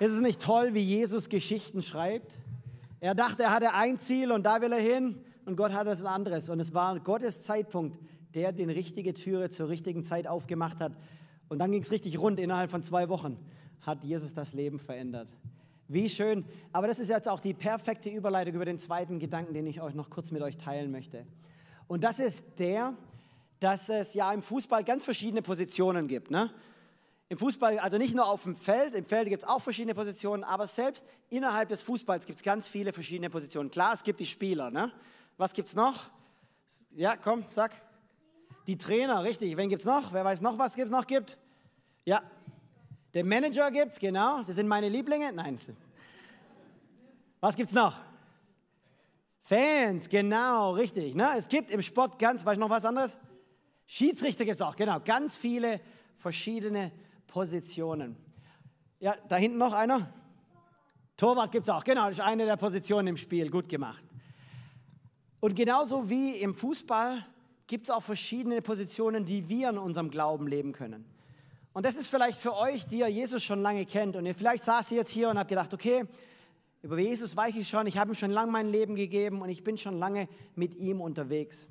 Ist 0.00 0.10
es 0.10 0.20
nicht 0.20 0.42
toll, 0.42 0.74
wie 0.74 0.82
Jesus 0.82 1.28
Geschichten 1.28 1.80
schreibt? 1.80 2.36
Er 2.98 3.14
dachte, 3.14 3.44
er 3.44 3.52
hatte 3.52 3.72
ein 3.72 4.00
Ziel 4.00 4.32
und 4.32 4.44
da 4.44 4.60
will 4.60 4.72
er 4.72 4.80
hin 4.80 5.20
und 5.44 5.54
Gott 5.56 5.72
hatte 5.72 5.92
ein 5.92 6.06
anderes. 6.06 6.50
Und 6.50 6.58
es 6.58 6.74
war 6.74 6.98
Gottes 6.98 7.44
Zeitpunkt, 7.44 7.96
der 8.36 8.52
die 8.52 8.64
richtige 8.64 9.14
Türe 9.14 9.48
zur 9.48 9.68
richtigen 9.68 10.04
Zeit 10.04 10.28
aufgemacht 10.28 10.80
hat. 10.80 10.92
Und 11.48 11.58
dann 11.58 11.72
ging 11.72 11.82
es 11.82 11.90
richtig 11.90 12.18
rund. 12.18 12.38
Innerhalb 12.38 12.70
von 12.70 12.82
zwei 12.82 13.08
Wochen 13.08 13.38
hat 13.80 14.04
Jesus 14.04 14.34
das 14.34 14.52
Leben 14.52 14.78
verändert. 14.78 15.34
Wie 15.88 16.08
schön. 16.08 16.44
Aber 16.72 16.86
das 16.86 16.98
ist 16.98 17.08
jetzt 17.08 17.28
auch 17.28 17.40
die 17.40 17.54
perfekte 17.54 18.10
Überleitung 18.10 18.54
über 18.54 18.64
den 18.64 18.78
zweiten 18.78 19.18
Gedanken, 19.18 19.54
den 19.54 19.66
ich 19.66 19.80
euch 19.80 19.94
noch 19.94 20.10
kurz 20.10 20.30
mit 20.30 20.42
euch 20.42 20.56
teilen 20.56 20.90
möchte. 20.90 21.26
Und 21.86 22.04
das 22.04 22.18
ist 22.18 22.44
der, 22.58 22.94
dass 23.60 23.88
es 23.88 24.14
ja 24.14 24.32
im 24.32 24.42
Fußball 24.42 24.84
ganz 24.84 25.04
verschiedene 25.04 25.42
Positionen 25.42 26.08
gibt. 26.08 26.30
Ne? 26.30 26.52
Im 27.28 27.38
Fußball, 27.38 27.78
also 27.78 27.96
nicht 27.98 28.14
nur 28.14 28.28
auf 28.28 28.42
dem 28.42 28.54
Feld, 28.54 28.94
im 28.94 29.04
Feld 29.04 29.28
gibt 29.28 29.44
es 29.44 29.48
auch 29.48 29.62
verschiedene 29.62 29.94
Positionen, 29.94 30.44
aber 30.44 30.66
selbst 30.66 31.06
innerhalb 31.30 31.68
des 31.68 31.82
Fußballs 31.82 32.26
gibt 32.26 32.38
es 32.38 32.42
ganz 32.42 32.68
viele 32.68 32.92
verschiedene 32.92 33.30
Positionen. 33.30 33.70
Klar, 33.70 33.94
es 33.94 34.02
gibt 34.02 34.20
die 34.20 34.26
Spieler. 34.26 34.70
Ne? 34.70 34.92
Was 35.36 35.52
gibt 35.52 35.68
es 35.68 35.74
noch? 35.74 36.10
Ja, 36.90 37.16
komm, 37.16 37.44
sag. 37.50 37.85
Die 38.66 38.76
Trainer, 38.76 39.22
richtig. 39.22 39.56
Wen 39.56 39.68
gibt 39.68 39.82
es 39.82 39.86
noch? 39.86 40.12
Wer 40.12 40.24
weiß 40.24 40.40
noch, 40.40 40.58
was 40.58 40.76
es 40.76 40.90
noch 40.90 41.06
gibt? 41.06 41.38
Ja, 42.04 42.22
den 43.14 43.28
Manager 43.28 43.70
gibt 43.70 43.92
es, 43.92 43.98
genau. 43.98 44.42
Das 44.42 44.56
sind 44.56 44.68
meine 44.68 44.88
Lieblinge. 44.88 45.32
Nein. 45.32 45.58
Was 47.40 47.56
gibt 47.56 47.68
es 47.68 47.74
noch? 47.74 48.00
Fans, 49.40 50.08
genau, 50.08 50.72
richtig. 50.72 51.14
Ne? 51.14 51.30
Es 51.36 51.46
gibt 51.48 51.70
im 51.70 51.80
Sport 51.80 52.18
ganz, 52.18 52.44
weißt 52.44 52.56
du 52.56 52.60
noch 52.60 52.70
was 52.70 52.84
anderes? 52.84 53.16
Schiedsrichter 53.86 54.44
gibt 54.44 54.56
es 54.56 54.62
auch, 54.62 54.74
genau. 54.74 54.98
Ganz 55.00 55.36
viele 55.36 55.80
verschiedene 56.16 56.90
Positionen. 57.28 58.16
Ja, 58.98 59.14
da 59.28 59.36
hinten 59.36 59.58
noch 59.58 59.72
einer. 59.72 60.12
Torwart 61.16 61.52
gibt 61.52 61.68
es 61.68 61.72
auch, 61.72 61.84
genau. 61.84 62.08
Das 62.08 62.18
ist 62.18 62.24
eine 62.24 62.44
der 62.44 62.56
Positionen 62.56 63.08
im 63.08 63.16
Spiel. 63.16 63.48
Gut 63.50 63.68
gemacht. 63.68 64.02
Und 65.40 65.54
genauso 65.54 66.10
wie 66.10 66.36
im 66.38 66.54
Fußball 66.54 67.24
gibt 67.66 67.88
es 67.88 67.90
auch 67.90 68.02
verschiedene 68.02 68.62
Positionen, 68.62 69.24
die 69.24 69.48
wir 69.48 69.70
in 69.70 69.78
unserem 69.78 70.10
Glauben 70.10 70.46
leben 70.46 70.72
können. 70.72 71.04
Und 71.72 71.84
das 71.84 71.96
ist 71.96 72.08
vielleicht 72.08 72.38
für 72.38 72.56
euch, 72.56 72.86
die 72.86 73.00
ihr 73.00 73.08
Jesus 73.08 73.42
schon 73.42 73.60
lange 73.60 73.84
kennt 73.84 74.16
und 74.16 74.24
ihr 74.24 74.34
vielleicht 74.34 74.64
saß 74.64 74.90
ihr 74.92 74.98
jetzt 74.98 75.10
hier 75.10 75.28
und 75.28 75.38
habt 75.38 75.50
gedacht, 75.50 75.74
okay, 75.74 76.04
über 76.82 76.98
Jesus 76.98 77.36
weiß 77.36 77.54
ich 77.56 77.68
schon, 77.68 77.86
ich 77.86 77.98
habe 77.98 78.12
ihm 78.12 78.14
schon 78.14 78.30
lange 78.30 78.52
mein 78.52 78.68
Leben 78.68 78.94
gegeben 78.94 79.42
und 79.42 79.48
ich 79.48 79.64
bin 79.64 79.76
schon 79.76 79.98
lange 79.98 80.28
mit 80.54 80.74
ihm 80.76 81.00
unterwegs. 81.00 81.68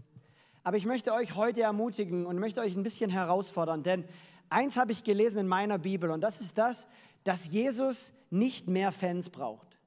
Aber 0.63 0.77
ich 0.77 0.86
möchte 0.86 1.13
euch 1.13 1.36
heute 1.36 1.62
ermutigen 1.62 2.25
und 2.25 2.38
möchte 2.38 2.60
euch 2.60 2.75
ein 2.75 2.84
bisschen 2.84 3.10
herausfordern, 3.10 3.81
denn 3.81 4.03
eins 4.49 4.77
habe 4.77 4.91
ich 4.91 5.03
gelesen 5.03 5.39
in 5.39 5.47
meiner 5.47 5.77
Bibel 5.77 6.12
und 6.12 6.21
das 6.21 6.41
ist 6.41 6.58
das, 6.58 6.88
dass 7.23 7.47
Jesus 7.47 8.13
nicht 8.29 8.67
mehr 8.67 8.91
Fans 8.91 9.29
braucht. 9.29 9.79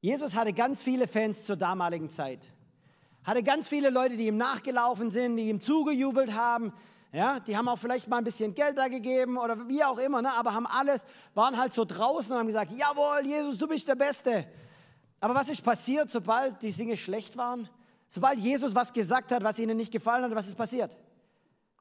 Jesus 0.00 0.34
hatte 0.34 0.52
ganz 0.52 0.82
viele 0.82 1.06
Fans 1.06 1.44
zur 1.44 1.56
damaligen 1.56 2.10
Zeit. 2.10 2.50
Hatte 3.24 3.42
ganz 3.42 3.68
viele 3.68 3.90
Leute, 3.90 4.16
die 4.16 4.26
ihm 4.26 4.36
nachgelaufen 4.36 5.10
sind, 5.10 5.36
die 5.36 5.48
ihm 5.48 5.60
zugejubelt 5.60 6.34
haben, 6.34 6.72
ja, 7.14 7.38
die 7.38 7.56
haben 7.56 7.68
auch 7.68 7.78
vielleicht 7.78 8.08
mal 8.08 8.18
ein 8.18 8.24
bisschen 8.24 8.56
Geld 8.56 8.76
da 8.76 8.88
gegeben 8.88 9.38
oder 9.38 9.68
wie 9.68 9.84
auch 9.84 9.98
immer, 9.98 10.20
ne? 10.20 10.32
aber 10.32 10.52
haben 10.52 10.66
alles, 10.66 11.06
waren 11.32 11.56
halt 11.56 11.72
so 11.72 11.84
draußen 11.84 12.32
und 12.32 12.38
haben 12.40 12.48
gesagt, 12.48 12.72
jawohl, 12.72 13.24
Jesus, 13.24 13.56
du 13.56 13.68
bist 13.68 13.86
der 13.86 13.94
Beste. 13.94 14.44
Aber 15.20 15.32
was 15.32 15.48
ist 15.48 15.62
passiert, 15.62 16.10
sobald 16.10 16.60
die 16.60 16.72
Dinge 16.72 16.96
schlecht 16.96 17.36
waren? 17.36 17.68
Sobald 18.08 18.40
Jesus 18.40 18.74
was 18.74 18.92
gesagt 18.92 19.30
hat, 19.30 19.44
was 19.44 19.60
ihnen 19.60 19.76
nicht 19.76 19.92
gefallen 19.92 20.24
hat, 20.24 20.34
was 20.34 20.48
ist 20.48 20.56
passiert? 20.56 20.96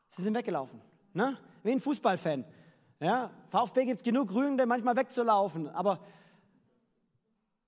Sie 0.08 0.22
sind 0.22 0.36
weggelaufen. 0.36 0.80
Ne? 1.14 1.36
Wie 1.64 1.72
ein 1.72 1.80
Fußballfan. 1.80 2.46
Ja, 3.00 3.32
VfB 3.50 3.86
gibt 3.86 3.98
es 3.98 4.04
genug 4.04 4.30
Gründe, 4.30 4.68
manchmal 4.68 4.96
wegzulaufen, 4.96 5.68
aber, 5.70 6.00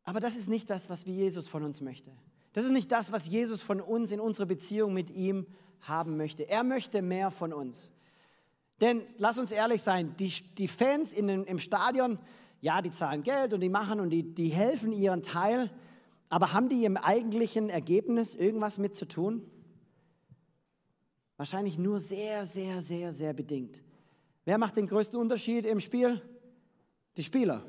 aber 0.04 0.20
das 0.20 0.36
ist 0.36 0.48
nicht 0.48 0.70
das, 0.70 0.88
was 0.88 1.04
Jesus 1.04 1.48
von 1.48 1.64
uns 1.64 1.82
möchte. 1.82 2.12
Das 2.56 2.64
ist 2.64 2.72
nicht 2.72 2.90
das, 2.90 3.12
was 3.12 3.28
Jesus 3.28 3.62
von 3.62 3.82
uns 3.82 4.14
in 4.14 4.22
unserer 4.22 4.46
Beziehung 4.46 4.94
mit 4.94 5.12
ihm 5.12 5.46
haben 5.82 6.16
möchte. 6.16 6.48
Er 6.48 6.64
möchte 6.64 7.02
mehr 7.02 7.30
von 7.30 7.52
uns. 7.52 7.92
Denn 8.80 9.04
lass 9.18 9.38
uns 9.38 9.52
ehrlich 9.52 9.82
sein, 9.82 10.16
die, 10.18 10.32
die 10.58 10.70
Fans 10.70 11.12
in 11.12 11.28
im 11.28 11.60
Stadion, 11.60 12.18
ja, 12.62 12.82
die 12.82 12.92
zahlen 12.92 13.24
Geld 13.24 13.54
und 13.54 13.60
die 13.60 13.68
machen 13.68 14.00
und 14.00 14.10
die, 14.10 14.24
die 14.24 14.48
helfen 14.48 14.94
ihren 14.94 15.22
Teil, 15.22 15.70
aber 16.30 16.54
haben 16.54 16.70
die 16.70 16.86
im 16.86 16.96
eigentlichen 16.96 17.70
Ergebnis 17.70 18.36
irgendwas 18.36 18.78
mit 18.78 18.96
zu 18.96 19.06
tun? 19.06 19.46
Wahrscheinlich 21.36 21.78
nur 21.78 22.00
sehr, 22.00 22.46
sehr, 22.46 22.82
sehr, 22.82 23.12
sehr 23.12 23.34
bedingt. 23.34 23.84
Wer 24.46 24.58
macht 24.58 24.78
den 24.78 24.88
größten 24.88 25.20
Unterschied 25.20 25.66
im 25.66 25.82
Spiel? 25.82 26.22
Die 27.18 27.24
Spieler. 27.24 27.66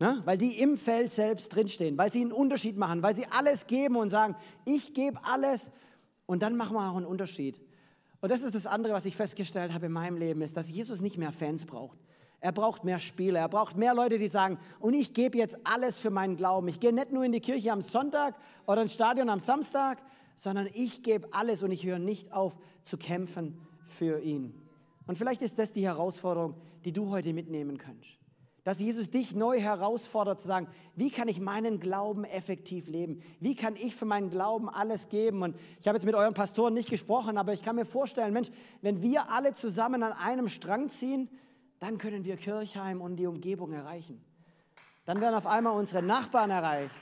Ne? 0.00 0.22
Weil 0.24 0.38
die 0.38 0.60
im 0.60 0.76
Feld 0.76 1.10
selbst 1.10 1.54
drinstehen, 1.54 1.98
weil 1.98 2.12
sie 2.12 2.20
einen 2.20 2.32
Unterschied 2.32 2.76
machen, 2.76 3.02
weil 3.02 3.16
sie 3.16 3.26
alles 3.26 3.66
geben 3.66 3.96
und 3.96 4.10
sagen, 4.10 4.36
ich 4.64 4.94
gebe 4.94 5.18
alles 5.24 5.72
und 6.26 6.42
dann 6.42 6.56
machen 6.56 6.76
wir 6.76 6.88
auch 6.88 6.96
einen 6.96 7.06
Unterschied. 7.06 7.60
Und 8.20 8.30
das 8.30 8.42
ist 8.42 8.54
das 8.54 8.66
andere, 8.66 8.92
was 8.92 9.06
ich 9.06 9.16
festgestellt 9.16 9.72
habe 9.72 9.86
in 9.86 9.92
meinem 9.92 10.16
Leben, 10.16 10.40
ist, 10.42 10.56
dass 10.56 10.70
Jesus 10.70 11.00
nicht 11.00 11.18
mehr 11.18 11.32
Fans 11.32 11.64
braucht. 11.64 11.98
Er 12.40 12.52
braucht 12.52 12.84
mehr 12.84 13.00
Spieler, 13.00 13.40
er 13.40 13.48
braucht 13.48 13.76
mehr 13.76 13.94
Leute, 13.94 14.18
die 14.18 14.28
sagen, 14.28 14.58
und 14.78 14.94
ich 14.94 15.14
gebe 15.14 15.36
jetzt 15.36 15.58
alles 15.64 15.98
für 15.98 16.10
meinen 16.10 16.36
Glauben. 16.36 16.68
Ich 16.68 16.78
gehe 16.78 16.92
nicht 16.92 17.10
nur 17.10 17.24
in 17.24 17.32
die 17.32 17.40
Kirche 17.40 17.72
am 17.72 17.82
Sonntag 17.82 18.36
oder 18.68 18.82
ins 18.82 18.94
Stadion 18.94 19.28
am 19.28 19.40
Samstag, 19.40 20.00
sondern 20.36 20.68
ich 20.72 21.02
gebe 21.02 21.28
alles 21.32 21.64
und 21.64 21.72
ich 21.72 21.84
höre 21.84 21.98
nicht 21.98 22.32
auf 22.32 22.60
zu 22.84 22.96
kämpfen 22.96 23.58
für 23.84 24.20
ihn. 24.20 24.54
Und 25.08 25.18
vielleicht 25.18 25.42
ist 25.42 25.58
das 25.58 25.72
die 25.72 25.84
Herausforderung, 25.84 26.54
die 26.84 26.92
du 26.92 27.10
heute 27.10 27.32
mitnehmen 27.32 27.78
kannst 27.78 28.18
dass 28.68 28.80
Jesus 28.80 29.08
dich 29.08 29.34
neu 29.34 29.58
herausfordert 29.58 30.42
zu 30.42 30.46
sagen, 30.46 30.68
wie 30.94 31.08
kann 31.08 31.26
ich 31.26 31.40
meinen 31.40 31.80
Glauben 31.80 32.24
effektiv 32.24 32.86
leben? 32.86 33.22
Wie 33.40 33.54
kann 33.54 33.76
ich 33.76 33.96
für 33.96 34.04
meinen 34.04 34.28
Glauben 34.28 34.68
alles 34.68 35.08
geben? 35.08 35.40
Und 35.40 35.56
ich 35.80 35.88
habe 35.88 35.96
jetzt 35.96 36.04
mit 36.04 36.14
euren 36.14 36.34
Pastoren 36.34 36.74
nicht 36.74 36.90
gesprochen, 36.90 37.38
aber 37.38 37.54
ich 37.54 37.62
kann 37.62 37.76
mir 37.76 37.86
vorstellen, 37.86 38.34
Mensch, 38.34 38.50
wenn 38.82 39.00
wir 39.00 39.30
alle 39.30 39.54
zusammen 39.54 40.02
an 40.02 40.12
einem 40.12 40.48
Strang 40.48 40.90
ziehen, 40.90 41.30
dann 41.78 41.96
können 41.96 42.26
wir 42.26 42.36
Kirchheim 42.36 43.00
und 43.00 43.16
die 43.16 43.26
Umgebung 43.26 43.72
erreichen. 43.72 44.22
Dann 45.06 45.22
werden 45.22 45.36
auf 45.36 45.46
einmal 45.46 45.74
unsere 45.74 46.02
Nachbarn 46.02 46.50
erreicht. 46.50 46.94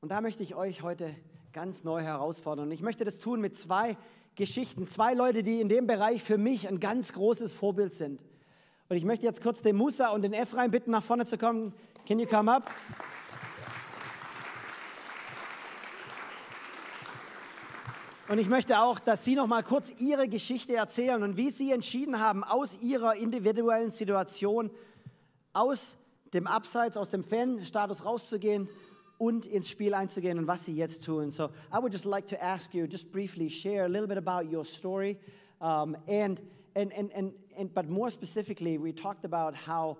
Und 0.00 0.08
da 0.08 0.20
möchte 0.20 0.42
ich 0.42 0.56
euch 0.56 0.82
heute 0.82 1.14
ganz 1.52 1.84
neu 1.84 2.02
herausfordern. 2.02 2.66
Und 2.66 2.72
ich 2.72 2.82
möchte 2.82 3.04
das 3.04 3.18
tun 3.18 3.40
mit 3.40 3.54
zwei 3.54 3.96
Geschichten. 4.38 4.86
Zwei 4.86 5.14
Leute, 5.14 5.42
die 5.42 5.60
in 5.60 5.68
dem 5.68 5.88
Bereich 5.88 6.22
für 6.22 6.38
mich 6.38 6.68
ein 6.68 6.78
ganz 6.78 7.12
großes 7.12 7.52
Vorbild 7.52 7.92
sind. 7.92 8.22
Und 8.88 8.96
ich 8.96 9.04
möchte 9.04 9.26
jetzt 9.26 9.42
kurz 9.42 9.62
den 9.62 9.74
Musa 9.74 10.10
und 10.10 10.22
den 10.22 10.32
Ephraim 10.32 10.70
bitten, 10.70 10.92
nach 10.92 11.02
vorne 11.02 11.26
zu 11.26 11.36
kommen. 11.36 11.74
Can 12.06 12.20
you 12.20 12.26
come 12.26 12.50
up? 12.50 12.70
Und 18.28 18.38
ich 18.38 18.48
möchte 18.48 18.78
auch, 18.78 19.00
dass 19.00 19.24
Sie 19.24 19.34
noch 19.34 19.48
mal 19.48 19.64
kurz 19.64 19.92
Ihre 19.98 20.28
Geschichte 20.28 20.76
erzählen 20.76 21.22
und 21.24 21.36
wie 21.36 21.50
Sie 21.50 21.72
entschieden 21.72 22.20
haben, 22.20 22.44
aus 22.44 22.80
Ihrer 22.80 23.16
individuellen 23.16 23.90
Situation, 23.90 24.70
aus 25.52 25.96
dem 26.32 26.46
Abseits, 26.46 26.96
aus 26.96 27.10
dem 27.10 27.24
Fan-Status 27.24 28.04
rauszugehen 28.04 28.68
und 29.18 29.44
ins 29.46 29.68
Spiel 29.68 29.94
einzugehen 29.94 30.38
und 30.38 30.46
was 30.46 30.64
sie 30.64 30.74
jetzt 30.74 31.04
tun. 31.04 31.30
So 31.30 31.50
I 31.72 31.78
would 31.78 31.92
just 31.92 32.04
like 32.04 32.26
to 32.28 32.42
ask 32.42 32.74
you, 32.74 32.86
just 32.86 33.12
briefly 33.12 33.50
share 33.50 33.84
a 33.84 33.88
little 33.88 34.06
bit 34.06 34.18
about 34.18 34.50
your 34.50 34.64
story, 34.64 35.18
um, 35.60 35.96
and, 36.06 36.40
and, 36.74 36.92
and, 36.92 37.12
and, 37.12 37.32
and 37.58 37.74
but 37.74 37.88
more 37.88 38.10
specifically, 38.10 38.78
we 38.78 38.92
talked 38.92 39.24
about 39.24 39.54
how 39.54 39.98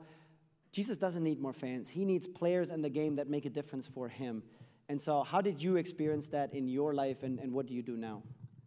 Jesus 0.72 0.96
doesn't 0.96 1.24
need 1.24 1.40
more 1.40 1.52
fans. 1.52 1.88
He 1.88 2.04
needs 2.04 2.28
players 2.28 2.70
in 2.70 2.83
the 2.83 2.90
game 2.90 3.16
that 3.16 3.28
make 3.28 3.44
a 3.44 3.50
difference 3.50 3.87
for 3.87 4.09
him. 4.09 4.42
And 4.88 5.00
so, 5.00 5.22
how 5.22 5.40
did 5.40 5.62
you 5.62 5.76
experience 5.76 6.28
that 6.28 6.54
in 6.54 6.68
your 6.68 6.94
life, 6.94 7.22
and, 7.22 7.38
and 7.40 7.52
what 7.52 7.66
do 7.66 7.74
you 7.74 7.83
do 7.83 7.96
now? 7.96 8.22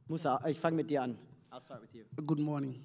Musa, 0.08 0.40
ich 0.46 0.60
fange 0.60 0.76
mit 0.76 0.88
dir 0.88 1.02
an. 1.02 1.18
I'll 1.52 1.62
start 1.62 1.82
with 1.82 1.96
you. 1.96 2.04
Good 2.26 2.40
morning. 2.40 2.84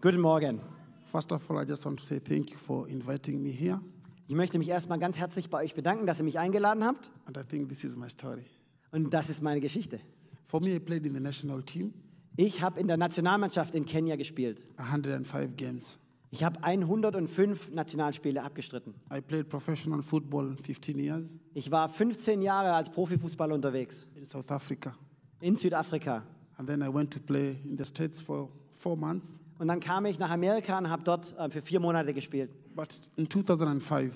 Good 0.00 0.18
Morgen. 0.18 0.60
First 1.06 1.32
of 1.32 1.50
all, 1.50 1.58
I 1.58 1.64
just 1.64 1.84
want 1.86 1.98
to 1.98 2.04
say 2.04 2.18
thank 2.18 2.50
you 2.50 2.56
for 2.58 2.88
inviting 2.88 3.42
me 3.42 3.50
here. 3.50 3.80
Ich 4.28 4.34
möchte 4.34 4.58
mich 4.58 4.68
erstmal 4.68 4.98
ganz 4.98 5.18
herzlich 5.18 5.50
bei 5.50 5.62
euch 5.62 5.74
bedanken, 5.74 6.06
dass 6.06 6.18
ihr 6.20 6.24
mich 6.24 6.38
eingeladen 6.38 6.84
habt. 6.84 7.10
And 7.26 7.36
I 7.36 7.42
think 7.48 7.68
this 7.68 7.84
is 7.84 7.96
my 7.96 8.08
story. 8.10 8.44
Und 8.90 9.12
das 9.14 9.30
ist 9.30 9.42
meine 9.42 9.60
Geschichte. 9.60 10.00
For 10.44 10.60
me, 10.60 10.74
I 10.74 10.80
played 10.80 11.06
in 11.06 11.14
the 11.14 11.20
national 11.20 11.62
team, 11.62 11.92
Ich 12.36 12.60
habe 12.62 12.78
in 12.80 12.86
der 12.88 12.96
Nationalmannschaft 12.96 13.74
in 13.74 13.84
Kenia 13.86 14.16
gespielt. 14.16 14.62
105 14.78 15.56
games. 15.56 15.98
Ich 16.30 16.42
habe 16.44 16.62
105 16.62 17.70
Nationalspiele 17.70 18.42
abgestritten. 18.42 18.94
I 19.12 19.20
played 19.20 19.48
professional 19.48 20.02
football 20.02 20.56
15 20.62 20.98
years 20.98 21.24
Ich 21.54 21.70
war 21.70 21.88
15 21.88 22.42
Jahre 22.42 22.72
als 22.74 22.90
Profifußballer 22.90 23.54
unterwegs 23.54 24.06
in 24.14 24.26
South 24.26 24.50
Africa. 24.50 24.94
in 25.40 25.56
Südafrika. 25.56 26.24
And 26.58 26.68
then 26.68 26.82
I 26.82 26.92
went 26.92 27.12
to 27.12 27.20
play 27.20 27.58
in 27.64 27.76
the 27.78 27.84
States 27.84 28.20
for 28.20 28.48
four 28.76 28.96
months. 28.96 29.38
Und 29.58 29.68
dann 29.68 29.78
kam 29.80 30.04
ich 30.06 30.18
nach 30.18 30.30
Amerika 30.30 30.76
und 30.78 30.90
habe 30.90 31.02
dort 31.04 31.34
äh, 31.38 31.48
für 31.48 31.62
vier 31.62 31.80
Monate 31.80 32.12
gespielt. 32.12 32.50
But 32.76 33.10
in 33.16 33.28
2005, 33.28 34.12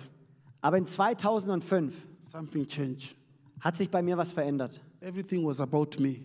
Aber 0.61 0.77
in 0.77 0.87
2005 0.87 1.95
something 2.31 2.67
changed. 2.69 3.17
hat 3.61 3.77
sich 3.77 3.91
bei 3.91 4.03
mir 4.03 4.17
was 4.19 4.33
verändert. 4.33 4.81
Everything 5.01 5.45
was 5.45 5.61
about 5.61 5.99
me. 5.99 6.17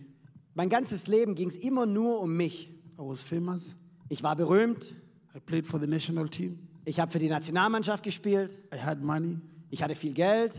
Mein 0.54 0.68
ganzes 0.68 1.06
Leben 1.06 1.34
ging 1.34 1.48
es 1.48 1.56
immer 1.56 1.86
nur 1.86 2.20
um 2.20 2.36
mich. 2.36 2.68
I 2.98 3.02
was 3.02 3.22
famous. 3.22 3.74
Ich 4.10 4.22
war 4.22 4.36
berühmt. 4.36 4.94
I 5.34 5.40
played 5.40 5.66
for 5.66 5.80
the 5.80 5.86
national 5.86 6.28
team. 6.28 6.58
Ich 6.84 7.00
habe 7.00 7.10
für 7.10 7.18
die 7.18 7.28
Nationalmannschaft 7.28 8.02
gespielt. 8.04 8.50
I 8.72 8.78
had 8.78 9.02
money, 9.02 9.38
Ich 9.70 9.82
hatte 9.82 9.94
viel 9.94 10.12
Geld. 10.12 10.52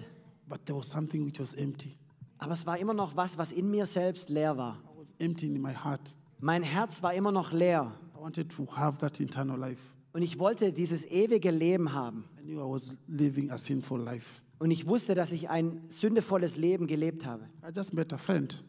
but 0.49 0.65
there 0.65 0.78
was 0.78 0.89
something 0.89 1.25
which 1.25 1.39
was 1.39 1.53
empty. 1.53 1.95
Aber 2.39 2.53
es 2.53 2.65
war 2.65 2.78
immer 2.78 2.93
noch 2.93 3.15
was, 3.15 3.38
was 3.38 3.51
in 3.51 3.69
mir 3.69 3.86
selbst 3.86 4.30
leer 4.30 4.57
war. 4.57 4.78
I 4.95 4.99
was 4.99 5.07
empty 5.19 5.47
in 5.47 5.61
my 5.61 5.73
heart. 5.73 6.13
Mein 6.39 6.63
Herz 6.63 7.01
war 7.03 7.13
immer 7.13 7.32
noch 7.32 7.51
leer. 7.51 7.93
I 8.15 8.19
wanted 8.21 8.49
to 8.55 8.67
have 8.75 8.97
that 8.99 9.19
eternal 9.19 9.57
life. 9.59 9.82
Und 10.18 10.24
ich 10.24 10.39
wollte 10.39 10.74
dieses 10.74 11.05
ewige 11.05 11.51
Leben 11.51 11.93
haben. 11.93 12.26
I 12.39 12.41
knew 12.41 12.57
I 12.59 12.63
was 12.74 12.95
living 13.07 13.51
a 13.51 13.57
sinful 13.59 14.01
life. 14.01 14.41
Und 14.57 14.72
ich 14.72 14.88
wusste, 14.88 15.13
dass 15.13 15.32
ich 15.32 15.47
ein 15.51 15.82
sündevolles 15.89 16.57
Leben 16.57 16.88
gelebt 16.88 17.24
habe. 17.24 17.43
I 17.63 17.72
just 17.72 17.93
met 17.93 18.11
a 18.11 18.18
friend 18.18 18.63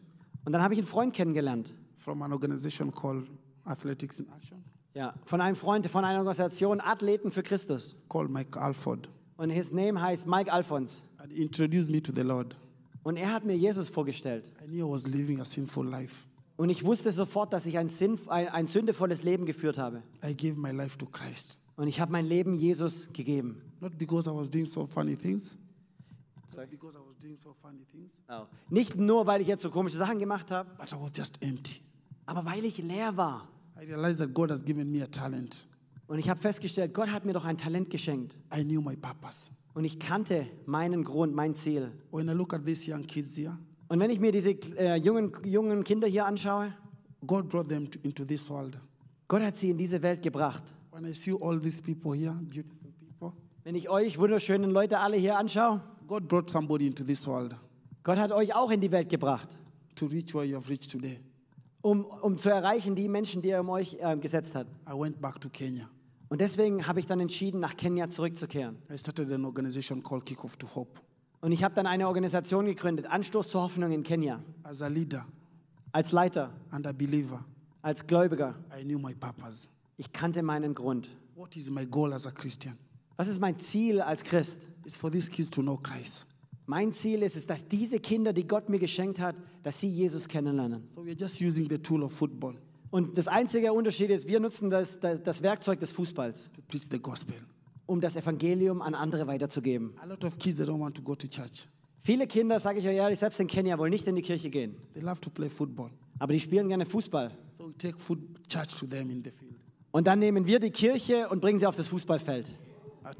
Und 0.45 0.51
dann 0.51 0.61
habe 0.61 0.75
ich 0.75 0.79
einen 0.79 0.85
Freund 0.87 1.11
kennengelernt. 1.11 1.73
from 1.97 2.21
an 2.21 2.31
organization 2.33 2.93
called 2.93 3.25
Athletics 3.65 4.19
in 4.19 4.27
Action, 4.29 4.63
Ja, 4.93 5.15
von 5.25 5.41
einem 5.41 5.55
Freund 5.55 5.87
von 5.87 6.05
einer 6.05 6.19
Organisation 6.19 6.79
Athleten 6.81 7.31
für 7.31 7.41
Christus. 7.41 7.95
called 8.09 8.29
Mike 8.29 8.61
Alford. 8.61 9.09
Und 9.37 9.49
his 9.49 9.71
name 9.71 9.99
heißt 9.99 10.27
Mike 10.27 10.53
Alphons. 10.53 11.01
And 11.17 11.31
he 11.31 11.41
introduced 11.41 11.89
me 11.89 11.99
to 11.99 12.11
the 12.15 12.21
Lord. 12.21 12.55
Und 13.01 13.17
er 13.17 13.33
hat 13.33 13.43
mir 13.43 13.57
Jesus 13.57 13.89
vorgestellt. 13.89 14.45
I 14.63 14.67
knew 14.67 14.87
I 14.87 14.91
was 14.91 15.07
living 15.07 15.41
a 15.41 15.45
sinful 15.45 15.83
life. 15.83 16.27
Und 16.59 16.69
ich 16.69 16.83
wusste 16.83 17.09
sofort, 17.13 17.53
dass 17.53 17.65
ich 17.65 17.77
ein, 17.77 17.87
Sinn, 17.87 18.19
ein, 18.27 18.49
ein 18.49 18.67
sündevolles 18.67 19.23
Leben 19.23 19.45
geführt 19.45 19.77
habe. 19.77 20.03
I 20.21 20.35
gave 20.35 20.59
my 20.59 20.71
life 20.71 20.97
to 20.97 21.05
Christ. 21.05 21.57
Und 21.77 21.87
ich 21.87 22.01
habe 22.01 22.11
mein 22.11 22.25
Leben 22.25 22.53
Jesus 22.53 23.07
gegeben. 23.13 23.61
Not 23.79 23.97
because 23.97 24.29
I 24.29 24.33
was 24.35 24.51
doing 24.51 24.65
so 24.65 24.85
funny 24.85 25.15
things, 25.15 25.57
because 26.69 26.97
I 26.97 27.01
was 27.07 27.17
doing 27.17 27.37
so 27.37 27.55
funny 27.61 27.85
things, 27.89 28.21
Nicht 28.69 28.97
nur, 28.97 29.25
weil 29.25 29.39
ich 29.39 29.47
jetzt 29.47 29.61
so 29.61 29.69
komische 29.69 29.95
Sachen 29.95 30.19
gemacht 30.19 30.51
habe, 30.51 30.69
but 30.77 30.91
I 30.91 30.95
was 31.01 31.13
just 31.15 31.41
empty. 31.41 31.79
aber 32.25 32.43
weil 32.43 32.65
ich 32.65 32.77
leer 32.79 33.15
war. 33.15 33.47
I 33.81 33.85
realized 33.85 34.19
that 34.19 34.33
God 34.33 34.51
has 34.51 34.61
given 34.61 34.91
me 34.91 35.01
a 35.01 35.07
talent. 35.07 35.65
Und 36.07 36.19
ich 36.19 36.29
habe 36.29 36.41
festgestellt, 36.41 36.93
Gott 36.93 37.09
hat 37.09 37.23
mir 37.23 37.31
doch 37.31 37.45
ein 37.45 37.57
Talent 37.57 37.89
geschenkt. 37.89 38.35
I 38.53 38.65
knew 38.65 38.81
my 38.81 38.97
purpose. 38.97 39.51
Und 39.73 39.85
ich 39.85 39.97
kannte 39.97 40.45
meinen 40.65 41.05
Grund, 41.05 41.33
mein 41.33 41.55
Ziel. 41.55 41.93
When 42.11 42.27
I 42.27 42.33
look 42.33 42.53
at 42.53 42.65
these 42.65 42.91
young 42.91 43.07
kids 43.07 43.37
here, 43.37 43.57
Und 43.89 43.99
wenn 43.99 44.11
ich 44.11 44.19
mir 44.19 44.31
diese 44.31 44.51
äh, 44.77 44.95
jungen, 44.97 45.33
jungen 45.43 45.83
Kinder 45.83 46.07
hier 46.07 46.25
anschaue, 46.25 46.73
God 47.25 47.49
brought 47.49 47.69
them 47.69 47.89
to, 47.89 47.99
into 48.03 48.23
this 48.23 48.49
world. 48.49 48.77
Gott 49.27 49.41
hat 49.41 49.55
sie 49.55 49.71
in 49.71 49.77
diese 49.77 50.01
Welt 50.01 50.21
gebracht. 50.21 50.63
When 50.91 51.05
I 51.05 51.13
see 51.13 51.33
all 51.33 51.59
these 51.59 51.81
people 51.81 52.15
here, 52.15 52.33
beautiful 52.33 52.91
people, 52.99 53.33
Wenn 53.63 53.75
ich 53.75 53.89
euch 53.89 54.17
wunderschönen 54.17 54.69
Leute 54.69 54.99
alle 54.99 55.17
hier 55.17 55.37
anschaue, 55.37 55.81
God 56.07 56.27
brought 56.27 56.49
somebody 56.49 56.87
into 56.87 57.03
this 57.03 57.27
world 57.27 57.55
Gott 58.03 58.17
hat 58.17 58.31
euch 58.31 58.55
auch 58.55 58.71
in 58.71 58.79
die 58.79 58.91
Welt 58.91 59.09
gebracht, 59.09 59.49
to 59.95 60.05
reach 60.05 60.33
where 60.33 60.45
you 60.45 60.55
have 60.55 60.69
reached 60.69 60.91
today. 60.91 61.19
um, 61.81 62.05
um 62.05 62.37
zu 62.37 62.49
erreichen 62.49 62.95
die 62.95 63.09
Menschen, 63.09 63.41
die 63.41 63.49
er 63.49 63.61
um 63.61 63.69
euch 63.69 63.97
äh, 63.99 64.15
gesetzt 64.17 64.53
hat. 64.55 64.67
I 64.87 64.93
went 64.93 65.19
back 65.19 65.41
to 65.41 65.49
Kenya. 65.49 65.89
Und 66.29 66.41
deswegen 66.41 66.85
habe 66.85 66.99
ich 66.99 67.07
dann 67.07 67.19
entschieden, 67.19 67.59
nach 67.59 67.75
Kenia 67.75 68.07
zurückzukehren. 68.07 68.77
I 68.91 68.97
started 68.97 69.31
an 69.31 69.45
organization 69.45 70.03
called 70.03 70.25
Kick 70.25 70.43
Off 70.43 70.55
to 70.57 70.67
Hope. 70.75 70.99
Und 71.41 71.51
ich 71.51 71.63
habe 71.63 71.73
dann 71.73 71.87
eine 71.87 72.07
Organisation 72.07 72.65
gegründet, 72.65 73.07
Anstoß 73.07 73.47
zur 73.49 73.61
Hoffnung 73.61 73.91
in 73.91 74.03
Kenia. 74.03 74.41
As 74.63 74.81
a 74.81 74.87
leader 74.87 75.25
Als 75.91 76.11
Leiter, 76.11 76.51
and 76.71 76.85
a 76.85 76.91
believer, 76.91 77.43
als 77.81 78.05
Gläubiger. 78.05 78.55
I 78.77 78.83
knew 78.83 78.99
my 78.99 79.13
purpose. 79.13 79.67
Ich 79.97 80.11
kannte 80.11 80.43
meinen 80.43 80.75
Grund. 80.75 81.09
What 81.35 81.55
is 81.55 81.69
my 81.69 81.85
goal 81.85 82.13
as 82.13 82.27
a 82.27 82.31
Christian? 82.31 82.77
Was 83.17 83.27
ist 83.27 83.39
mein 83.39 83.59
Ziel 83.59 84.01
als 84.01 84.23
Christ? 84.23 84.69
It's 84.85 84.95
for 84.95 85.11
these 85.11 85.31
kids 85.31 85.49
to 85.49 85.61
know 85.61 85.77
Christ. 85.77 86.25
Mein 86.65 86.91
Ziel 86.93 87.23
ist 87.23 87.35
es, 87.35 87.47
dass 87.47 87.67
diese 87.67 87.99
Kinder, 87.99 88.31
die 88.31 88.47
Gott 88.47 88.69
mir 88.69 88.77
geschenkt 88.77 89.19
hat, 89.19 89.35
dass 89.63 89.79
sie 89.79 89.89
Jesus 89.89 90.27
kennenlernen. 90.27 90.87
So 90.93 91.01
we're 91.01 91.19
just 91.19 91.41
using 91.41 91.67
the 91.69 91.79
tool 91.79 92.03
of 92.03 92.13
football 92.13 92.55
Und 92.91 93.17
das 93.17 93.27
einzige 93.27 93.71
Unterschied 93.71 94.09
ist, 94.09 94.27
wir 94.27 94.39
nutzen 94.39 94.69
das, 94.69 94.99
das, 94.99 95.21
das 95.21 95.43
Werkzeug 95.43 95.79
des 95.79 95.91
Fußballs, 95.91 96.51
to 96.53 96.61
preach 96.67 96.83
the 96.89 96.99
gospel. 96.99 97.35
Um 97.89 97.99
das 98.01 98.15
Evangelium 98.15 98.81
an 98.81 98.93
andere 98.95 99.27
weiterzugeben. 99.27 99.93
A 100.01 100.05
lot 100.05 100.23
of 100.23 100.37
kids 100.37 100.57
they 100.57 100.65
don't 100.65 100.79
want 100.79 100.95
to 100.95 101.01
go 101.01 101.15
to 101.15 101.27
church. 101.27 101.67
Viele 102.01 102.27
Kinder, 102.27 102.59
sage 102.59 102.79
ich 102.79 102.87
euch 102.87 102.95
ehrlich, 102.95 103.19
selbst 103.19 103.39
in 103.39 103.47
Kenia 103.47 103.77
wollen 103.77 103.91
nicht 103.91 104.07
in 104.07 104.15
die 104.15 104.21
Kirche 104.21 104.49
gehen. 104.49 104.75
They 104.93 105.01
love 105.01 105.19
to 105.19 105.29
play 105.29 105.49
football. 105.49 105.89
Aber 106.19 106.33
die 106.33 106.39
spielen 106.39 106.67
gerne 106.69 106.85
Fußball. 106.85 107.31
So 107.57 107.67
we 107.67 107.77
take 107.77 107.97
food, 107.99 108.19
church 108.47 108.69
to 108.79 108.85
them 108.85 109.09
in 109.09 109.23
the 109.23 109.31
field. 109.31 109.55
Und 109.91 110.05
dann 110.07 110.19
nehmen 110.19 110.45
wir 110.45 110.59
die 110.59 110.69
Kirche 110.71 111.27
und 111.29 111.41
bringen 111.41 111.59
sie 111.59 111.65
auf 111.65 111.75
das 111.75 111.87
Fußballfeld. 111.87 112.45
At, 113.03 113.17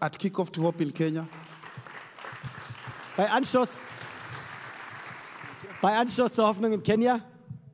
at 0.00 0.18
Kickoff 0.18 0.50
to 0.50 0.62
Hope 0.62 0.82
in 0.82 0.92
Kenya, 0.92 1.26
Bei 3.16 3.30
Anstoß, 3.30 3.84
bei 5.80 5.96
Anstoß 5.96 6.34
zur 6.34 6.46
Hoffnung 6.46 6.72
in 6.72 6.82
Kenia, 6.82 7.20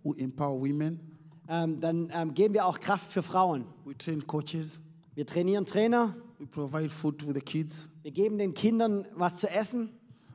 we 0.05 0.17
empower 0.19 0.61
women. 0.61 1.01
ähm, 1.49 1.81
dann 1.81 2.11
ähm, 2.15 2.35
geben 2.35 2.55
wir 2.55 2.65
auch 2.67 2.79
Kraft 2.79 3.11
für 3.11 3.23
Frauen. 3.23 3.65
We 3.85 3.97
train 3.97 4.27
coaches. 4.27 4.79
Wir 5.21 5.27
trainieren 5.27 5.67
Trainer, 5.67 6.17
We 6.39 6.47
provide 6.47 6.89
food 6.89 7.19
to 7.19 7.31
the 7.35 7.43
kids. 7.43 7.91
wir 8.03 8.11
geben 8.11 8.39
den 8.39 8.55
Kindern 8.55 9.05
was 9.15 9.37
zu 9.37 9.51
essen. 9.51 9.91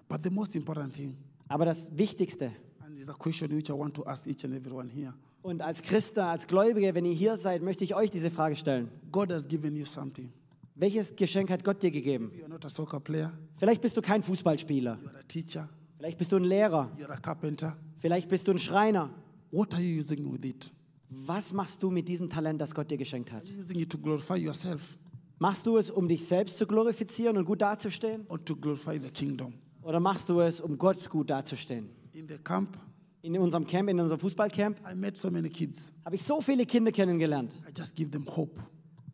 But 0.08 0.20
the 0.24 0.30
most 0.30 0.56
important 0.56 0.94
thing, 0.94 1.18
Aber 1.48 1.66
das 1.66 1.98
Wichtigste, 1.98 2.52
and 2.86 3.00
it's 3.00 3.10
a 3.10 3.14
question 3.14 3.50
which 3.50 3.68
I 3.68 3.74
want 3.74 3.96
to 3.96 4.06
ask 4.06 4.28
each 4.28 4.46
and 4.46 4.54
everyone 4.54 4.88
here 4.88 5.16
und 5.42 5.64
als 5.64 5.82
Christen, 5.82 6.20
als 6.20 6.46
Gläubige, 6.46 6.94
wenn 6.94 7.04
ihr 7.04 7.14
hier 7.16 7.36
seid, 7.36 7.64
möchte 7.64 7.84
ich 7.84 7.96
euch 7.96 8.12
diese 8.12 8.30
Frage 8.30 8.56
stellen. 8.56 8.92
God 9.12 9.32
has 9.32 9.48
given 9.48 9.76
you 9.76 9.86
something. 9.86 10.32
Welches 10.76 11.16
Geschenk 11.16 11.50
hat 11.50 11.64
Gott 11.64 11.82
dir 11.82 11.90
gegeben? 11.90 12.32
You're 12.40 12.48
not 12.48 12.64
a 12.64 12.70
soccer 12.70 13.00
player, 13.00 13.34
Vielleicht 13.58 13.82
bist 13.82 13.98
du 13.98 14.04
kein 14.04 14.22
Fußballspieler. 14.22 15.00
you're 15.04 15.18
a 15.20 15.24
teacher, 15.28 15.68
Vielleicht 15.98 16.20
bist 16.20 16.32
du 16.32 16.36
ein 16.36 16.44
Lehrer. 16.44 16.92
you're 17.00 17.10
a 17.12 17.18
carpenter. 17.18 17.76
Vielleicht 17.98 18.30
bist 18.30 18.48
du 18.48 18.52
ein 18.52 18.60
Schreiner. 18.60 19.10
What 19.50 19.74
are 19.74 19.82
you 19.82 20.00
using 20.02 20.32
with 20.32 20.46
it? 20.48 20.72
Was 21.10 21.54
machst 21.54 21.82
du 21.84 21.92
mit 21.92 22.08
diesem 22.08 22.30
Talent, 22.30 22.60
das 22.60 22.74
Gott 22.74 22.90
dir 22.90 22.98
geschenkt 22.98 23.32
hat? 23.32 23.44
Using 23.50 23.80
it 23.80 23.90
to 23.90 23.98
glorify 23.98 24.36
yourself 24.38 24.98
Machst 25.38 25.66
du 25.66 25.78
es, 25.78 25.92
um 25.92 26.08
dich 26.08 26.26
selbst 26.26 26.58
zu 26.58 26.66
glorifizieren 26.66 27.38
und 27.38 27.46
gut 27.46 27.62
dazustehen? 27.62 28.26
or 28.30 28.44
to 28.44 28.56
glorify 28.56 28.98
the 29.02 29.10
kingdom? 29.12 29.54
Oder 29.84 30.00
machst 30.00 30.30
du 30.30 30.40
es, 30.42 30.60
um 30.62 30.78
Gott 30.78 31.10
gut 31.10 31.30
dazustehen? 31.30 31.90
In 32.14 32.28
the 32.28 32.38
camp, 32.38 32.78
In 33.22 33.38
unserem 33.38 33.66
Camp, 33.68 33.90
in 33.90 34.00
unserem 34.00 34.20
Fußballcamp, 34.20 34.78
I 34.90 34.96
met 34.96 35.18
so 35.18 35.30
many 35.30 35.50
kids. 35.50 35.92
habe 36.06 36.16
ich 36.16 36.24
so 36.24 36.42
viele 36.42 36.66
Kinder 36.66 36.92
kennengelernt. 36.92 37.52
I 37.68 37.72
just 37.78 37.96
give 37.96 38.12
them 38.12 38.26
hope 38.36 38.60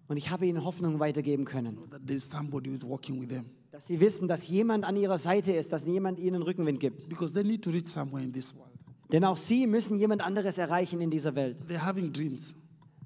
Und 0.07 0.17
ich 0.17 0.29
habe 0.29 0.45
ihnen 0.45 0.63
Hoffnung 0.63 0.99
weitergeben 0.99 1.43
können. 1.45 1.77
that 1.89 2.05
there 2.05 2.17
is 2.17 2.27
somebody 2.29 2.69
who 2.69 2.73
is 2.75 2.85
walking 2.87 3.19
with 3.19 3.29
them. 3.29 3.45
Dass 3.71 3.87
sie 3.87 3.99
wissen, 3.99 4.27
dass 4.27 4.47
jemand 4.47 4.83
an 4.85 4.95
ihrer 4.97 5.17
Seite 5.17 5.53
ist, 5.53 5.71
dass 5.71 5.85
jemand 5.85 6.19
ihnen 6.19 6.41
Rückenwind 6.41 6.79
gibt. 6.79 7.09
Because 7.09 7.33
they 7.33 7.43
need 7.43 7.63
to 7.63 7.69
reach 7.71 7.87
somewhere 7.87 8.23
in 8.23 8.31
this 8.31 8.53
world. 8.55 8.70
Denn 9.11 9.23
auch 9.25 9.37
sie 9.37 9.67
müssen 9.67 9.97
jemand 9.97 10.25
anderes 10.25 10.57
erreichen 10.57 11.01
in 11.01 11.09
dieser 11.11 11.35
Welt. 11.35 11.57
They're 11.67 11.85
having 11.85 12.13
dreams. 12.13 12.53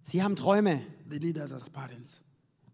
Sie 0.01 0.21
haben 0.21 0.35
Träume. 0.35 0.81
They 1.09 1.19
need 1.19 1.37
us 1.37 1.51
as 1.51 1.69
parents. 1.69 2.21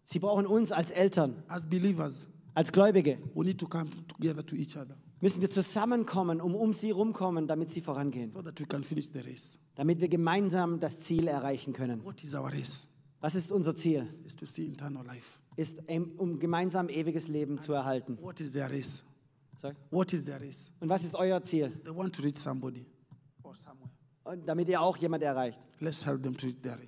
Sie 0.04 0.18
brauchen 0.18 0.46
uns 0.46 0.72
als 0.72 0.90
Eltern, 0.90 1.42
As 1.48 1.66
believers, 1.66 2.26
als 2.54 2.72
Gläubige. 2.72 3.18
we 3.34 3.44
need 3.44 3.58
to 3.58 3.66
come 3.66 3.88
together 4.08 4.44
to 4.44 4.54
each 4.56 4.76
other 4.76 4.96
Müssen 5.20 5.40
wir 5.40 5.50
zusammenkommen, 5.50 6.40
um 6.40 6.54
um 6.56 6.72
sie 6.72 6.90
rumkommen, 6.90 7.46
damit 7.46 7.70
sie 7.70 7.80
vorangehen. 7.80 8.32
so 8.34 8.42
that 8.42 8.58
we 8.60 8.66
can 8.66 8.82
finish 8.84 9.08
the 9.12 9.20
race. 9.20 9.58
Damit 9.76 10.00
wir 10.00 10.08
gemeinsam 10.08 10.80
das 10.80 11.00
Ziel 11.00 11.28
erreichen 11.28 11.72
können. 11.72 12.04
What 12.04 12.22
is 12.24 12.34
our 12.34 12.50
race? 12.52 12.88
Was 13.20 13.34
ist 13.36 13.52
unser 13.52 13.74
Ziel? 13.76 14.06
Is 14.26 14.34
to 14.36 14.44
see 14.46 14.66
eternal 14.72 15.06
life. 15.06 15.38
Ist, 15.56 15.78
um 16.18 16.38
gemeinsam 16.40 16.88
ewiges 16.88 17.28
Leben 17.28 17.60
zu 17.60 17.72
erhalten. 17.72 18.18
What 18.20 18.40
is 18.40 18.52
their 18.52 18.68
race? 18.68 19.02
Sorry. 19.60 19.74
What 19.90 20.12
is 20.12 20.24
their 20.24 20.40
race? 20.40 20.70
Und 20.80 20.88
was 20.88 21.04
ist 21.04 21.14
euer 21.14 21.42
Ziel? 21.44 21.70
They 21.84 21.94
want 21.94 22.14
to 22.16 22.22
reach 22.22 22.38
somebody. 22.38 22.84
Und 24.24 24.48
damit 24.48 24.68
ihr 24.68 24.80
auch 24.80 24.96
jemand 24.96 25.22
erreicht. 25.22 25.58
Let's 25.80 26.06
help 26.06 26.22
them 26.22 26.36
to 26.36 26.48
their. 26.62 26.78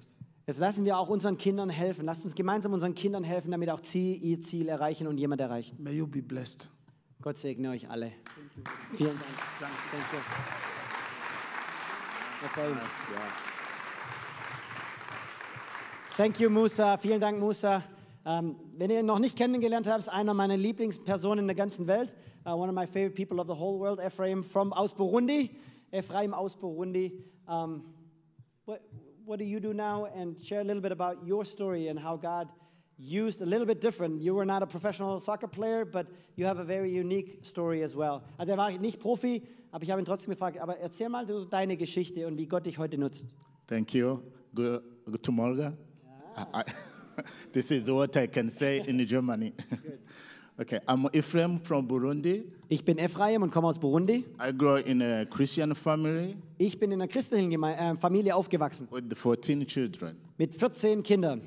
Jetzt 0.46 0.58
lassen 0.58 0.84
wir 0.84 0.98
auch 0.98 1.08
unseren 1.08 1.38
Kindern 1.38 1.70
helfen. 1.70 2.04
Lasst 2.04 2.22
uns 2.22 2.34
gemeinsam 2.34 2.74
unseren 2.74 2.94
Kindern 2.94 3.24
helfen, 3.24 3.50
damit 3.50 3.70
auch 3.70 3.80
sie 3.82 4.14
ihr 4.14 4.40
Ziel 4.40 4.68
erreichen 4.68 5.06
und 5.06 5.18
jemand 5.18 5.40
erreichen. 5.40 5.76
May 5.82 5.92
you 5.94 6.06
be 6.06 6.22
blessed. 6.22 6.70
Gott 7.22 7.38
segne 7.38 7.70
euch 7.70 7.88
alle. 7.88 8.12
Vielen 8.94 9.18
Dank. 9.18 9.22
Danke. 9.58 9.74
Okay. 12.44 12.76
Thank 16.16 16.40
you, 16.40 16.50
Musa. 16.50 16.98
Vielen 16.98 17.20
Dank, 17.20 17.40
Musa. 17.40 17.82
Ähm, 18.26 18.56
wenn 18.76 18.90
ihr 18.90 19.00
ihn 19.00 19.06
noch 19.06 19.18
nicht 19.18 19.36
kennengelernt 19.36 19.86
habt, 19.86 20.00
ist 20.00 20.08
einer 20.08 20.34
meiner 20.34 20.56
Lieblingspersonen 20.56 21.40
in 21.40 21.46
der 21.46 21.56
ganzen 21.56 21.86
Welt. 21.86 22.14
Uh, 22.46 22.50
one 22.50 22.68
of 22.68 22.74
my 22.74 22.86
favorite 22.86 23.14
people 23.14 23.40
of 23.40 23.46
the 23.46 23.58
whole 23.58 23.78
world, 23.78 23.98
Ephraim 23.98 24.44
from 24.44 24.74
aus 24.74 24.94
Burundi. 24.94 25.56
Ephraim 25.94 26.34
aus 26.34 26.54
Burundi. 26.54 27.12
Um, 27.46 27.94
what, 28.64 28.82
what 29.24 29.38
do 29.38 29.44
you 29.44 29.60
do 29.60 29.72
now? 29.72 30.06
And 30.06 30.36
share 30.44 30.60
a 30.60 30.64
little 30.64 30.82
bit 30.82 30.92
about 30.92 31.24
your 31.24 31.44
story 31.44 31.88
and 31.88 31.98
how 31.98 32.16
God 32.16 32.48
used 32.98 33.40
a 33.40 33.46
little 33.46 33.66
bit 33.66 33.80
different. 33.80 34.20
You 34.20 34.34
were 34.34 34.44
not 34.44 34.62
a 34.62 34.66
professional 34.66 35.20
soccer 35.20 35.48
player, 35.48 35.84
but 35.84 36.06
you 36.36 36.46
have 36.46 36.58
a 36.58 36.64
very 36.64 36.90
unique 36.90 37.44
story 37.44 37.82
as 37.82 37.94
well. 37.94 38.22
Also 38.38 38.52
er 38.52 38.58
war 38.58 38.70
nicht 38.70 39.00
Profi, 39.00 39.42
aber 39.72 39.84
ich 39.84 39.90
habe 39.90 40.00
ihn 40.00 40.04
trotzdem 40.04 40.32
gefragt, 40.32 40.58
aber 40.58 40.78
erzähl 40.78 41.08
mal 41.08 41.26
du 41.26 41.44
deine 41.44 41.76
Geschichte 41.76 42.26
und 42.26 42.38
wie 42.38 42.46
Gott 42.46 42.66
dich 42.66 42.78
heute 42.78 42.98
nutzt. 42.98 43.26
Thank 43.66 43.94
you. 43.94 44.20
Good, 44.54 44.82
good 45.06 45.28
morning. 45.30 45.76
I, 46.36 46.60
I, 46.60 46.64
this 47.52 47.70
is 47.70 47.88
what 47.88 48.16
I 48.16 48.26
can 48.26 48.48
say 48.48 48.82
in 48.86 49.04
Germany. 49.06 49.52
Okay, 50.56 50.78
I'm 50.86 51.08
Ephraim 51.12 51.58
from 51.58 51.88
Burundi. 51.88 52.44
Ich 52.68 52.84
bin 52.84 52.98
Ephraim 52.98 53.42
und 53.42 53.50
komme 53.50 53.68
aus 53.68 53.78
Burundi. 53.78 54.24
I 54.40 54.52
grew 54.56 54.76
in 54.76 55.02
a 55.02 55.24
Christian 55.26 55.74
family 55.74 56.36
Ich 56.58 56.78
bin 56.78 56.90
in 56.92 57.00
einer 57.00 57.08
christlichen 57.08 57.50
Geme 57.50 57.76
äh, 57.76 57.96
Familie 57.96 58.34
aufgewachsen 58.34 58.88
with 58.90 59.04
14 59.14 59.66
children. 59.66 60.16
mit 60.38 60.54
14 60.54 61.02
Kindern. 61.02 61.42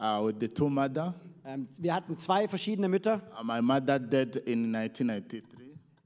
Uh, 0.00 0.24
with 0.26 0.36
the 0.40 0.48
two 0.48 0.68
mother. 0.68 1.14
Ähm, 1.44 1.66
wir 1.78 1.94
hatten 1.94 2.16
zwei 2.18 2.46
verschiedene 2.48 2.88
Mütter. 2.88 3.20
Uh, 3.38 3.44
my 3.44 3.60
mother 3.60 3.98
died 3.98 4.36
in 4.36 4.74
1993. 4.74 5.42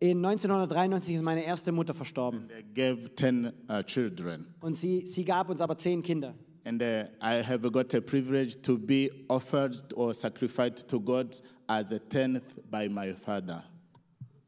In 0.00 0.24
1993 0.24 1.14
ist 1.16 1.22
meine 1.22 1.44
erste 1.44 1.70
Mutter 1.70 1.94
verstorben 1.94 2.48
They 2.48 2.64
gave 2.74 3.14
10 3.14 3.52
uh, 3.68 3.82
children. 3.84 4.46
und 4.60 4.76
sie, 4.76 5.06
sie 5.06 5.24
gab 5.24 5.48
uns 5.50 5.60
aber 5.60 5.76
zehn 5.78 6.02
Kinder. 6.02 6.34
And 6.64 6.80
uh, 6.82 7.04
I 7.20 7.42
have 7.42 7.70
got 7.70 7.92
a 7.94 8.00
privilege 8.00 8.60
to 8.62 8.76
be 8.78 9.10
offered 9.28 9.76
or 9.94 10.14
sacrificed 10.14 10.88
to 10.88 11.00
God 11.00 11.36
as 11.68 11.92
a 11.92 11.98
tenth 11.98 12.42
by 12.70 12.88
my 12.88 13.12
father. 13.12 13.62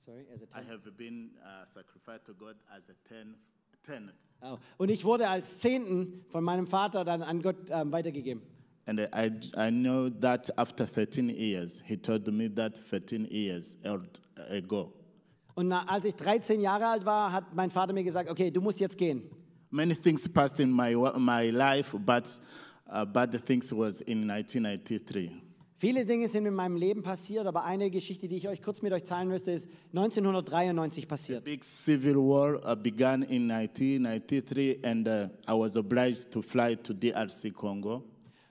Sorry, 0.05 0.27
as 0.35 0.43
a 0.43 0.47
I 0.55 0.63
have 0.71 0.85
been 0.99 1.31
uh, 1.43 1.65
sacrificed 1.65 2.27
to 2.27 2.35
God 2.35 2.57
as 2.77 2.91
a 2.91 3.09
tenth. 3.09 3.37
tenth. 3.87 4.13
Oh. 4.43 4.59
Und 4.77 4.91
ich 4.91 5.03
wurde 5.03 5.27
als 5.27 5.61
Zehnten 5.61 6.27
von 6.29 6.45
meinem 6.45 6.67
Vater 6.67 7.07
dann 7.07 7.23
an 7.23 7.41
Gott 7.41 7.57
ähm, 7.71 7.91
weitergegeben. 7.91 8.43
And 8.87 9.01
uh, 9.01 9.07
I, 9.15 9.31
I 9.57 9.71
know 9.71 10.11
that 10.11 10.51
after 10.59 10.87
13 10.87 11.31
years, 11.31 11.83
he 11.87 11.97
told 11.97 12.31
me 12.31 12.49
that 12.55 12.77
13 12.77 13.27
years 13.31 13.79
old 13.87 14.21
ago. 14.51 14.93
Und 15.55 15.69
na, 15.69 15.87
als 15.87 16.05
ich 16.05 16.15
13 16.17 16.61
Jahre 16.61 16.87
alt 16.87 17.07
war, 17.07 17.33
hat 17.33 17.55
mein 17.55 17.71
Vater 17.71 17.95
mir 17.95 18.05
gesagt, 18.05 18.29
okay, 18.29 18.51
du 18.51 18.61
musst 18.61 18.81
jetzt 18.81 18.99
gehen. 18.99 19.23
Many 19.71 19.95
things 19.95 20.29
passed 20.29 20.61
in 20.61 20.71
my, 20.71 20.95
my 21.17 21.49
life, 21.49 21.97
but 21.97 22.29
uh, 22.93 23.07
bad 23.07 23.33
things 23.47 23.73
was 23.73 24.03
in 24.03 24.29
1993. 24.29 25.44
Viele 25.85 26.07
Dinge 26.07 26.31
sind 26.31 26.47
in 26.47 26.55
meinem 26.55 26.77
Leben 26.77 27.03
passiert, 27.03 27.47
aber 27.47 27.67
eine 27.67 27.91
Geschichte, 27.91 28.27
die 28.27 28.37
ich 28.37 28.49
euch 28.49 28.63
kurz 28.63 28.81
mit 28.81 28.95
euch 28.95 29.03
teilen 29.03 29.29
möchte, 29.29 29.51
ist 29.51 29.69
1993 29.89 31.07
passiert. 31.07 31.45
Big 31.45 31.63
civil 31.63 32.17
war 32.17 32.55
uh, 32.55 32.75
began 32.75 33.21
in 33.21 33.51
1993, 33.51 34.83
and 34.83 35.07
uh, 35.07 35.29
I 35.47 35.53
was 35.53 35.77
obliged 35.77 36.31
to 36.31 36.41
fly 36.41 36.75
to 36.75 36.95
DRC 36.95 37.53
Congo. 37.53 38.03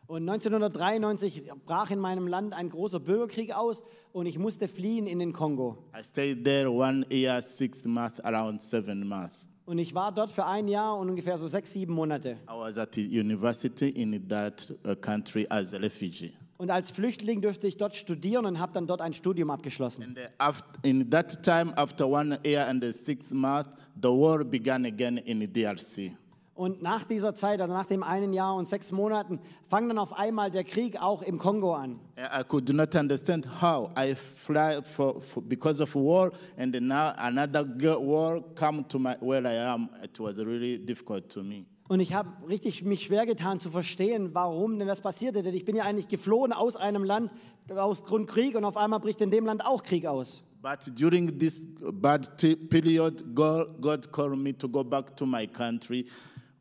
Und 0.05 0.29
1993 0.29 1.49
brach 1.65 1.89
in 1.89 1.97
meinem 1.97 2.27
Land 2.27 2.53
ein 2.53 2.69
großer 2.69 2.99
Bürgerkrieg 2.99 3.57
aus 3.57 3.83
und 4.11 4.27
ich 4.27 4.37
musste 4.37 4.67
fliehen 4.67 5.07
in 5.07 5.17
den 5.17 5.33
Kongo. 5.33 5.79
I 5.99 6.03
stayed 6.03 6.45
there 6.45 6.69
one 6.69 7.03
year, 7.11 7.41
six 7.41 7.83
months, 7.83 8.19
around 8.19 8.61
seven 8.61 9.07
months. 9.07 9.49
Und 9.65 9.79
ich 9.79 9.95
war 9.95 10.11
dort 10.11 10.31
für 10.31 10.45
ein 10.45 10.67
Jahr 10.67 10.99
und 10.99 11.09
ungefähr 11.09 11.39
so 11.39 11.47
sechs, 11.47 11.73
sieben 11.73 11.95
Monate. 11.95 12.37
I 12.47 12.51
was 12.55 12.77
at 12.77 12.93
the 12.93 13.01
university 13.01 13.89
in 13.89 14.27
that 14.27 14.71
uh, 14.85 14.93
country 14.93 15.47
as 15.49 15.73
a 15.73 15.79
refugee. 15.79 16.31
Und 16.63 16.71
als 16.71 16.91
Flüchtling 16.91 17.41
durfte 17.41 17.67
ich 17.67 17.75
dort 17.75 17.93
studieren 17.93 18.45
und 18.45 18.57
habe 18.57 18.71
dann 18.71 18.87
dort 18.87 19.01
ein 19.01 19.11
Studium 19.11 19.49
abgeschlossen. 19.49 20.03
And 20.03 20.17
uh, 20.17 20.21
after, 20.37 20.79
in 20.83 21.09
that 21.09 21.43
time, 21.43 21.77
after 21.77 22.07
one 22.07 22.39
year 22.45 22.65
and 22.65 22.81
six 22.95 23.33
months, 23.33 23.69
the 24.01 24.07
war 24.07 24.45
began 24.45 24.85
again 24.85 25.17
in 25.17 25.41
the 25.41 25.47
DRC. 25.47 26.15
Und 26.55 26.81
nach 26.81 27.03
dieser 27.03 27.35
Zeit, 27.35 27.59
also 27.59 27.73
nach 27.73 27.85
dem 27.85 28.01
einen 28.01 28.31
Jahr 28.31 28.55
und 28.55 28.65
sechs 28.65 28.93
Monaten, 28.93 29.41
fang 29.67 29.89
dann 29.89 29.97
auf 29.97 30.13
einmal 30.13 30.51
der 30.51 30.63
Krieg 30.63 31.01
auch 31.01 31.21
im 31.21 31.37
Kongo 31.37 31.73
an. 31.73 31.99
I 32.17 32.45
could 32.47 32.71
not 32.73 32.95
understand 32.95 33.45
how 33.61 33.89
I 33.97 34.15
fly 34.15 34.81
for, 34.83 35.19
for 35.19 35.43
because 35.43 35.83
of 35.83 35.93
war, 35.95 36.31
and 36.57 36.73
now 36.79 37.11
another 37.17 37.65
war 37.99 38.41
come 38.55 38.87
to 38.87 38.97
my 38.97 39.17
where 39.19 39.45
I 39.45 39.57
am. 39.57 39.89
It 40.01 40.17
was 40.17 40.37
really 40.37 40.77
difficult 40.77 41.27
to 41.31 41.43
me. 41.43 41.65
Und 41.87 41.99
ich 41.99 42.13
habe 42.13 42.29
richtig 42.47 42.83
mich 42.83 43.03
schwer 43.03 43.25
getan 43.25 43.59
zu 43.59 43.69
verstehen, 43.69 44.29
warum 44.33 44.79
denn 44.79 44.87
das 44.87 45.01
passierte. 45.01 45.43
Denn 45.43 45.53
ich 45.53 45.65
bin 45.65 45.75
ja 45.75 45.83
eigentlich 45.83 46.07
geflohen 46.07 46.53
aus 46.53 46.75
einem 46.75 47.03
Land 47.03 47.31
aufgrund 47.69 48.27
Krieg 48.27 48.55
und 48.55 48.63
auf 48.63 48.77
einmal 48.77 48.99
bricht 48.99 49.21
in 49.21 49.31
dem 49.31 49.45
Land 49.45 49.65
auch 49.65 49.83
Krieg 49.83 50.05
aus. 50.05 50.43
But 50.61 50.97
during 50.97 51.37
this 51.37 51.59
bad 51.93 52.37
period, 52.69 53.35
God, 53.35 53.81
God 53.81 54.11
called 54.13 54.37
me 54.37 54.57
to 54.57 54.69
go 54.69 54.81
back 54.81 55.15
to 55.17 55.25
my 55.25 55.45
country. 55.45 56.05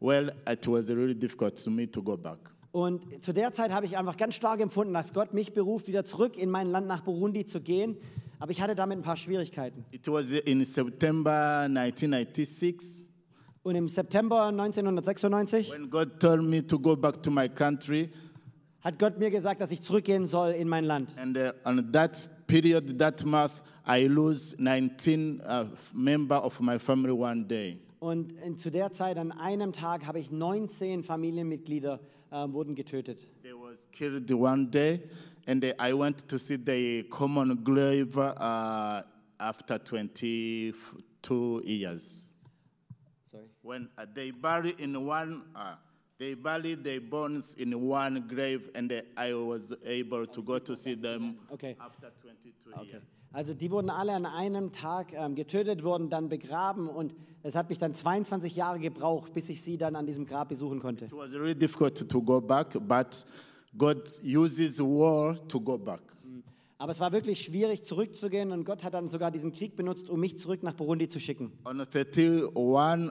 Well, 0.01 0.33
it 0.51 0.67
was 0.67 0.91
really 0.91 1.15
difficult 1.15 1.63
to 1.63 1.71
me 1.71 1.89
to 1.89 2.03
go 2.03 2.17
back. 2.17 2.39
Und 2.73 3.23
zu 3.23 3.33
der 3.33 3.53
Zeit 3.53 3.71
habe 3.71 3.87
ich 3.87 3.97
einfach 3.97 4.17
ganz 4.17 4.35
stark 4.35 4.61
empfunden, 4.61 4.93
dass 4.95 5.13
Gott 5.13 5.35
mich 5.35 5.53
beruft, 5.53 5.87
wieder 5.87 6.05
zurück 6.05 6.37
in 6.37 6.51
mein 6.51 6.71
Land 6.71 6.89
nach 6.89 7.03
Burundi 7.03 7.45
zu 7.45 7.61
gehen. 7.61 7.97
Aber 8.41 8.51
ich 8.51 8.61
hatte 8.61 8.75
damit 8.75 8.99
ein 8.99 9.03
paar 9.03 9.17
Schwierigkeiten. 9.17 9.85
It 9.93 10.09
was 10.09 10.33
in 10.33 10.65
September 10.65 11.61
1996 11.69 13.12
Und 13.65 13.77
im 13.77 13.89
September 13.89 14.47
1996 14.47 15.71
when 15.71 15.89
God 15.89 16.19
told 16.19 16.43
me 16.43 16.67
to 16.67 16.79
go 16.79 16.97
back 16.97 17.23
to 17.23 17.31
my 17.31 17.49
country. 17.49 18.11
hat 18.83 18.99
Gott 18.99 19.19
mir 19.19 19.31
gesagt, 19.31 19.61
dass 19.61 19.71
ich 19.71 19.81
zurückgehen 19.81 20.27
soll 20.27 20.51
in 20.51 20.69
mein 20.69 20.85
Land. 20.85 21.15
And 21.17 21.37
uh, 21.37 21.53
on 21.65 21.93
that 21.93 22.29
period, 22.49 22.99
that 22.99 23.25
month, 23.25 23.63
I 23.87 24.09
lose 24.09 24.57
19 24.59 25.41
uh, 25.41 25.67
member 25.95 26.45
of 26.45 26.61
my 26.61 26.79
family 26.79 27.13
one 27.13 27.47
day. 27.47 27.79
Und 28.01 28.33
in, 28.45 28.57
zu 28.57 28.71
der 28.71 28.91
Zeit, 28.91 29.17
an 29.17 29.31
einem 29.31 29.73
Tag, 29.73 30.07
habe 30.07 30.19
ich 30.19 30.33
19 30.33 31.05
Familienmitglieder 31.05 32.01
äh, 32.33 32.49
wurden 32.49 32.75
getötet. 32.75 33.29
They 33.43 33.53
was 33.53 33.89
killed 33.93 34.29
one 34.33 34.67
day, 34.67 35.03
and 35.47 35.65
uh, 35.65 35.73
I 35.79 35.93
went 35.93 36.29
to 36.29 36.37
see 36.37 36.57
the 36.57 37.05
common 37.09 37.63
grave 37.63 38.17
uh, 38.17 39.03
after 39.39 39.79
22 39.79 41.63
years. 41.65 42.32
When 43.63 43.89
uh, 43.97 44.07
they 44.13 44.33
bury 44.33 44.75
in 44.79 44.97
one, 45.07 45.43
uh, 45.55 45.77
they 46.19 46.35
bury 46.35 46.75
their 46.75 47.01
bones 47.01 47.55
in 47.55 47.73
one 47.89 48.25
grave, 48.29 48.71
and 48.75 48.91
uh, 48.93 49.03
I 49.17 49.35
was 49.35 49.73
able 49.85 50.27
to 50.27 50.43
go 50.43 50.59
to 50.59 50.75
see 50.75 50.95
them 50.95 51.39
Okay. 51.53 51.77
after 51.79 52.11
22 52.23 52.85
years. 52.87 53.03
Also 53.33 53.55
die 53.55 53.71
wurden 53.71 53.89
alle 53.89 54.13
an 54.13 54.27
einem 54.27 54.73
Tag 54.73 55.13
ähm, 55.15 55.35
getötet, 55.35 55.83
wurden 55.85 56.11
dann 56.11 56.29
begraben 56.29 56.89
und 56.89 57.15
es 57.43 57.55
hat 57.55 57.71
mich 57.71 57.79
dann 57.79 57.95
22 57.95 58.55
Jahre 58.57 58.79
gebraucht, 58.79 59.33
bis 59.33 59.49
ich 59.49 59.63
sie 59.63 59.79
dann 59.79 59.97
an 59.97 60.07
diesem 60.07 60.27
Grab 60.27 60.49
besuchen 60.51 60.81
konnte. 60.81 61.07
It 61.07 61.13
was 61.13 61.33
really 61.33 61.55
difficult 61.55 62.09
to 62.09 62.21
go 62.21 62.41
back, 62.41 62.77
but 62.87 63.25
God 63.79 64.03
uses 64.23 64.81
war 64.81 65.35
to 65.49 65.59
go 65.61 65.79
back. 65.79 66.01
Aber 66.83 66.91
es 66.91 66.99
war 66.99 67.13
wirklich 67.13 67.41
schwierig 67.43 67.85
zurückzugehen 67.85 68.51
und 68.51 68.65
Gott 68.65 68.83
hat 68.83 68.95
dann 68.95 69.07
sogar 69.07 69.31
diesen 69.31 69.53
Krieg 69.53 69.77
benutzt, 69.77 70.11
um 70.11 70.19
mich 70.19 70.37
zurück 70.37 70.65
nach 70.65 70.73
Burundi 70.73 71.07
zu 71.07 71.21
schicken. 71.21 71.53
On 71.65 71.81
31 71.81 72.43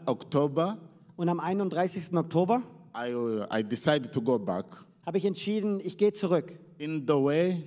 October, 0.07 0.77
Und 1.15 1.29
am 1.29 1.39
31. 1.39 2.13
Oktober 2.17 2.63
I, 2.93 3.15
uh, 3.15 3.45
I 3.49 3.63
decided 3.63 4.11
to 4.11 4.21
go 4.21 4.37
back. 4.37 4.65
habe 5.05 5.17
ich 5.19 5.23
entschieden, 5.23 5.79
ich 5.79 5.97
gehe 5.97 6.11
zurück. 6.11 6.53
In 6.79 7.05
the 7.07 7.13
way, 7.13 7.63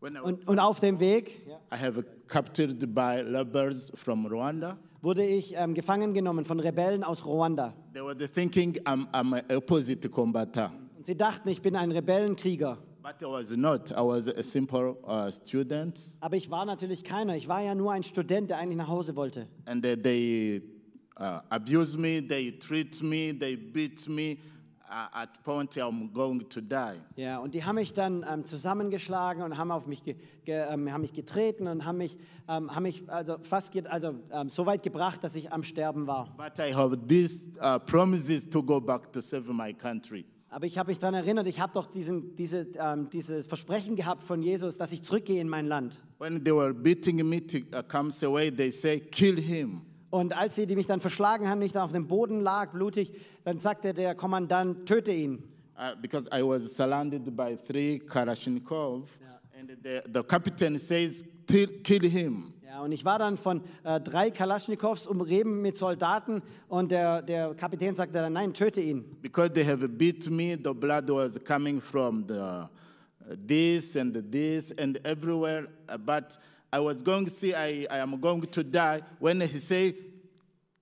when 0.00 0.14
I, 0.14 0.20
Und, 0.20 0.48
und 0.48 0.58
auf 0.58 0.80
dem 0.80 1.00
Weg 1.00 1.46
I 1.70 1.76
have 1.76 2.02
captured 2.26 2.94
by 2.94 3.20
rebels 3.20 3.92
from 3.94 4.24
Rwanda. 4.24 4.78
wurde 5.02 5.22
ich 5.22 5.54
ähm, 5.54 5.74
gefangen 5.74 6.14
genommen 6.14 6.46
von 6.46 6.60
Rebellen 6.60 7.04
aus 7.04 7.26
Ruanda. 7.26 7.74
They 7.92 8.02
were 8.02 8.16
thinking 8.16 8.78
I'm, 8.86 9.06
I'm 9.12 9.34
an 9.34 9.54
opposite 9.54 10.08
combatant, 10.08 10.72
Und 10.96 11.04
sie 11.04 11.14
dachten, 11.14 11.50
ich 11.50 11.60
bin 11.60 11.76
ein 11.76 11.92
Rebellenkrieger. 11.92 12.78
But 13.06 13.22
I 13.22 13.26
was 13.26 13.56
not. 13.56 13.92
I 13.92 14.00
was 14.00 14.26
a 14.26 14.42
simple 14.42 14.96
uh, 15.06 15.30
student, 15.30 16.00
Aber 16.20 16.36
ich 16.36 16.50
war 16.50 16.64
natürlich 16.64 17.04
keiner. 17.04 17.36
Ich 17.36 17.46
war 17.46 17.62
ja 17.62 17.74
nur 17.74 17.92
ein 17.92 18.02
Student, 18.02 18.50
der 18.50 18.58
eigentlich 18.58 18.78
nach 18.78 18.88
Hause 18.88 19.14
wollte. 19.14 19.46
and 19.66 19.84
uh, 19.86 19.94
they 19.94 20.60
uh, 21.18 21.40
abuse 21.48 21.96
me, 21.96 22.20
they 22.20 22.50
treat 22.58 23.00
me, 23.02 23.32
they 23.32 23.54
beat 23.54 24.08
me. 24.08 24.38
Uh, 24.88 25.22
at 25.22 25.42
point 25.42 25.76
I'm 25.76 26.12
going 26.12 26.48
to 26.48 26.60
die. 26.60 27.00
Ja, 27.16 27.38
und 27.38 27.54
die 27.54 27.64
haben 27.64 27.74
mich 27.74 27.92
dann 27.92 28.24
ähm, 28.28 28.44
zusammengeschlagen 28.44 29.42
und 29.42 29.56
haben 29.56 29.72
auf 29.72 29.86
mich, 29.86 30.04
ge, 30.04 30.14
ge, 30.44 30.64
ähm, 30.70 30.92
haben 30.92 31.00
mich 31.00 31.12
getreten 31.12 31.66
und 31.66 31.84
haben 31.84 31.98
mich, 31.98 32.16
ähm, 32.48 32.72
haben 32.72 32.84
mich 32.84 33.02
also 33.08 33.36
fast 33.42 33.72
ge, 33.72 33.84
also, 33.86 34.14
ähm, 34.30 34.48
so 34.48 34.64
weit 34.64 34.84
gebracht, 34.84 35.24
dass 35.24 35.34
ich 35.34 35.52
am 35.52 35.64
Sterben 35.64 36.06
war. 36.06 36.36
But 36.36 36.60
I 36.60 36.72
have 36.72 36.96
these 37.08 37.50
uh, 37.60 37.80
promises 37.80 38.48
to 38.48 38.62
go 38.62 38.80
back 38.80 39.12
to 39.12 39.20
save 39.20 39.52
my 39.52 39.72
country. 39.72 40.24
Aber 40.56 40.64
ich 40.64 40.78
habe 40.78 40.88
mich 40.90 40.98
daran 40.98 41.16
erinnert, 41.16 41.46
ich 41.48 41.60
habe 41.60 41.74
doch 41.74 41.84
diesen, 41.84 42.34
diese, 42.34 42.66
ähm, 42.78 43.10
dieses 43.12 43.46
Versprechen 43.46 43.94
gehabt 43.94 44.22
von 44.22 44.42
Jesus, 44.42 44.78
dass 44.78 44.90
ich 44.90 45.02
zurückgehe 45.02 45.38
in 45.38 45.50
mein 45.50 45.66
Land. 45.66 46.00
When 46.18 46.42
they 46.42 46.50
were 46.50 46.72
beating 46.72 47.16
me 47.28 47.46
to 47.46 47.58
uh, 47.76 47.82
come 47.86 48.10
away, 48.22 48.50
they 48.50 48.70
say, 48.70 48.98
kill 48.98 49.38
him. 49.38 49.82
Und 50.08 50.34
als 50.34 50.54
sie 50.54 50.66
die 50.66 50.74
mich 50.74 50.86
dann 50.86 51.02
verschlagen 51.02 51.46
haben, 51.46 51.60
ich 51.60 51.72
da 51.72 51.84
auf 51.84 51.92
dem 51.92 52.06
Boden 52.06 52.40
lag, 52.40 52.72
blutig, 52.72 53.12
dann 53.44 53.58
sagte 53.58 53.92
der 53.92 54.14
Kommandant, 54.14 54.86
töte 54.86 55.12
ihn. 55.12 55.42
Uh, 55.76 55.94
because 56.00 56.26
I 56.32 56.40
was 56.42 56.74
surrounded 56.74 57.36
by 57.36 57.54
three 57.54 57.98
Kalashnikov, 57.98 59.08
and 59.60 59.76
the, 59.82 60.00
the 60.10 60.22
captain 60.22 60.78
says, 60.78 61.22
"Kill- 61.46 61.82
kill 61.82 62.08
him. 62.08 62.54
Und 62.82 62.92
ich 62.92 63.04
war 63.04 63.18
dann 63.18 63.36
von 63.36 63.62
äh, 63.84 64.00
drei 64.00 64.30
Kalaschnikows 64.30 65.06
umgeben 65.06 65.62
mit 65.62 65.76
Soldaten 65.76 66.42
und 66.68 66.90
der, 66.90 67.22
der 67.22 67.54
Kapitän 67.54 67.94
sagte 67.94 68.14
dann, 68.14 68.32
nein, 68.32 68.52
töte 68.52 68.80
ihn. 68.80 69.04
Because 69.22 69.50
they 69.52 69.64
have 69.64 69.86
beat 69.88 70.28
me, 70.30 70.56
the 70.56 70.72
blood 70.72 71.08
was 71.10 71.38
coming 71.44 71.80
from 71.80 72.24
the, 72.26 72.34
uh, 72.34 72.66
this 73.46 73.96
and 73.96 74.14
this 74.30 74.72
and 74.78 74.98
everywhere. 75.06 75.68
Uh, 75.88 75.96
but 75.98 76.38
I 76.72 76.80
was 76.80 77.02
going 77.02 77.24
to 77.24 77.30
see 77.30 77.54
I, 77.54 77.86
I 77.90 77.98
am 77.98 78.20
going 78.20 78.42
to 78.42 78.62
die. 78.62 79.02
When 79.18 79.40
he 79.40 79.58
said, 79.58 79.94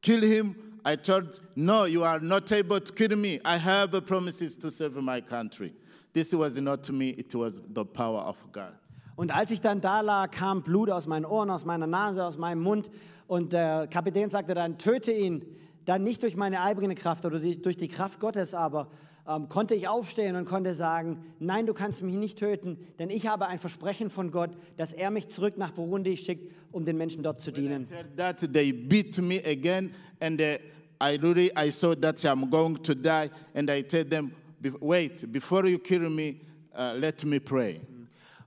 kill 0.03 0.23
him, 0.23 0.57
I 0.85 0.97
told, 0.97 1.41
no, 1.57 1.85
you 1.85 2.05
are 2.05 2.21
not 2.21 2.51
able 2.53 2.81
to 2.81 2.93
kill 2.93 3.17
me. 3.17 3.41
I 3.45 3.57
have 3.57 4.05
promises 4.05 4.57
to 4.57 4.71
serve 4.71 4.97
my 4.97 5.21
country. 5.21 5.73
This 6.13 6.35
was 6.35 6.59
not 6.59 6.89
me, 6.91 7.11
it 7.11 7.35
was 7.35 7.61
the 7.69 7.85
power 7.85 8.21
of 8.21 8.45
God. 8.53 8.75
Und 9.17 9.35
als 9.35 9.51
ich 9.51 9.61
dann 9.61 9.81
da 9.81 10.01
lag, 10.01 10.31
kam 10.31 10.63
Blut 10.63 10.91
aus 10.91 11.07
meinen 11.07 11.25
Ohren, 11.25 11.51
aus 11.51 11.65
meiner 11.65 11.87
Nase, 11.87 12.25
aus 12.25 12.39
meinem 12.39 12.63
Mund. 12.63 12.91
Und 13.27 13.53
der 13.53 13.87
Kapitän 13.87 14.31
sagte 14.31 14.55
dann, 14.55 14.79
töte 14.79 15.13
ihn. 15.13 15.45
Dann 15.85 16.03
nicht 16.03 16.23
durch 16.23 16.35
meine 16.37 16.63
eigene 16.63 16.95
Kraft 16.95 17.27
oder 17.27 17.39
die, 17.39 17.61
durch 17.61 17.77
die 17.77 17.89
Kraft 17.89 18.19
Gottes, 18.19 18.55
aber 18.55 18.89
ähm, 19.29 19.49
konnte 19.49 19.75
ich 19.75 19.89
aufstehen 19.89 20.37
und 20.37 20.45
konnte 20.47 20.75
sagen, 20.75 21.25
nein, 21.39 21.67
du 21.67 21.75
kannst 21.75 22.03
mich 22.03 22.17
nicht 22.17 22.39
töten, 22.39 22.79
denn 22.99 23.11
ich 23.11 23.27
habe 23.27 23.47
ein 23.47 23.59
Versprechen 23.59 24.11
von 24.11 24.31
Gott, 24.31 24.51
dass 24.77 24.93
er 24.93 25.11
mich 25.11 25.29
zurück 25.29 25.57
nach 25.57 25.73
Burundi 25.73 26.17
schickt, 26.17 26.53
um 26.73 26.85
den 26.85 26.97
Menschen 26.97 27.23
dort 27.23 27.41
zu 27.41 27.53
dienen. 27.53 27.87
That 28.17 28.53
they 28.53 28.73
beat 28.73 29.19
me 29.19 29.43
again, 29.45 29.93
and 30.21 30.41
uh, 30.41 30.57
I 31.03 31.17
really 31.17 31.51
I 31.57 31.71
saw 31.71 31.95
that 31.95 32.25
I'm 32.25 32.51
going 32.51 32.83
to 32.83 32.95
die, 32.95 33.31
and 33.55 33.71
I 33.71 33.83
tell 33.83 34.05
them, 34.05 34.33
"Be- 34.61 34.73
wait, 34.81 35.31
before 35.31 35.67
you 35.69 35.79
kill 35.79 36.09
me, 36.11 36.41
uh, 36.75 36.95
let 36.99 37.25
me 37.25 37.39
pray. 37.39 37.81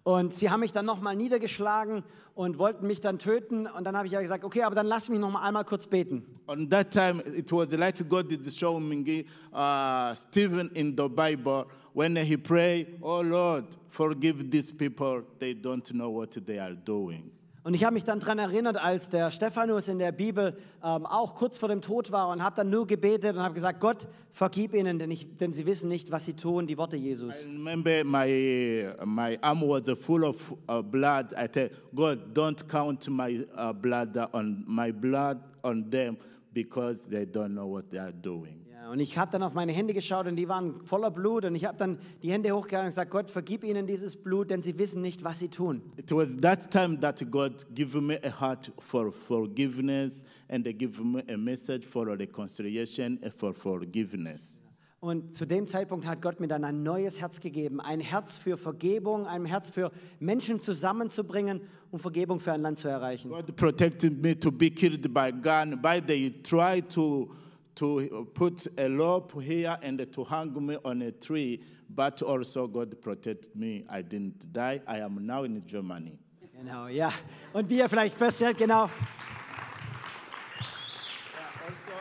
Und 0.07 0.33
sie 0.33 0.49
haben 0.49 0.61
mich 0.61 0.71
dann 0.71 0.85
nochmal 0.85 1.17
niedergeschlagen 1.17 2.01
und 2.33 2.57
wollten 2.59 2.87
mich 2.87 3.01
dann 3.01 3.19
töten. 3.19 3.67
Und 3.67 3.83
dann 3.83 3.97
habe 3.97 4.07
ich 4.07 4.13
ja 4.13 4.21
gesagt, 4.21 4.45
okay, 4.45 4.63
aber 4.63 4.73
dann 4.73 4.85
lass 4.85 5.09
mich 5.09 5.19
noch 5.19 5.29
mal 5.29 5.41
einmal 5.41 5.65
kurz 5.65 5.85
beten. 5.85 6.23
On 6.47 6.69
that 6.69 6.91
time, 6.91 7.21
it 7.35 7.51
was 7.51 7.73
like 7.73 8.07
God 8.07 8.31
did 8.31 8.41
show 8.53 8.79
me 8.79 9.25
uh, 9.51 10.15
Stephen 10.15 10.71
in 10.75 10.95
the 10.95 11.09
Bible 11.09 11.65
when 11.93 12.15
he 12.15 12.37
prayed, 12.37 12.97
"Oh 13.01 13.21
Lord, 13.21 13.65
forgive 13.89 14.49
these 14.49 14.71
people; 14.71 15.23
they 15.39 15.53
don't 15.53 15.85
know 15.91 16.09
what 16.09 16.31
they 16.45 16.57
are 16.57 16.73
doing." 16.73 17.29
Und 17.67 17.73
ich 17.73 17.83
habe 17.83 17.95
mich 17.95 18.05
dann 18.05 18.21
daran 18.21 18.39
erinnert, 18.39 18.81
als 18.81 19.09
der 19.09 19.29
Stephanus 19.29 19.89
in 19.89 19.99
der 19.99 20.13
Bibel 20.13 20.55
ähm, 20.81 21.05
auch 21.05 21.35
kurz 21.35 21.57
vor 21.57 21.67
dem 21.67 21.81
Tod 21.81 22.13
war 22.13 22.29
und 22.29 22.41
habe 22.41 22.55
dann 22.55 22.69
nur 22.69 22.87
gebetet 22.87 23.35
und 23.35 23.41
habe 23.41 23.55
gesagt, 23.55 23.81
Gott, 23.81 24.07
vergib 24.31 24.73
ihnen, 24.73 24.97
denn, 24.97 25.11
ich, 25.11 25.35
denn 25.35 25.51
sie 25.51 25.65
wissen 25.65 25.89
nicht, 25.89 26.09
was 26.09 26.23
sie 26.23 26.33
tun, 26.33 26.65
die 26.65 26.77
Worte 26.77 26.95
Jesus. 26.95 27.43
I 27.43 27.45
remember 27.45 28.05
my 28.05 28.87
my 29.03 29.37
arm 29.41 29.63
was 29.63 29.89
full 29.99 30.23
of 30.23 30.55
uh, 30.69 30.81
blood. 30.81 31.33
I 31.33 31.49
said, 31.53 31.71
God, 31.93 32.33
don't 32.33 32.65
count 32.69 33.05
my 33.09 33.45
uh, 33.57 33.73
blood 33.73 34.15
on 34.31 34.63
my 34.65 34.93
blood 34.93 35.41
on 35.61 35.89
them 35.89 36.15
because 36.53 37.05
they 37.05 37.25
don't 37.25 37.53
know 37.53 37.67
what 37.67 37.91
they 37.91 37.99
are 37.99 38.13
doing. 38.13 38.66
Und 38.91 38.99
ich 38.99 39.17
habe 39.17 39.31
dann 39.31 39.43
auf 39.43 39.53
meine 39.53 39.71
Hände 39.71 39.93
geschaut 39.93 40.27
und 40.27 40.35
die 40.35 40.47
waren 40.47 40.85
voller 40.85 41.11
Blut 41.11 41.45
und 41.45 41.55
ich 41.55 41.65
habe 41.65 41.77
dann 41.77 41.99
die 42.23 42.31
Hände 42.31 42.51
hochgehalten 42.51 42.85
und 42.85 42.91
gesagt, 42.91 43.11
Gott, 43.11 43.29
vergib 43.29 43.63
ihnen 43.63 43.85
dieses 43.85 44.15
Blut, 44.15 44.49
denn 44.49 44.61
sie 44.61 44.77
wissen 44.77 45.01
nicht, 45.01 45.23
was 45.23 45.39
sie 45.39 45.49
tun. 45.49 45.81
It 45.97 46.11
was 46.11 46.37
that 46.37 46.71
time 46.71 46.99
that 46.99 47.21
God 47.29 47.65
gave 47.75 47.99
me 47.99 48.19
a 48.23 48.41
heart 48.41 48.71
for 48.79 49.11
forgiveness 49.11 50.25
and 50.49 50.63
they 50.63 50.73
give 50.73 51.03
me 51.03 51.23
a 51.27 51.37
message 51.37 51.85
for 51.85 52.07
reconciliation 52.07 53.19
and 53.21 53.33
for 53.33 53.53
forgiveness. 53.53 54.63
Und 54.99 55.35
zu 55.35 55.45
dem 55.45 55.67
Zeitpunkt 55.67 56.07
hat 56.07 56.21
Gott 56.23 56.39
mir 56.39 56.47
dann 56.47 56.63
ein 56.63 56.81
neues 56.81 57.21
Herz 57.21 57.39
gegeben, 57.39 57.79
ein 57.79 57.99
Herz 57.99 58.35
für 58.37 58.57
Vergebung, 58.57 59.27
ein 59.27 59.45
Herz 59.45 59.69
für 59.69 59.91
Menschen 60.19 60.59
zusammenzubringen, 60.59 61.61
um 61.91 61.99
Vergebung 61.99 62.39
für 62.39 62.51
ein 62.51 62.61
Land 62.61 62.79
zu 62.79 62.87
erreichen. 62.87 63.29
God 63.29 63.55
protected 63.55 64.21
me 64.23 64.37
to 64.37 64.51
be 64.51 64.71
killed 64.71 65.13
by 65.13 65.31
gun, 65.31 65.79
but 65.81 66.07
they 66.07 66.31
tried 66.41 66.89
to 66.89 67.29
to 67.77 68.27
put 68.33 68.67
a 68.77 68.89
rope 68.89 69.41
here 69.41 69.77
and 69.81 70.11
to 70.11 70.23
hang 70.23 70.53
me 70.65 70.77
on 70.83 71.01
a 71.01 71.11
tree. 71.11 71.61
But 71.89 72.21
also 72.21 72.67
God 72.67 73.01
protected 73.01 73.55
me. 73.55 73.85
I 73.89 74.01
didn't 74.01 74.51
die. 74.51 74.81
I 74.87 74.99
am 74.99 75.25
now 75.25 75.43
in 75.43 75.61
Germany. 75.65 76.17
Genau, 76.53 76.87
ja. 76.87 77.13
Und 77.53 77.69
wie 77.69 77.77
ihr 77.77 77.87
vielleicht 77.87 78.17
feststellt, 78.17 78.57
genau. 78.57 78.89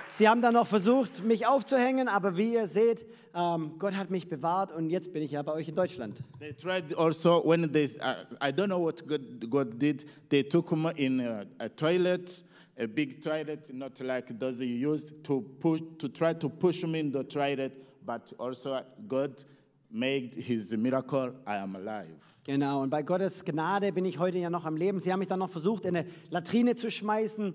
Sie 0.08 0.26
haben 0.26 0.40
dann 0.40 0.54
noch 0.54 0.66
versucht, 0.66 1.22
mich 1.22 1.46
aufzuhängen, 1.46 2.08
aber 2.08 2.36
wie 2.36 2.54
ihr 2.54 2.66
seht, 2.66 3.04
ähm, 3.34 3.74
Gott 3.78 3.94
hat 3.94 4.10
mich 4.10 4.28
bewahrt 4.28 4.72
und 4.72 4.88
jetzt 4.88 5.12
bin 5.12 5.22
ich 5.22 5.32
ja 5.32 5.42
bei 5.42 5.52
euch 5.52 5.68
in 5.68 5.74
Deutschland. 5.74 6.22
They 6.38 6.54
tried 6.54 6.96
also 6.96 7.42
when 7.44 7.70
they, 7.70 7.84
uh, 8.00 8.24
I 8.40 8.50
don't 8.50 8.68
know 8.68 8.82
what 8.82 9.06
God, 9.06 9.20
God 9.50 9.78
did. 9.78 10.06
They 10.30 10.42
took 10.42 10.72
me 10.72 10.90
in 10.96 11.20
a, 11.20 11.44
a 11.58 11.68
toilet, 11.68 12.44
a 12.78 12.86
big 12.86 13.22
toilet, 13.22 13.72
not 13.72 14.00
like 14.00 14.38
those 14.38 14.60
you 14.60 14.92
used 14.92 15.24
to 15.24 15.40
push 15.60 15.80
to 15.98 16.08
try 16.08 16.32
to 16.34 16.48
push 16.48 16.84
me 16.84 17.00
in 17.00 17.12
the 17.12 17.24
toilet. 17.24 17.72
But 18.04 18.32
also 18.38 18.82
God 19.08 19.42
made 19.90 20.34
His 20.34 20.76
miracle. 20.76 21.34
I 21.46 21.56
am 21.56 21.76
alive. 21.76 22.36
Genau, 22.44 22.82
und 22.82 22.90
bei 22.90 23.02
Gottes 23.02 23.44
Gnade 23.44 23.90
bin 23.92 24.04
ich 24.04 24.20
heute 24.20 24.38
ja 24.38 24.48
noch 24.48 24.64
am 24.64 24.76
Leben. 24.76 25.00
Sie 25.00 25.12
haben 25.12 25.18
mich 25.18 25.26
dann 25.26 25.40
noch 25.40 25.50
versucht, 25.50 25.84
in 25.84 25.96
eine 25.96 26.06
Latrine 26.30 26.76
zu 26.76 26.92
schmeißen, 26.92 27.52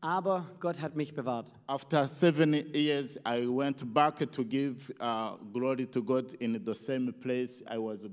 aber 0.00 0.50
Gott 0.58 0.80
hat 0.80 0.96
mich 0.96 1.14
bewahrt. 1.14 1.46
After 1.68 2.08
seven 2.08 2.52
years, 2.74 3.16
I 3.24 3.46
went 3.46 3.94
back 3.94 4.18
to 4.32 4.44
give 4.44 4.92
uh, 5.00 5.36
glory 5.52 5.86
to 5.86 6.02
God 6.02 6.32
in 6.40 6.60
the 6.64 6.74
same 6.74 7.12
place 7.12 7.62
I 7.72 7.78
was 7.78 8.04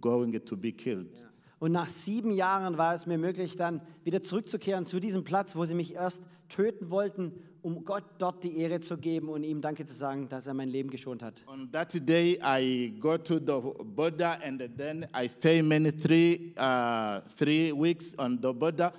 going 0.00 0.40
to 0.40 0.56
be 0.56 0.72
killed. 0.72 1.26
Und 1.58 1.72
nach 1.72 1.88
sieben 1.88 2.30
Jahren 2.30 2.78
war 2.78 2.94
es 2.94 3.06
mir 3.06 3.18
möglich, 3.18 3.56
dann 3.56 3.80
wieder 4.04 4.22
zurückzukehren 4.22 4.86
zu 4.86 5.00
diesem 5.00 5.24
Platz, 5.24 5.56
wo 5.56 5.64
sie 5.64 5.74
mich 5.74 5.94
erst 5.94 6.22
töten 6.48 6.90
wollten, 6.90 7.32
um 7.62 7.84
Gott 7.84 8.04
dort 8.18 8.44
die 8.44 8.58
Ehre 8.58 8.80
zu 8.80 8.98
geben 8.98 9.28
und 9.28 9.42
ihm 9.42 9.60
Danke 9.60 9.86
zu 9.86 9.94
sagen, 9.94 10.28
dass 10.28 10.46
er 10.46 10.54
mein 10.54 10.68
Leben 10.68 10.90
geschont 10.90 11.22
hat. 11.22 11.42
On 11.46 11.70
that 11.72 11.94
day, 12.06 12.38
I 12.42 12.92
go 13.00 13.16
to 13.16 13.38
the 13.38 13.84
border 13.84 14.38
and 14.44 14.62
then 14.76 15.06
I 15.16 15.26
stay 15.28 15.62
many 15.62 15.90
three, 15.90 16.52
uh, 16.58 17.20
three 17.36 17.72
weeks 17.72 18.14
on 18.18 18.38
the 18.42 18.52
border 18.52 18.92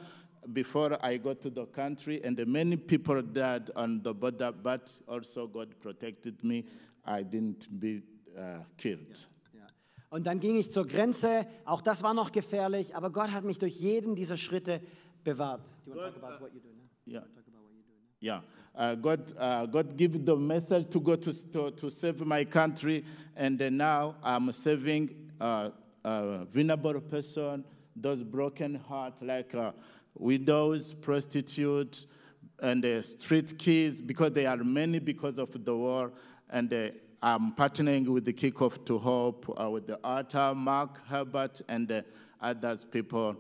before 0.52 0.98
I 1.04 1.20
go 1.20 1.36
to 1.36 1.50
the 1.50 1.66
country. 1.68 2.22
And 2.26 2.44
many 2.48 2.78
people 2.78 3.22
died 3.22 3.70
on 3.76 4.02
the 4.04 4.14
border, 4.14 4.52
but 4.52 4.92
also 5.08 5.48
God 5.48 5.80
protected 5.80 6.44
me. 6.44 6.66
I 7.06 7.24
didn't 7.24 7.68
be 7.70 8.02
uh, 8.36 8.64
killed. 8.78 9.16
Ja. 9.16 9.35
Und 10.16 10.28
dann 10.28 10.40
ging 10.40 10.56
ich 10.56 10.72
zur 10.72 10.88
Grenze, 10.88 11.46
auch 11.66 11.82
das 11.82 12.02
war 12.02 12.14
noch 12.14 12.32
gefährlich, 12.32 12.96
aber 12.96 13.10
Gott 13.10 13.32
hat 13.32 13.44
mich 13.44 13.60
durch 13.60 13.76
jeden 13.76 14.16
dieser 14.16 14.38
Schritte 14.38 14.80
bewahrt. 15.26 15.60
Do 15.86 15.92
you 15.92 15.98
want 15.98 16.16
to. 18.22 18.42
Uh, 18.78 18.96
God, 18.96 19.34
uh, 19.38 19.66
God 19.66 19.98
gave 19.98 20.18
the 20.26 20.36
message 20.38 20.90
to 20.90 21.02
go 21.02 21.18
to, 21.18 21.34
to, 21.52 21.70
to 21.72 21.90
save 21.90 22.26
my 22.26 22.46
country, 22.46 23.04
and 23.36 23.60
then 23.60 23.76
now 23.76 24.16
I'm 24.24 24.54
saving 24.54 25.32
uh, 25.42 25.72
uh, 26.06 26.46
vulnerable 26.46 27.02
person, 27.02 27.66
those 27.94 28.24
broken 28.24 28.76
heart, 28.76 29.22
like 29.22 29.54
uh, 29.54 29.74
widows, 30.18 30.94
prostitutes, 30.94 32.08
and 32.62 32.86
uh, 32.86 33.02
street 33.02 33.58
kids, 33.58 34.00
because 34.00 34.32
there 34.32 34.50
are 34.50 34.64
many 34.64 35.00
because 35.00 35.38
of 35.38 35.52
the 35.66 35.76
war. 35.76 36.14
And 36.50 36.74
uh, 36.74 36.92
I'm 37.26 37.54
partnering 37.54 38.08
with 38.08 38.24
the 38.24 38.34
Kickoff 38.34 38.86
to 38.86 39.00
Hope, 39.00 39.50
uh, 39.60 39.68
with 39.72 39.88
the 39.88 40.00
Arthur, 40.04 40.54
Mark, 40.54 41.02
Herbert, 41.08 41.60
and 41.68 41.92
uh, 41.92 42.04
others 42.40 42.86
people 42.86 43.36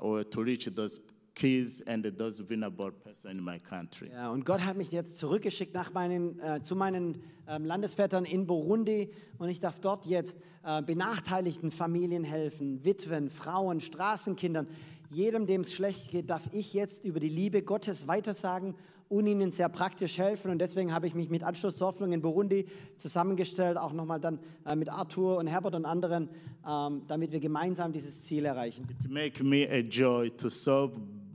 uh, 0.00 0.24
to 0.24 0.42
reach 0.42 0.64
those 0.74 0.98
kids 1.36 1.80
and 1.82 2.04
those 2.04 2.40
vulnerable 2.40 2.90
persons 2.90 3.32
in 3.32 3.40
my 3.40 3.60
country. 3.60 4.10
Ja, 4.12 4.32
und 4.32 4.44
Gott 4.44 4.62
hat 4.66 4.76
mich 4.76 4.90
jetzt 4.90 5.18
zurückgeschickt 5.20 5.72
nach 5.72 5.92
meinen, 5.92 6.40
äh, 6.40 6.62
zu 6.62 6.74
meinen 6.74 7.22
ähm, 7.46 7.64
Landesvätern 7.64 8.24
in 8.24 8.44
Burundi 8.44 9.08
und 9.38 9.50
ich 9.50 9.60
darf 9.60 9.78
dort 9.78 10.06
jetzt 10.06 10.36
äh, 10.64 10.82
benachteiligten 10.82 11.70
Familien 11.70 12.24
helfen, 12.24 12.84
Witwen, 12.84 13.30
Frauen, 13.30 13.78
Straßenkindern. 13.78 14.66
Jedem, 15.10 15.46
dem 15.46 15.60
es 15.60 15.72
schlecht 15.72 16.10
geht, 16.10 16.28
darf 16.28 16.42
ich 16.52 16.74
jetzt 16.74 17.04
über 17.04 17.20
die 17.20 17.28
Liebe 17.28 17.62
Gottes 17.62 18.08
weitersagen 18.08 18.74
und 19.08 19.26
ihnen 19.26 19.50
sehr 19.50 19.68
praktisch 19.68 20.18
helfen. 20.18 20.50
Und 20.50 20.58
deswegen 20.58 20.92
habe 20.92 21.06
ich 21.06 21.14
mich 21.14 21.30
mit 21.30 21.42
Anschluss 21.42 21.76
zur 21.76 21.88
Hoffnung 21.88 22.12
in 22.12 22.20
Burundi 22.20 22.66
zusammengestellt, 22.96 23.78
auch 23.78 23.92
nochmal 23.92 24.20
dann 24.20 24.38
äh, 24.66 24.76
mit 24.76 24.90
Arthur 24.90 25.38
und 25.38 25.46
Herbert 25.46 25.74
und 25.74 25.84
anderen, 25.84 26.28
ähm, 26.66 27.02
damit 27.08 27.32
wir 27.32 27.40
gemeinsam 27.40 27.92
dieses 27.92 28.22
Ziel 28.22 28.44
erreichen. 28.44 28.86
It 28.90 29.10
make 29.10 29.42
me 29.42 29.66
a 29.70 29.80
joy 29.80 30.30
to 30.30 30.48
serve 30.48 30.92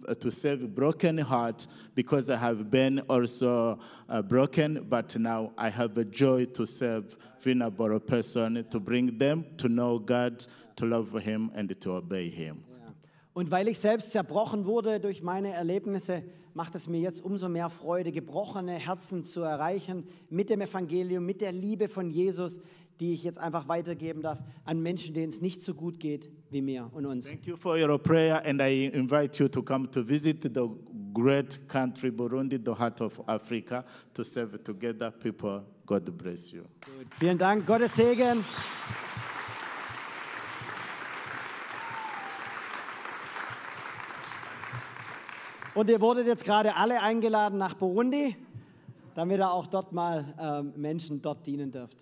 uh, 0.08 0.14
to 0.16 0.30
save 0.30 0.68
broken 0.68 1.18
heart 1.18 1.68
because 1.96 2.30
I 2.30 2.38
have 2.38 2.70
been 2.70 3.02
also 3.08 3.80
uh, 4.10 4.22
broken, 4.22 4.86
but 4.90 5.18
now 5.18 5.52
I 5.58 5.70
have 5.70 5.98
a 5.98 6.04
joy 6.04 6.46
to 6.54 6.66
serve 6.66 7.18
vulnerable 7.40 8.00
person 8.00 8.66
to 8.70 8.80
bring 8.80 9.18
them 9.18 9.46
to 9.58 9.68
know 9.68 10.00
God, 10.00 10.46
to 10.76 10.86
love 10.86 11.14
Him, 11.22 11.52
and 11.56 11.70
to 11.82 11.96
obey 11.96 12.30
Him. 12.30 12.64
Ja. 12.70 12.94
Und 13.34 13.52
weil 13.52 13.68
ich 13.68 13.80
selbst 13.80 14.12
zerbrochen 14.12 14.66
wurde 14.66 15.00
durch 15.00 15.24
meine 15.24 15.54
Erlebnisse, 15.54 16.24
macht 16.54 16.76
es 16.76 16.88
mir 16.88 17.00
jetzt 17.00 17.24
umso 17.24 17.50
mehr 17.50 17.70
Freude, 17.70 18.12
gebrochene 18.12 18.74
Herzen 18.74 19.24
zu 19.24 19.42
erreichen 19.42 20.06
mit 20.30 20.50
dem 20.50 20.62
Evangelium, 20.62 21.26
mit 21.26 21.42
der 21.42 21.52
Liebe 21.52 21.90
von 21.90 22.10
Jesus, 22.10 22.60
die 23.00 23.14
ich 23.14 23.24
jetzt 23.24 23.40
einfach 23.40 23.68
weitergeben 23.68 24.22
darf 24.22 24.40
an 24.66 24.82
Menschen, 24.82 25.14
denen 25.14 25.30
es 25.30 25.42
nicht 25.42 25.62
so 25.62 25.74
gut 25.74 26.00
geht 26.00 26.30
wie 26.50 26.62
mir 26.62 26.90
und 26.94 27.06
uns. 27.06 27.26
Thank 27.28 27.48
you 27.48 27.56
for 27.56 27.78
your 27.78 27.98
prayer, 27.98 28.44
and 28.46 28.62
I 28.62 28.86
invite 28.94 29.42
you 29.42 29.50
to 29.50 29.62
come 29.62 29.90
to 29.92 30.04
visit 30.08 30.44
the 30.44 30.70
great 31.14 31.60
country 31.68 32.12
Burundi, 32.12 32.58
the 32.64 32.74
heart 32.74 33.02
of 33.02 33.22
Africa, 33.28 33.84
to 34.14 34.24
serve 34.24 34.64
together 34.64 35.12
people. 35.12 35.64
God 35.86 36.18
bless 36.18 36.52
you. 36.52 36.62
Gut. 36.80 37.08
Vielen 37.20 37.38
Dank, 37.38 37.66
Gottes 37.66 37.96
Segen. 37.96 38.46
Und 45.76 45.90
ihr 45.90 46.02
wurdet 46.02 46.28
jetzt 46.28 46.46
gerade 46.46 46.76
alle 46.76 47.02
eingeladen 47.02 47.58
nach 47.58 47.74
Burundi, 47.74 48.36
damit 49.16 49.40
ihr 49.40 49.52
auch 49.52 49.66
dort 49.66 49.92
mal 49.92 50.34
ähm, 50.40 50.74
Menschen 50.76 51.22
dort 51.22 51.48
dienen 51.48 51.72
dürft. 51.72 51.98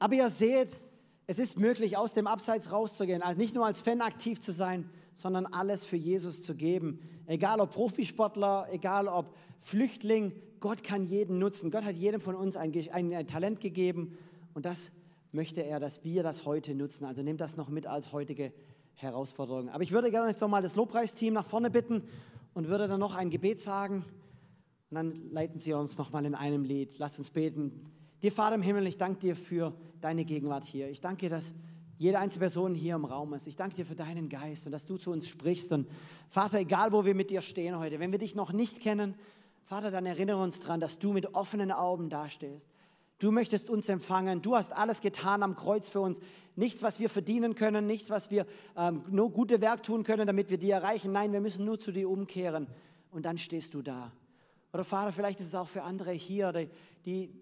Aber 0.00 0.14
ihr 0.14 0.28
seht, 0.28 0.80
Es 1.26 1.38
ist 1.38 1.58
möglich, 1.58 1.96
aus 1.96 2.14
dem 2.14 2.26
Abseits 2.26 2.72
rauszugehen, 2.72 3.22
also 3.22 3.38
nicht 3.38 3.54
nur 3.54 3.64
als 3.64 3.80
Fan 3.80 4.00
aktiv 4.00 4.40
zu 4.40 4.52
sein, 4.52 4.90
sondern 5.14 5.46
alles 5.46 5.84
für 5.86 5.96
Jesus 5.96 6.42
zu 6.42 6.54
geben. 6.54 6.98
Egal 7.26 7.60
ob 7.60 7.70
Profisportler, 7.70 8.66
egal 8.72 9.06
ob 9.06 9.34
Flüchtling, 9.60 10.32
Gott 10.58 10.82
kann 10.82 11.04
jeden 11.04 11.38
nutzen. 11.38 11.70
Gott 11.70 11.84
hat 11.84 11.96
jedem 11.96 12.20
von 12.20 12.34
uns 12.34 12.56
ein, 12.56 12.72
ein, 12.92 13.14
ein 13.14 13.26
Talent 13.26 13.60
gegeben 13.60 14.18
und 14.54 14.66
das 14.66 14.90
möchte 15.30 15.62
er, 15.62 15.78
dass 15.78 16.04
wir 16.04 16.22
das 16.22 16.44
heute 16.44 16.74
nutzen. 16.74 17.04
Also 17.04 17.22
nehmt 17.22 17.40
das 17.40 17.56
noch 17.56 17.68
mit 17.68 17.86
als 17.86 18.12
heutige 18.12 18.52
Herausforderung. 18.94 19.70
Aber 19.70 19.82
ich 19.82 19.92
würde 19.92 20.10
gerne 20.10 20.28
jetzt 20.28 20.40
nochmal 20.40 20.62
das 20.62 20.76
Lobpreisteam 20.76 21.34
nach 21.34 21.46
vorne 21.46 21.70
bitten 21.70 22.02
und 22.54 22.68
würde 22.68 22.88
dann 22.88 23.00
noch 23.00 23.14
ein 23.14 23.30
Gebet 23.30 23.60
sagen. 23.60 24.04
Und 24.90 24.94
dann 24.94 25.30
leiten 25.30 25.60
sie 25.60 25.72
uns 25.72 25.96
nochmal 25.96 26.24
in 26.24 26.34
einem 26.34 26.64
Lied. 26.64 26.98
Lasst 26.98 27.18
uns 27.18 27.30
beten. 27.30 27.86
Dir, 28.22 28.30
Vater 28.30 28.54
im 28.54 28.62
Himmel, 28.62 28.86
ich 28.86 28.98
danke 28.98 29.20
dir 29.20 29.36
für 29.36 29.74
deine 30.00 30.24
Gegenwart 30.24 30.64
hier. 30.64 30.88
Ich 30.90 31.00
danke 31.00 31.22
dir, 31.22 31.30
dass 31.30 31.54
jede 31.98 32.18
einzelne 32.18 32.40
Person 32.40 32.74
hier 32.74 32.94
im 32.94 33.04
Raum 33.04 33.32
ist. 33.34 33.46
Ich 33.46 33.56
danke 33.56 33.76
dir 33.76 33.86
für 33.86 33.94
deinen 33.94 34.28
Geist 34.28 34.66
und 34.66 34.72
dass 34.72 34.86
du 34.86 34.96
zu 34.96 35.12
uns 35.12 35.28
sprichst. 35.28 35.72
Und 35.72 35.88
Vater, 36.28 36.58
egal 36.58 36.92
wo 36.92 37.04
wir 37.04 37.14
mit 37.14 37.30
dir 37.30 37.42
stehen 37.42 37.78
heute, 37.78 38.00
wenn 38.00 38.12
wir 38.12 38.18
dich 38.18 38.34
noch 38.34 38.52
nicht 38.52 38.80
kennen, 38.80 39.14
Vater, 39.64 39.90
dann 39.90 40.04
erinnere 40.04 40.42
uns 40.42 40.60
daran, 40.60 40.80
dass 40.80 40.98
du 40.98 41.12
mit 41.12 41.34
offenen 41.34 41.72
Augen 41.72 42.10
dastehst. 42.10 42.68
Du 43.22 43.30
möchtest 43.30 43.70
uns 43.70 43.88
empfangen. 43.88 44.42
Du 44.42 44.56
hast 44.56 44.72
alles 44.72 45.00
getan 45.00 45.44
am 45.44 45.54
Kreuz 45.54 45.88
für 45.88 46.00
uns. 46.00 46.18
Nichts, 46.56 46.82
was 46.82 46.98
wir 46.98 47.08
verdienen 47.08 47.54
können, 47.54 47.86
nichts, 47.86 48.10
was 48.10 48.32
wir 48.32 48.46
ähm, 48.76 49.04
nur 49.10 49.30
gute 49.30 49.60
Werk 49.60 49.84
tun 49.84 50.02
können, 50.02 50.26
damit 50.26 50.50
wir 50.50 50.58
dir 50.58 50.74
erreichen. 50.74 51.12
Nein, 51.12 51.32
wir 51.32 51.40
müssen 51.40 51.64
nur 51.64 51.78
zu 51.78 51.92
dir 51.92 52.10
umkehren. 52.10 52.66
Und 53.12 53.24
dann 53.24 53.38
stehst 53.38 53.74
du 53.74 53.82
da. 53.82 54.10
Oder 54.72 54.82
Vater, 54.82 55.12
vielleicht 55.12 55.38
ist 55.38 55.46
es 55.46 55.54
auch 55.54 55.68
für 55.68 55.84
andere 55.84 56.10
hier, 56.10 56.50
die, 56.50 56.68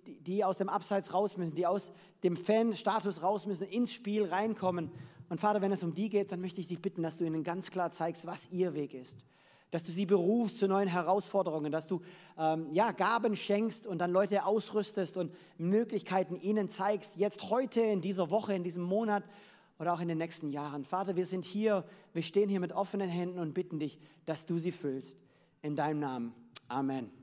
die, 0.05 0.20
die 0.20 0.45
aus 0.45 0.59
dem 0.59 0.68
Abseits 0.68 1.14
raus 1.14 1.39
müssen, 1.39 1.55
die 1.55 1.66
aus 1.66 1.93
dem 2.24 2.37
Fan-Status 2.37 3.22
raus 3.22 3.47
müssen, 3.47 3.64
ins 3.64 3.95
Spiel 3.95 4.26
reinkommen. 4.26 4.91
Und 5.31 5.41
Vater, 5.41 5.62
wenn 5.62 5.72
es 5.72 5.83
um 5.83 5.95
die 5.95 6.11
geht, 6.11 6.31
dann 6.31 6.43
möchte 6.43 6.61
ich 6.61 6.66
dich 6.66 6.83
bitten, 6.83 7.03
dass 7.03 7.16
du 7.16 7.24
ihnen 7.24 7.43
ganz 7.43 7.70
klar 7.70 7.91
zeigst, 7.91 8.26
was 8.26 8.51
ihr 8.51 8.74
Weg 8.74 8.93
ist 8.93 9.24
dass 9.70 9.82
du 9.82 9.92
sie 9.92 10.06
berufst 10.06 10.58
zu 10.58 10.68
neuen 10.68 10.88
Herausforderungen, 10.88 11.70
dass 11.70 11.86
du 11.86 12.00
ähm, 12.38 12.66
ja, 12.72 12.92
Gaben 12.92 13.36
schenkst 13.36 13.86
und 13.86 13.98
dann 13.98 14.10
Leute 14.10 14.44
ausrüstest 14.44 15.16
und 15.16 15.32
Möglichkeiten 15.58 16.36
ihnen 16.36 16.68
zeigst, 16.68 17.16
jetzt 17.16 17.50
heute, 17.50 17.80
in 17.80 18.00
dieser 18.00 18.30
Woche, 18.30 18.54
in 18.54 18.64
diesem 18.64 18.82
Monat 18.82 19.24
oder 19.78 19.94
auch 19.94 20.00
in 20.00 20.08
den 20.08 20.18
nächsten 20.18 20.48
Jahren. 20.50 20.84
Vater, 20.84 21.16
wir 21.16 21.26
sind 21.26 21.44
hier, 21.44 21.84
wir 22.12 22.22
stehen 22.22 22.48
hier 22.48 22.60
mit 22.60 22.72
offenen 22.72 23.08
Händen 23.08 23.38
und 23.38 23.54
bitten 23.54 23.78
dich, 23.78 23.98
dass 24.26 24.46
du 24.46 24.58
sie 24.58 24.72
füllst. 24.72 25.18
In 25.62 25.76
deinem 25.76 26.00
Namen. 26.00 26.34
Amen. 26.68 27.19